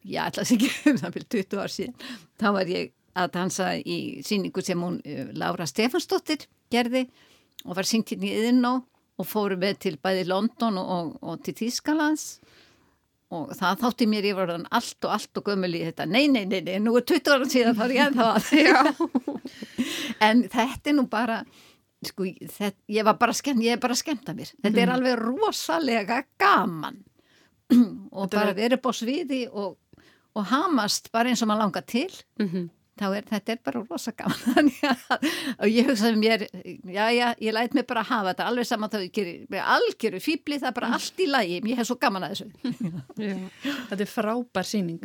já, 0.06 0.24
alltaf 0.26 0.52
ekki 0.56 0.70
um 0.92 1.00
það 1.02 1.18
fyrir 1.18 1.30
20 1.38 1.64
ár 1.64 1.74
síðan 1.74 1.98
þá 2.42 2.48
var 2.58 2.72
ég 2.74 2.94
að 3.18 3.32
dansa 3.34 3.72
í 3.78 3.98
síningu 4.26 4.64
sem 4.66 4.82
hún 4.82 5.00
eh, 5.06 5.28
Laura 5.38 5.68
Stefansdóttir 5.70 6.48
gerði 6.74 7.08
og 7.66 7.78
var 7.78 7.90
syngt 7.90 8.14
hérna 8.14 8.30
í 8.30 8.36
Yðnó 8.42 8.74
og 9.18 9.28
fóru 9.28 9.58
með 9.60 9.80
til 9.86 9.98
bæði 10.02 10.28
London 10.30 10.78
og, 10.82 11.16
og 11.22 11.42
til 11.46 11.56
Tískalands 11.58 12.38
og 13.34 13.50
það 13.58 13.82
þátti 13.82 14.08
mér 14.08 14.28
ég 14.30 14.38
var 14.38 14.54
allt 14.56 15.08
og 15.08 15.14
allt 15.14 15.40
og 15.40 15.50
gömul 15.50 15.74
í 15.76 15.82
þetta. 15.84 16.06
Nei, 16.08 16.28
nei, 16.32 16.46
nei, 16.48 16.62
nei, 16.64 16.78
nú 16.80 16.94
er 16.96 17.04
20 17.10 17.34
ára 17.34 17.50
síðan 17.52 17.76
þá 17.76 17.84
er 17.86 17.96
ég 17.96 18.06
ennþá 18.06 18.28
en 20.30 20.46
þetta 20.54 20.92
er 20.94 20.96
nú 20.96 21.08
bara 21.12 21.42
sko, 22.08 22.30
þetta, 22.30 22.78
ég 22.94 23.08
var 23.10 23.18
bara 23.20 23.36
skemmt, 23.36 23.66
ég 23.66 23.76
er 23.76 23.84
bara 23.84 23.98
skemmt 24.00 24.32
að 24.32 24.40
mér. 24.40 24.54
Þetta 24.64 24.84
er 24.84 24.94
alveg 24.94 25.20
rosalega 25.20 26.22
gaman. 26.40 27.02
Og 28.16 28.22
þetta 28.22 28.40
bara 28.40 28.56
verið 28.56 28.84
bá 28.86 28.90
sviði 28.96 29.44
og, 29.52 29.76
og 30.38 30.50
hamast 30.54 31.12
bara 31.12 31.34
eins 31.34 31.44
og 31.44 31.52
maður 31.52 31.66
langar 31.66 31.88
til. 31.90 32.12
Mm 32.40 32.52
-hmm 32.54 32.68
er 33.06 33.28
þetta 33.30 33.54
er 33.54 33.60
bara 33.66 33.84
rosa 33.84 34.14
gaman. 34.18 34.72
Og 35.62 35.70
ég 35.72 35.90
hugsaði 35.90 36.20
mér 36.20 36.46
já 36.48 37.06
já, 37.14 37.28
ég 37.44 37.54
læt 37.56 37.78
mig 37.78 37.88
bara 37.90 38.04
hafa 38.08 38.32
þetta 38.32 38.48
alveg 38.52 38.70
saman 38.70 38.92
þá 38.94 38.98
ég 39.04 39.14
gerir 39.16 39.62
algjöru 39.76 40.22
fýbli 40.24 40.60
það 40.62 40.70
er 40.72 40.78
bara 40.80 40.92
allt 40.98 41.22
í 41.24 41.28
lagi, 41.30 41.60
ég 41.62 41.80
hef 41.80 41.90
svo 41.90 41.98
gaman 42.02 42.28
að 42.28 42.36
þessu. 42.36 42.50
Þetta 43.88 44.04
er 44.04 44.10
frábær 44.12 44.68
síning 44.68 45.04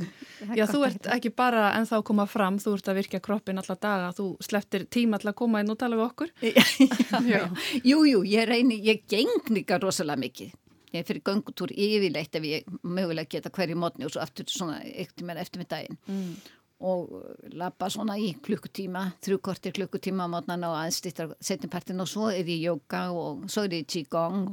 Já, 0.56 0.64
þú 0.70 0.82
ert 0.88 1.06
ekki 1.14 1.32
bara 1.36 1.68
en 1.78 1.86
þá 1.88 1.96
koma 2.06 2.26
fram, 2.30 2.58
þú 2.62 2.76
ert 2.78 2.90
að 2.90 2.98
virka 3.00 3.20
kroppin 3.24 3.60
alla 3.62 3.76
daga, 3.76 4.10
þú 4.16 4.26
sleftir 4.44 4.86
tíma 4.92 5.20
til 5.22 5.30
að 5.32 5.38
koma 5.42 5.62
inn 5.62 5.72
og 5.72 5.78
tala 5.80 5.98
við 5.98 6.08
okkur. 6.08 6.32
Jú, 7.90 8.02
jú, 8.08 8.24
ég 8.28 8.48
reyni, 8.48 8.78
ég 8.84 9.04
geng 9.10 9.52
líka 9.52 9.78
rosalega 9.82 10.20
mikið. 10.22 10.58
Ég 10.92 11.06
fyrir 11.08 11.22
gangutúr 11.24 11.72
yfirleitt 11.72 12.36
ef 12.36 12.44
ég 12.44 12.66
mögulega 12.84 13.30
geta 13.38 13.52
hverju 13.54 13.78
mótni 13.80 14.04
og 14.04 14.12
svo 14.12 14.20
aftur 14.20 14.48
svona 14.50 14.82
eftir 14.84 15.24
með 15.24 15.70
daginn. 15.70 15.96
Mm 16.06 16.34
og 16.82 17.12
lappa 17.54 17.88
svona 17.92 18.16
í 18.18 18.32
klukkutíma, 18.42 19.04
þrjúkortir 19.22 19.74
klukkutíma 19.76 20.26
á 20.26 20.32
mótnan 20.32 20.64
og 20.66 20.74
aðstýttar 20.80 21.36
setjumpartin 21.38 22.02
og 22.02 22.10
svo 22.10 22.30
er 22.32 22.48
ég 22.48 22.66
jóka 22.66 23.04
og 23.14 23.44
svo 23.52 23.66
er 23.68 23.76
ég 23.78 23.86
qigong 23.86 24.48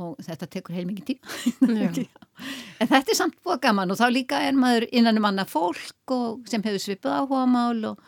og, 0.00 0.14
þetta 0.22 0.48
tekur 0.54 0.76
heil 0.78 0.86
mikið 0.88 1.10
tíma 1.10 1.90
en 2.80 2.88
þetta 2.92 3.02
er 3.02 3.18
samt 3.18 3.36
búið 3.44 3.64
gaman 3.66 3.90
og 3.90 3.98
þá 3.98 4.06
líka 4.14 4.40
er 4.46 4.56
maður 4.56 4.86
innan 4.92 5.18
um 5.18 5.28
annað 5.30 5.52
fólk 5.52 6.16
sem 6.50 6.64
hefur 6.64 6.84
svipið 6.84 7.18
áhuga 7.18 7.42
mál 7.50 7.90
og, 7.92 8.06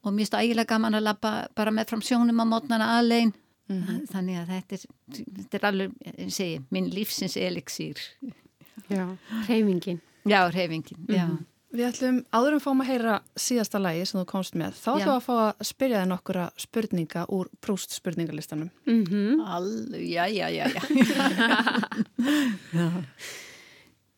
og 0.00 0.14
mér 0.14 0.24
finnst 0.24 0.40
ægilega 0.40 0.72
gaman 0.74 0.96
að 0.98 1.08
lappa 1.10 1.34
bara 1.58 1.74
með 1.74 1.92
fram 1.92 2.04
sjónum 2.04 2.40
á 2.40 2.46
mótnana 2.48 2.90
aðlein 2.96 3.34
mm 3.68 3.82
-hmm. 3.82 4.02
þannig 4.10 4.40
að 4.40 4.54
þetta 4.54 4.74
er, 4.74 4.86
þetta 5.36 5.58
er 5.58 5.68
alveg, 5.72 5.92
ég 6.16 6.32
segi, 6.32 6.60
minn 6.70 6.90
lífsins 6.94 7.36
eliksýr 7.36 8.00
Já, 8.88 9.16
reyfingin 9.46 10.00
Já, 10.24 10.50
reyfingin, 10.50 10.98
mm 10.98 11.06
-hmm. 11.06 11.16
já 11.16 11.49
Við 11.70 11.86
ætlum, 11.86 12.16
áðurum 12.34 12.60
fáum 12.64 12.80
að 12.82 12.88
heyra 12.90 13.16
síðasta 13.38 13.78
lægi 13.78 14.06
sem 14.10 14.18
þú 14.18 14.24
komst 14.32 14.56
með, 14.58 14.74
þá 14.74 14.88
ætlum 14.90 15.04
við 15.04 15.12
að 15.14 15.26
fá 15.26 15.34
að 15.38 15.68
spyrja 15.68 16.00
þið 16.00 16.08
nokkura 16.10 16.46
spurninga 16.58 17.22
úr 17.30 17.50
prúst 17.62 17.94
spurningalistanum. 17.94 18.72
Mm 18.90 19.04
-hmm. 19.04 19.44
Alveg, 19.46 20.02
já, 20.10 20.24
já, 20.26 20.48
já, 20.50 20.66
já. 20.66 20.82
já. 22.80 22.90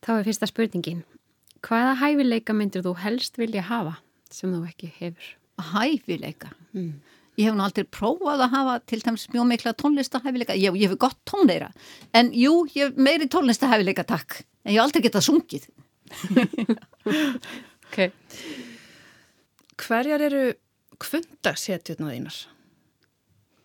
Þá 0.01 0.11
er 0.17 0.23
fyrsta 0.23 0.49
spurningin. 0.49 1.03
Hvaða 1.61 1.93
hæfileika 2.01 2.53
myndir 2.53 2.81
þú 2.81 2.95
helst 2.97 3.37
vilja 3.37 3.61
hafa 3.61 3.95
sem 4.31 4.51
þú 4.51 4.65
ekki 4.67 4.91
hefur? 4.97 5.37
Hæfileika? 5.61 6.49
Mm. 6.73 7.01
Ég 7.37 7.45
hef 7.45 7.55
nú 7.55 7.63
aldrei 7.65 7.85
prófað 7.85 8.43
að 8.45 8.53
hafa 8.53 8.79
til 8.89 8.99
dæmis 8.99 9.29
mjög 9.29 9.47
mikla 9.49 9.73
tónlistahæfileika. 9.73 10.57
Ég, 10.57 10.73
ég 10.73 10.89
hef 10.89 10.97
gott 10.97 11.17
tónleira. 11.25 11.71
En 12.13 12.33
jú, 12.33 12.65
ég 12.73 12.89
hef 12.89 12.97
meiri 12.97 13.29
tónlistahæfileika, 13.29 14.03
takk. 14.03 14.43
En 14.65 14.73
ég 14.73 14.79
hef 14.79 14.85
aldrei 14.87 15.05
getað 15.05 15.25
sungið. 15.29 15.69
okay. 17.87 18.11
Hverjar 19.83 20.21
eru 20.29 20.43
kvöndasetjurna 21.03 22.11
þínar? 22.13 22.39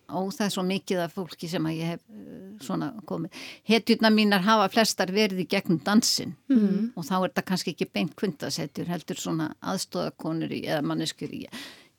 Ó, 0.09 0.25
það 0.33 0.45
er 0.45 0.53
svo 0.53 0.63
mikið 0.65 1.01
af 1.03 1.13
fólki 1.13 1.47
sem 1.49 1.65
að 1.69 1.75
ég 1.77 1.91
hef 1.93 2.01
uh, 2.09 2.37
svona 2.65 2.89
komið. 3.09 3.41
Hetjurna 3.69 4.09
mínar 4.13 4.45
hafa 4.45 4.69
flestar 4.73 5.13
verið 5.13 5.43
í 5.43 5.47
gegnum 5.51 5.81
dansin 5.85 6.33
mm 6.49 6.57
-hmm. 6.57 6.87
og 6.95 7.05
þá 7.05 7.15
er 7.17 7.27
þetta 7.29 7.45
kannski 7.51 7.73
ekki 7.75 7.89
beint 7.93 8.15
kvöndasetjur, 8.17 8.89
heldur 8.89 9.21
svona 9.21 9.53
aðstóðakonur 9.61 10.51
í, 10.51 10.63
eða 10.65 10.81
manneskur 10.81 11.29
í, 11.29 11.45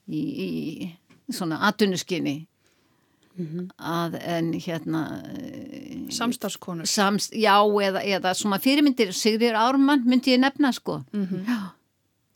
í, 0.07 0.21
í 0.47 1.31
svona 1.31 1.61
atunuskinni 1.67 2.47
mm 3.37 3.47
-hmm. 3.47 3.69
að 3.77 4.19
en 4.19 4.53
hérna 4.53 5.23
Samstagskonur 6.11 6.89
samst, 6.89 7.33
Já, 7.33 7.55
eða, 7.87 8.01
eða 8.03 8.33
svona 8.37 8.59
fyrirmyndir 8.59 9.13
Sigrir 9.15 9.55
Ármann 9.55 10.03
myndi 10.05 10.33
ég 10.35 10.39
nefna 10.39 10.71
sko. 10.75 11.03
Mm 11.13 11.27
-hmm. 11.27 11.45
já, 11.47 11.71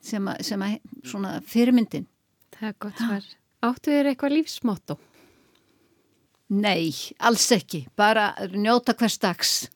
sem 0.02 0.28
að, 0.28 0.42
sem 0.42 0.62
að 0.62 0.80
svona 1.04 1.42
fyrirmyndin. 1.42 2.08
Það 2.56 2.68
er 2.68 2.76
gott 2.80 2.98
svar. 2.98 3.24
Áttu 3.62 3.92
þér 3.92 4.06
eitthvað 4.06 4.36
lífsmotto? 4.38 4.98
Nei, 6.48 6.94
alls 7.20 7.52
ekki. 7.52 7.88
Bara 7.98 8.36
njóta 8.54 8.94
hvers 8.94 9.18
dags. 9.18 9.70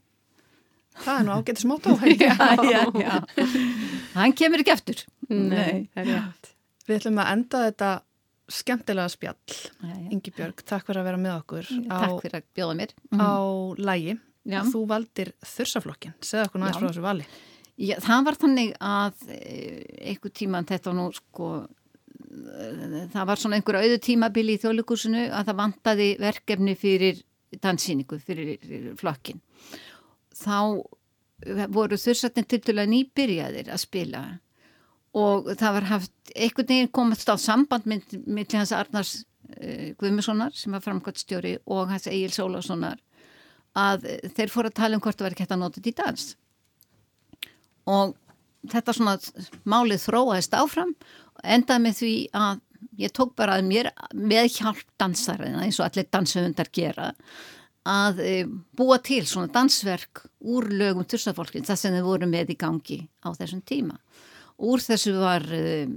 Það 0.99 1.19
er 1.19 1.25
nú 1.25 1.35
ágættis 1.37 1.65
motto 1.65 1.95
Já, 2.19 2.35
já, 2.63 2.81
já. 2.99 3.15
Hann 4.17 4.33
kemur 4.35 4.63
ekki 4.63 4.73
eftir 4.73 5.03
Nei, 5.29 5.87
það 5.93 6.01
er 6.01 6.09
rétt. 6.09 6.53
Við 6.87 6.95
ætlum 6.97 7.19
að 7.21 7.31
enda 7.35 7.63
þetta 7.67 7.89
skemmtilega 8.49 9.09
spjall 9.13 9.57
Ingi 10.13 10.31
Björg, 10.35 10.63
takk 10.65 10.87
fyrir 10.87 11.01
að 11.03 11.07
vera 11.09 11.21
með 11.21 11.35
okkur 11.39 11.69
á, 11.89 11.99
Takk 12.03 12.21
fyrir 12.25 12.39
að 12.39 12.47
bjóða 12.57 12.75
mér. 12.79 12.93
á 13.15 13.31
lægi. 13.77 14.17
Þú 14.71 14.81
valdir 14.89 15.31
þursaflokkin, 15.45 16.13
segða 16.25 16.47
okkur 16.49 16.63
næst 16.63 16.79
frá 16.79 16.87
þessu 16.89 17.03
vali. 17.05 17.25
Já, 17.79 17.95
það 18.03 18.23
var 18.25 18.37
þannig 18.41 18.71
að 18.81 19.27
einhver 19.29 20.31
tíma, 20.35 20.63
þetta 20.67 20.93
nú 20.97 21.05
sko, 21.15 21.49
það 23.13 23.27
var 23.29 23.39
svona 23.39 23.59
einhver 23.59 23.77
auðu 23.79 23.99
tímabili 24.03 24.57
í 24.57 24.61
þjóðlíkursinu 24.63 25.27
að 25.29 25.45
það 25.51 25.59
vantaði 25.61 26.07
verkefni 26.19 26.75
fyrir 26.79 27.21
dansýningu, 27.63 28.19
fyrir 28.25 28.89
flokkin. 28.99 29.39
Þá 30.35 30.57
voru 31.71 31.95
þursatinn 31.99 32.47
til 32.49 32.59
dæla 32.67 32.83
nýbyrjaðir 32.89 33.69
að 33.71 33.79
spila 33.85 34.23
og 35.17 35.49
það 35.57 35.75
var 35.77 35.89
haft 35.89 36.33
einhvern 36.35 36.69
veginn 36.69 36.93
komast 36.93 37.29
á 37.31 37.35
samband 37.41 37.87
með, 37.89 38.53
hans 38.53 38.73
Arnars 38.75 39.13
uh, 39.57 39.89
Guðmussonar 39.99 40.53
sem 40.55 40.75
var 40.75 40.83
framkvæmstjóri 40.85 41.57
og 41.65 41.89
hans 41.89 42.09
Egil 42.11 42.33
Sólássonar 42.35 42.99
að 43.77 44.07
þeir 44.35 44.53
fóru 44.53 44.69
að 44.69 44.79
tala 44.81 44.97
um 44.97 45.03
hvort 45.03 45.17
það 45.17 45.29
verður 45.29 45.41
gett 45.41 45.53
að 45.53 45.61
nota 45.61 45.79
þetta 45.79 45.91
í 45.91 45.97
dans. 45.99 46.25
Og 47.89 48.15
þetta 48.69 48.95
svona 48.95 49.17
málið 49.69 50.03
þróaðist 50.03 50.57
áfram 50.57 50.95
og 51.37 51.45
endaði 51.45 51.85
með 51.85 52.01
því 52.01 52.15
að 52.37 52.65
ég 52.99 53.13
tók 53.15 53.35
bara 53.39 53.59
að 53.59 53.69
mér 53.69 53.91
með 54.15 54.49
hjálp 54.57 54.83
dansarina 54.99 55.63
eins 55.63 55.79
og 55.79 55.87
allir 55.87 56.09
dansöfundar 56.11 56.69
gera 56.75 57.09
að 57.89 58.19
e, 58.23 58.33
búa 58.75 58.99
til 59.03 59.23
svona 59.27 59.51
dansverk 59.53 60.25
úr 60.51 60.67
lögum 60.73 61.07
tursafólkin 61.07 61.65
það 61.67 61.79
sem 61.81 61.95
þau 61.95 62.07
voru 62.09 62.27
með 62.29 62.53
í 62.53 62.57
gangi 62.59 62.99
á 63.23 63.31
þessum 63.37 63.63
tíma 63.67 63.95
úr 64.59 64.83
þessu 64.83 65.13
var 65.19 65.45
e, 65.55 65.87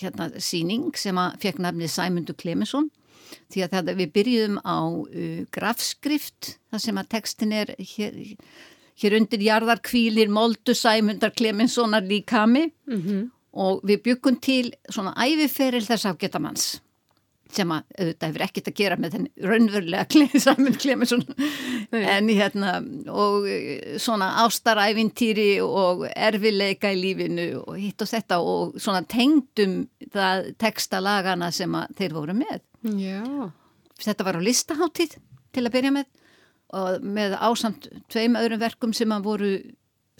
hérna 0.00 0.30
síning 0.42 0.90
sem 0.98 1.18
að 1.20 1.38
fekk 1.44 1.62
nafnið 1.62 1.92
Sæmundur 1.94 2.38
Klemensson 2.38 2.90
því 3.50 3.64
að 3.64 3.74
það, 3.74 3.90
við 3.98 4.12
byrjum 4.16 4.58
á 4.66 4.78
uh, 4.90 5.40
grafskrift 5.54 6.54
þar 6.70 6.82
sem 6.82 7.00
að 7.00 7.10
textin 7.14 7.54
er 7.54 7.72
hér, 7.78 8.16
hér 9.02 9.16
undir 9.20 9.44
jarðar 9.44 9.82
kvílir 9.86 10.32
Moldu 10.32 10.74
Sæmundar 10.74 11.34
Klemenssonar 11.36 12.06
líkami 12.06 12.70
mm 12.70 13.00
-hmm. 13.00 13.28
og 13.52 13.82
við 13.86 14.02
byggum 14.02 14.40
til 14.40 14.72
svona 14.88 15.14
æfiferil 15.14 15.86
þess 15.86 16.06
afgetamanns 16.06 16.80
sem 17.56 17.72
að 17.74 17.84
auðvitað 17.96 18.28
hefur 18.28 18.44
ekkert 18.46 18.70
að 18.70 18.76
gera 18.80 18.98
með 19.00 19.16
þenn 19.16 19.26
raunverulega 19.50 20.40
Sæmund 20.44 20.78
Klemensson 20.82 21.24
en 21.90 22.30
hérna 22.30 22.76
og 23.10 23.48
uh, 23.48 23.96
svona 24.02 24.30
ástaræfintýri 24.44 25.48
og 25.64 26.06
erfileika 26.10 26.92
í 26.94 27.00
lífinu 27.00 27.48
og 27.64 27.80
hitt 27.80 28.04
og 28.04 28.10
þetta 28.10 28.40
og 28.44 28.78
svona 28.80 29.02
tengdum 29.10 29.82
það 30.14 30.52
textalagana 30.60 31.50
sem 31.54 31.74
þeir 31.98 32.16
voru 32.16 32.36
með. 32.38 32.62
Já. 33.00 33.24
Þetta 34.00 34.26
var 34.26 34.40
á 34.40 34.46
listaháttíð 34.46 35.18
til 35.50 35.66
að 35.66 35.74
byrja 35.76 35.94
með 35.94 36.08
og 36.70 37.02
með 37.02 37.34
ásamt 37.42 37.88
tveim 38.12 38.36
öðrum 38.38 38.60
verkum 38.62 38.92
sem 38.94 39.10
að 39.10 39.26
voru 39.26 39.52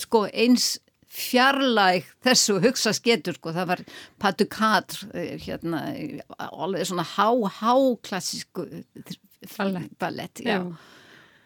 sko 0.01 0.25
eins 0.31 0.79
fjarlæg 1.11 2.07
þessu 2.25 2.61
hugsa 2.63 2.95
sketur 2.97 3.39
sko, 3.39 3.55
það 3.57 3.73
var 3.73 3.85
Patukadr 4.23 5.03
hérna, 5.43 5.83
alveg 6.51 6.87
svona 6.89 7.07
há-há 7.17 7.75
klassísku 8.07 8.69
ballett, 9.99 10.45
já. 10.45 10.61
já 10.61 10.65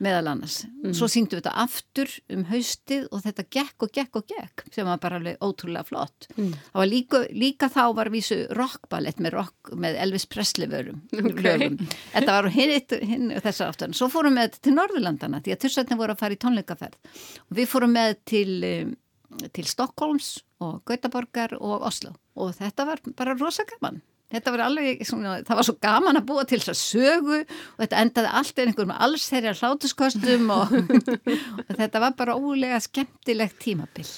meðal 0.02 0.30
annars. 0.32 0.62
Mm. 0.82 0.92
Svo 0.96 1.08
síndum 1.10 1.38
við 1.38 1.44
þetta 1.44 1.64
aftur 1.64 2.12
um 2.34 2.44
haustið 2.48 3.06
og 3.10 3.22
þetta 3.24 3.44
gekk 3.56 3.86
og 3.86 3.92
gekk 3.94 4.18
og 4.18 4.26
gekk 4.32 4.64
sem 4.74 4.88
var 4.88 5.00
bara 5.02 5.20
alveg 5.20 5.44
ótrúlega 5.44 5.86
flott. 5.88 6.28
Mm. 6.34 6.50
Það 6.56 6.80
var 6.80 6.90
líka, 6.90 7.20
líka 7.44 7.70
þá 7.72 7.82
var 7.98 8.10
vísu 8.14 8.38
rockballett 8.58 9.22
með, 9.22 9.36
rock, 9.38 9.72
með 9.84 10.00
Elvis 10.04 10.26
Presley 10.30 10.70
vörum. 10.70 11.00
Okay. 11.34 11.70
Þetta 12.14 12.36
var 12.36 12.50
hinn, 12.54 12.74
hinn 13.10 13.30
þessar 13.44 13.72
aftur. 13.72 13.94
Svo 13.96 14.10
fórum 14.12 14.38
við 14.38 14.58
til 14.64 14.74
Norðurlandana 14.76 15.40
því 15.44 15.54
að 15.54 15.62
tursættin 15.64 16.00
voru 16.00 16.14
að 16.14 16.20
fara 16.24 16.36
í 16.36 16.42
tónleikaferð 16.42 17.24
og 17.46 17.58
við 17.58 17.70
fórum 17.70 17.94
með 17.94 18.18
til, 18.28 18.48
um, 18.68 18.92
til 19.54 19.66
Stokkólms 19.68 20.36
og 20.64 20.82
Gautaborgar 20.88 21.56
og 21.60 21.84
Oslo 21.86 22.14
og 22.34 22.54
þetta 22.56 22.86
var 22.88 23.00
bara 23.16 23.36
rosa 23.38 23.64
gaman. 23.68 24.00
Þetta 24.34 24.50
var 24.54 24.62
alveg, 24.64 25.02
svona, 25.06 25.36
það 25.46 25.58
var 25.60 25.66
svo 25.68 25.74
gaman 25.84 26.18
að 26.18 26.26
búa 26.26 26.44
til 26.48 26.58
þess 26.58 26.72
að 26.72 26.80
sögu 26.80 27.36
og 27.44 27.82
þetta 27.84 28.00
endaði 28.02 28.30
alltaf 28.40 28.62
einhverjum 28.64 28.94
alls 29.06 29.26
þeirra 29.30 29.52
hlátuskostum 29.60 30.50
og, 30.50 30.72
og 31.68 31.74
þetta 31.78 32.02
var 32.02 32.16
bara 32.18 32.34
ólega 32.34 32.80
skemmtilegt 32.82 33.60
tímabill. 33.62 34.10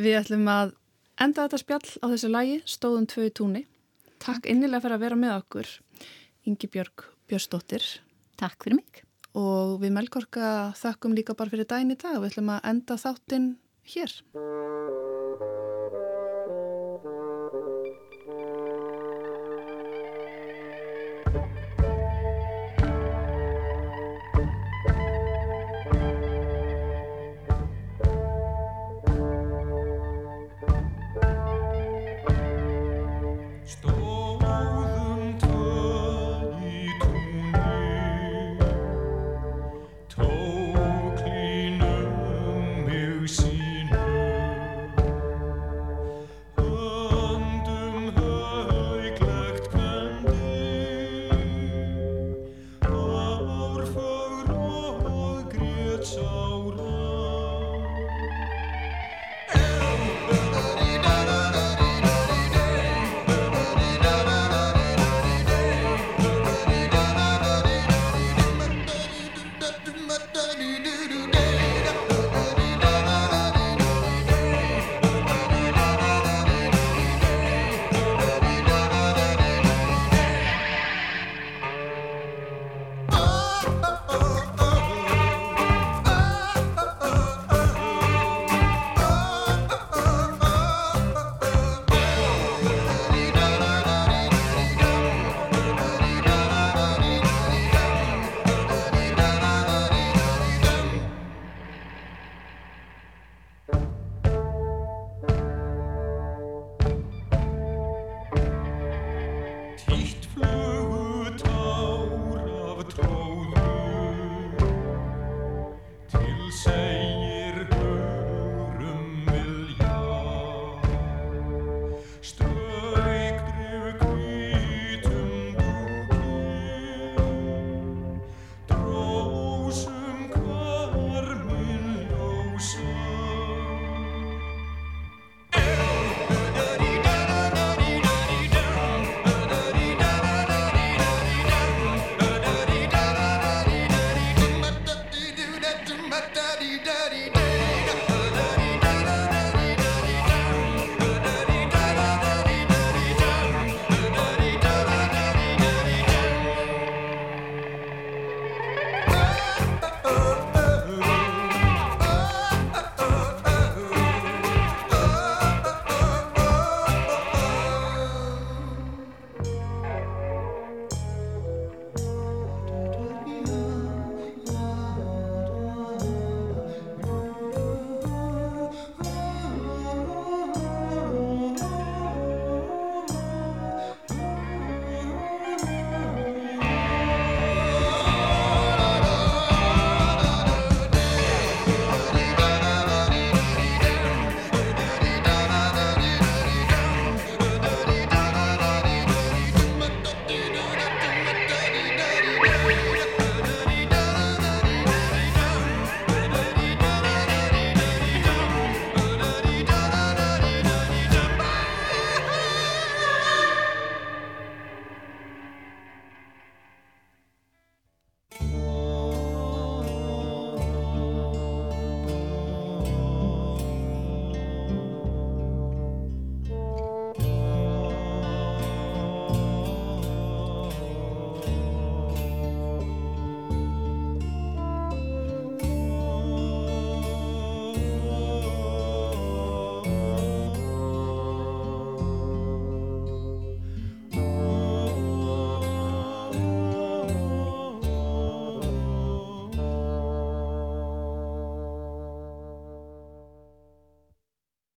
Við 0.00 0.18
ætlum 0.22 0.48
að 0.52 0.72
enda 1.20 1.44
þetta 1.44 1.60
spjall 1.60 1.90
á 2.00 2.06
þessu 2.14 2.30
lægi, 2.32 2.56
stóðum 2.68 3.08
tvö 3.10 3.28
í 3.28 3.34
túnni. 3.36 3.66
Takk 4.22 4.48
innilega 4.48 4.86
fyrir 4.86 4.96
að 4.96 5.04
vera 5.04 5.20
með 5.20 5.36
okkur, 5.42 5.74
Ingi 6.48 6.70
Björg 6.72 7.04
Björnsdóttir. 7.28 7.84
Takk 8.40 8.64
fyrir 8.64 8.80
mig. 8.80 9.02
Og 9.36 9.76
við 9.82 9.92
Melgorka 9.92 10.72
þakkum 10.78 11.12
líka 11.16 11.36
bara 11.36 11.52
fyrir 11.52 11.68
daginn 11.68 11.92
í 11.92 12.00
dag. 12.00 12.16
Við 12.22 12.30
ætlum 12.30 12.54
að 12.54 12.68
enda 12.70 12.96
þáttinn 13.02 13.48
hér. 13.86 14.10